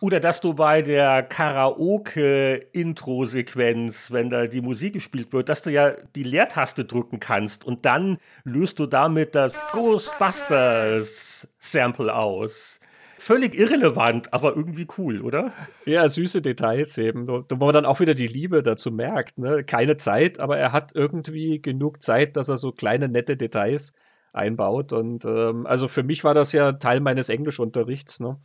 Oder 0.00 0.18
dass 0.18 0.40
du 0.40 0.54
bei 0.54 0.82
der 0.82 1.22
Karaoke-Intro-Sequenz, 1.22 4.10
wenn 4.10 4.30
da 4.30 4.48
die 4.48 4.60
Musik 4.60 4.94
gespielt 4.94 5.32
wird, 5.32 5.48
dass 5.48 5.62
du 5.62 5.70
ja 5.70 5.92
die 6.16 6.24
Leertaste 6.24 6.84
drücken 6.84 7.20
kannst 7.20 7.64
und 7.64 7.86
dann 7.86 8.18
löst 8.42 8.80
du 8.80 8.86
damit 8.86 9.36
das 9.36 9.54
Ghostbusters-Sample 9.72 12.12
aus 12.12 12.80
völlig 13.26 13.58
irrelevant, 13.58 14.32
aber 14.32 14.54
irgendwie 14.54 14.86
cool, 14.98 15.20
oder? 15.20 15.52
Ja, 15.84 16.08
süße 16.08 16.42
Details 16.42 16.96
eben, 16.96 17.26
wo 17.26 17.44
man 17.56 17.74
dann 17.74 17.84
auch 17.84 17.98
wieder 17.98 18.14
die 18.14 18.28
Liebe 18.28 18.62
dazu 18.62 18.92
merkt. 18.92 19.36
Ne? 19.36 19.64
Keine 19.64 19.96
Zeit, 19.96 20.40
aber 20.40 20.58
er 20.58 20.70
hat 20.70 20.92
irgendwie 20.94 21.60
genug 21.60 22.04
Zeit, 22.04 22.36
dass 22.36 22.48
er 22.48 22.56
so 22.56 22.70
kleine, 22.70 23.08
nette 23.08 23.36
Details 23.36 23.94
einbaut. 24.36 24.92
Und 24.92 25.24
ähm, 25.24 25.66
also 25.66 25.88
für 25.88 26.02
mich 26.02 26.24
war 26.24 26.34
das 26.34 26.52
ja 26.52 26.72
Teil 26.72 27.00
meines 27.00 27.28
Englischunterrichts, 27.28 28.20
ne? 28.20 28.38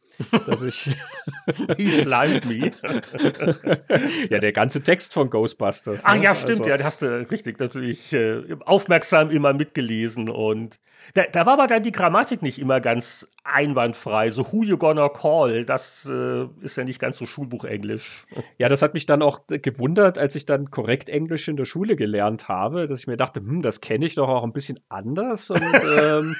dass 0.45 0.63
ich. 0.63 0.89
He 1.77 1.89
slimed 1.89 2.45
me. 2.45 2.71
ja, 4.29 4.39
der 4.39 4.51
ganze 4.51 4.81
Text 4.81 5.13
von 5.13 5.29
Ghostbusters. 5.29 6.03
Ach 6.05 6.15
ne? 6.15 6.23
ja, 6.23 6.33
stimmt, 6.33 6.61
also. 6.61 6.69
ja, 6.69 6.83
hast 6.83 7.01
du 7.01 7.29
richtig 7.29 7.59
natürlich 7.59 8.13
äh, 8.13 8.43
aufmerksam 8.65 9.29
immer 9.29 9.53
mitgelesen. 9.53 10.29
Und 10.29 10.79
da, 11.13 11.23
da, 11.31 11.45
war 11.45 11.53
aber 11.53 11.67
dann 11.67 11.83
die 11.83 11.91
Grammatik 11.91 12.41
nicht 12.41 12.59
immer 12.59 12.79
ganz 12.79 13.27
einwandfrei. 13.43 14.31
So 14.31 14.51
Who 14.51 14.63
You 14.63 14.77
Gonna 14.77 15.09
Call, 15.09 15.65
das 15.65 16.07
äh, 16.09 16.45
ist 16.61 16.77
ja 16.77 16.83
nicht 16.83 16.99
ganz 16.99 17.17
so 17.17 17.25
Schulbuchenglisch. 17.25 18.25
Ja, 18.57 18.69
das 18.69 18.81
hat 18.81 18.93
mich 18.93 19.05
dann 19.05 19.21
auch 19.21 19.41
gewundert, 19.47 20.17
als 20.17 20.35
ich 20.35 20.45
dann 20.45 20.69
korrekt 20.69 21.09
Englisch 21.09 21.47
in 21.47 21.57
der 21.57 21.65
Schule 21.65 21.95
gelernt 21.95 22.47
habe, 22.47 22.87
dass 22.87 22.99
ich 22.99 23.07
mir 23.07 23.17
dachte, 23.17 23.39
hm, 23.39 23.61
das 23.61 23.81
kenne 23.81 24.05
ich 24.05 24.15
doch 24.15 24.29
auch 24.29 24.43
ein 24.43 24.53
bisschen 24.53 24.79
anders. 24.89 25.49
Und 25.49 25.61
ähm, 25.83 26.35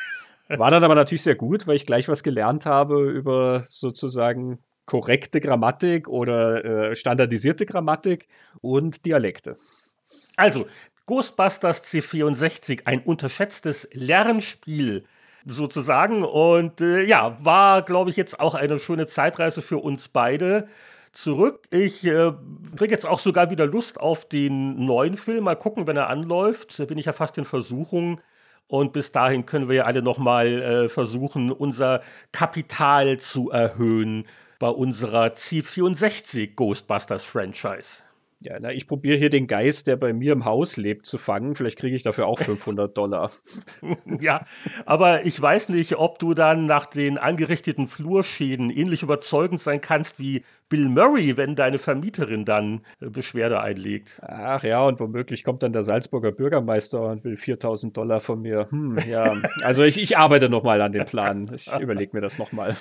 war 0.50 0.72
dann 0.72 0.84
aber 0.84 0.96
natürlich 0.96 1.24
sehr 1.24 1.36
gut, 1.36 1.68
weil 1.68 1.76
ich 1.76 1.86
gleich 1.86 2.08
was 2.08 2.24
gelernt 2.24 2.66
habe 2.66 3.10
über 3.10 3.62
sozusagen 3.62 4.60
korrekte 4.86 5.39
Grammatik 5.39 6.08
oder 6.08 6.66
äh, 6.66 6.96
standardisierte 6.96 7.66
Grammatik 7.66 8.28
und 8.62 9.06
Dialekte. 9.06 9.56
Also, 10.36 10.66
Ghostbusters 11.06 11.84
C64, 11.84 12.86
ein 12.86 13.02
unterschätztes 13.02 13.88
Lernspiel 13.94 15.06
sozusagen. 15.46 16.24
Und 16.24 16.82
äh, 16.82 17.04
ja, 17.04 17.38
war, 17.44 17.82
glaube 17.82 18.10
ich, 18.10 18.16
jetzt 18.16 18.39
auch 18.39 18.56
eine 18.56 18.80
schöne 18.80 19.08
Zeitreise 19.08 19.62
für 19.62 19.78
uns 19.78 20.08
beide 20.08 20.68
zurück. 21.12 21.68
Ich 21.70 22.06
äh, 22.06 22.32
kriege 22.78 22.94
jetzt 22.94 23.06
auch 23.06 23.20
sogar 23.20 23.50
wieder 23.50 23.66
Lust 23.66 24.00
auf 24.00 24.28
den 24.28 24.86
neuen 24.86 25.18
Film. 25.18 25.44
Mal 25.46 25.56
gucken, 25.56 25.88
wenn 25.88 25.98
er 25.98 26.08
anläuft. 26.08 26.80
Da 26.80 26.86
bin 26.86 26.98
ich 26.98 27.06
ja 27.06 27.14
fast 27.14 27.38
in 27.38 27.46
Versuchung. 27.46 28.22
Und 28.72 28.93
bis 28.93 29.11
dahin 29.11 29.45
können 29.45 29.67
wir 29.67 29.76
ja 29.76 29.84
alle 29.84 30.01
nochmal 30.01 30.47
äh, 30.47 30.88
versuchen, 30.88 31.51
unser 31.51 32.01
Kapital 32.32 33.17
zu 33.17 33.51
erhöhen 33.51 34.26
bei 34.59 34.69
unserer 34.69 35.26
C64 35.26 36.55
Ghostbusters 36.55 37.26
Franchise. 37.26 38.01
Ja, 38.44 38.58
na, 38.60 38.72
ich 38.72 38.88
probiere 38.88 39.18
hier 39.18 39.30
den 39.30 39.46
Geist, 39.46 39.86
der 39.86 39.98
bei 39.98 40.14
mir 40.14 40.32
im 40.32 40.46
Haus 40.46 40.76
lebt, 40.76 41.06
zu 41.06 41.20
fangen. 41.20 41.54
Vielleicht 41.54 41.78
kriege 41.78 41.96
ich 41.96 42.02
dafür 42.02 42.26
auch 42.26 42.39
500 42.39 42.98
Dollar. 42.98 43.32
ja, 44.20 44.46
aber 44.88 45.28
ich 45.28 45.39
weiß 45.39 45.70
nicht, 45.70 45.98
ob 45.98 46.18
du 46.18 46.34
dann 46.34 46.66
nach 46.66 46.88
den 46.88 47.20
angerichteten 47.20 47.88
Flurschäden 47.88 48.72
ähnlich 48.72 49.04
überzeugend 49.04 49.60
sein 49.60 49.80
kannst 49.80 50.18
wie 50.18 50.44
Bill 50.70 50.89
Murray, 50.89 51.38
wenn 51.38 51.56
deine 51.56 51.78
Vermieterin 51.78 52.44
dann 52.44 52.82
äh, 53.00 53.10
Beschwerde 53.10 53.62
einlegt. 53.62 54.20
Ach 54.24 54.64
ja, 54.64 54.82
und 54.88 55.00
womöglich 55.00 55.44
kommt 55.44 55.62
dann 55.62 55.72
der 55.72 55.84
Salzburger 55.84 56.32
Bürgermeister 56.32 57.00
und 57.04 57.24
will 57.24 57.38
4000 57.38 57.96
Dollar 57.96 58.22
von 58.22 58.42
mir. 58.42 58.68
Hm, 58.72 58.98
ja, 59.08 59.36
also 59.62 59.84
ich, 59.84 60.00
ich 60.00 60.18
arbeite 60.18 60.50
nochmal 60.50 60.82
an 60.82 60.94
dem 60.94 61.06
Plan. 61.06 61.48
Ich 61.54 61.72
überlege 61.80 62.16
mir 62.16 62.22
das 62.22 62.39
nochmal. 62.39 62.76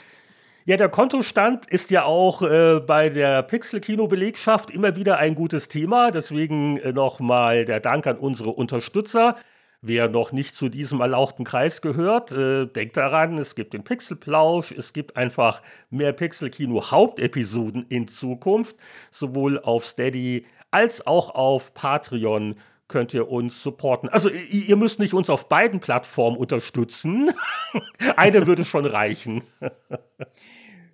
Ja, 0.67 0.77
der 0.77 0.91
Kontostand 0.91 1.67
ist 1.67 1.91
ja 1.91 2.05
auch 2.05 2.43
äh, 2.43 2.81
bei 2.81 3.09
der 3.09 3.43
Pixel-Kino-Belegschaft 3.43 4.71
immer 4.71 4.95
wieder 4.95 5.17
ein 5.17 5.35
gutes 5.35 5.69
Thema. 5.69 6.11
Deswegen 6.11 6.77
äh, 6.77 6.93
nochmal 6.93 7.65
der 7.65 7.81
Dank 7.81 8.07
an 8.07 8.19
unsere 8.19 8.51
Unterstützer. 8.51 9.37
Wer 9.81 10.09
noch 10.09 10.33
nicht 10.33 10.55
zu 10.55 10.69
diesem 10.69 11.01
erlauchten 11.01 11.45
Kreis 11.45 11.81
gehört, 11.81 12.33
äh, 12.33 12.67
denkt 12.67 12.99
daran, 12.99 13.39
es 13.39 13.55
gibt 13.55 13.73
den 13.73 13.85
Pixelplausch, 13.85 14.73
es 14.73 14.93
gibt 14.93 15.17
einfach 15.17 15.63
mehr 15.89 16.13
Pixel-Kino-Hauptepisoden 16.13 17.87
in 17.89 18.07
Zukunft, 18.07 18.77
sowohl 19.11 19.59
auf 19.59 19.87
Steady 19.87 20.45
als 20.70 21.07
auch 21.07 21.35
auf 21.35 21.73
Patreon 21.73 22.57
könnt 22.91 23.15
ihr 23.15 23.31
uns 23.31 23.62
supporten. 23.62 24.11
Also 24.11 24.29
ihr 24.29 24.77
müsst 24.77 24.99
nicht 24.99 25.15
uns 25.15 25.31
auf 25.31 25.49
beiden 25.49 25.81
Plattformen 25.81 26.37
unterstützen. 26.37 27.31
Eine 28.17 28.47
würde 28.47 28.65
schon 28.65 28.85
reichen. 28.85 29.45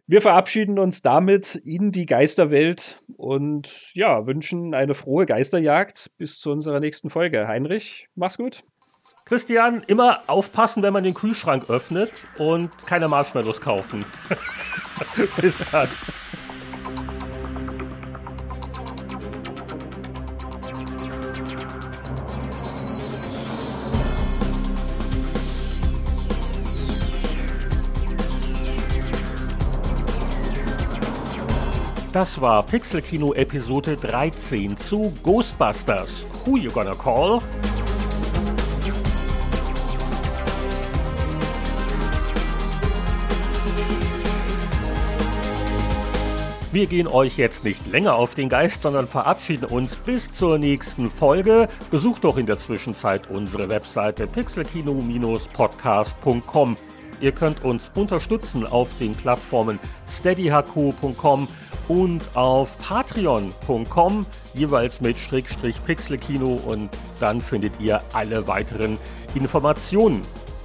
Wir 0.09 0.23
verabschieden 0.23 0.78
uns 0.78 1.02
damit 1.02 1.56
in 1.56 1.90
die 1.90 2.06
Geisterwelt 2.06 3.02
und 3.16 3.93
ja, 3.94 4.24
wünschen 4.24 4.73
eine 4.73 4.94
frohe 4.94 5.27
Geisterjagd 5.27 6.12
bis 6.16 6.39
zu 6.39 6.52
unserer 6.52 6.78
nächsten 6.78 7.10
Folge. 7.10 7.48
Heinrich, 7.48 8.09
mach's 8.14 8.36
gut. 8.36 8.62
Christian, 9.24 9.82
immer 9.89 10.20
aufpassen, 10.28 10.85
wenn 10.85 10.93
man 10.93 11.02
den 11.02 11.14
Kühlschrank 11.14 11.68
öffnet 11.68 12.12
und 12.39 12.70
keine 12.86 13.09
Marshmallows 13.09 13.60
kaufen. 13.60 14.05
bis 15.40 15.60
dann. 15.73 15.89
Das 32.16 32.40
war 32.40 32.62
Pixelkino 32.62 33.34
Episode 33.34 33.98
13 33.98 34.78
zu 34.78 35.12
Ghostbusters. 35.22 36.24
Who 36.47 36.56
you 36.56 36.70
gonna 36.70 36.94
call? 36.94 37.40
Wir 46.72 46.86
gehen 46.86 47.06
euch 47.06 47.36
jetzt 47.36 47.64
nicht 47.64 47.86
länger 47.86 48.14
auf 48.14 48.34
den 48.34 48.48
Geist, 48.48 48.80
sondern 48.80 49.06
verabschieden 49.06 49.66
uns 49.66 49.97
bis 49.97 50.32
zur 50.32 50.56
nächsten 50.56 51.10
Folge. 51.10 51.68
Besucht 51.90 52.24
doch 52.24 52.38
in 52.38 52.47
der 52.47 52.56
Zwischenzeit 52.56 53.28
unsere 53.28 53.68
Webseite 53.68 54.26
pixelkino-podcast.com. 54.26 56.76
Ihr 57.20 57.32
könnt 57.32 57.64
uns 57.64 57.90
unterstützen 57.94 58.66
auf 58.66 58.94
den 58.94 59.14
Plattformen 59.14 59.78
steadyhq.com 60.09 61.48
und 61.88 62.22
auf 62.34 62.76
patreon.com, 62.78 64.26
jeweils 64.54 65.00
mit 65.00 65.18
Schrägstrich 65.18 65.82
Pixelkino 65.84 66.60
und 66.66 66.90
dann 67.20 67.40
findet 67.40 67.78
ihr 67.80 68.02
alle 68.12 68.46
weiteren 68.46 68.98
Informationen. 69.34 70.22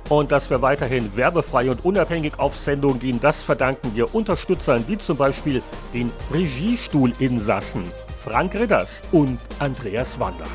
Und 0.09 0.31
dass 0.31 0.49
wir 0.49 0.61
weiterhin 0.61 1.15
werbefrei 1.15 1.71
und 1.71 1.85
unabhängig 1.85 2.37
auf 2.37 2.55
Sendung 2.57 2.99
gehen, 2.99 3.19
das 3.21 3.43
verdanken 3.43 3.95
wir 3.95 4.13
Unterstützern 4.13 4.83
wie 4.87 4.97
zum 4.97 5.15
Beispiel 5.15 5.61
den 5.93 6.11
Regiestuhl-Insassen 6.33 7.83
Frank 8.23 8.53
Ridders 8.53 9.03
und 9.11 9.39
Andreas 9.59 10.19
Wander. 10.19 10.45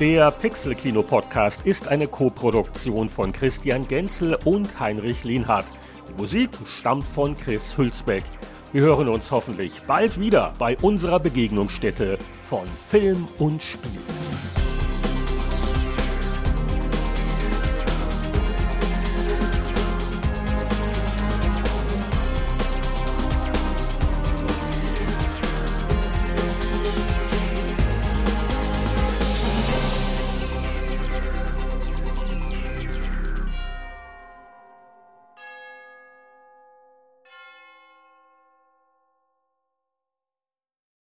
Der 0.00 0.32
Pixel-Kino-Podcast 0.32 1.62
ist 1.62 1.86
eine 1.86 2.08
Koproduktion 2.08 3.08
von 3.08 3.32
Christian 3.32 3.86
Genzel 3.86 4.36
und 4.44 4.80
Heinrich 4.80 5.22
Lienhardt. 5.22 5.66
Die 6.08 6.20
Musik 6.20 6.50
stammt 6.66 7.04
von 7.04 7.36
Chris 7.36 7.78
Hülsbeck. 7.78 8.24
Wir 8.72 8.82
hören 8.82 9.08
uns 9.08 9.30
hoffentlich 9.30 9.82
bald 9.86 10.18
wieder 10.18 10.52
bei 10.58 10.76
unserer 10.78 11.20
Begegnungsstätte 11.20 12.18
von 12.40 12.66
Film 12.66 13.28
und 13.38 13.62
Spiel. 13.62 14.00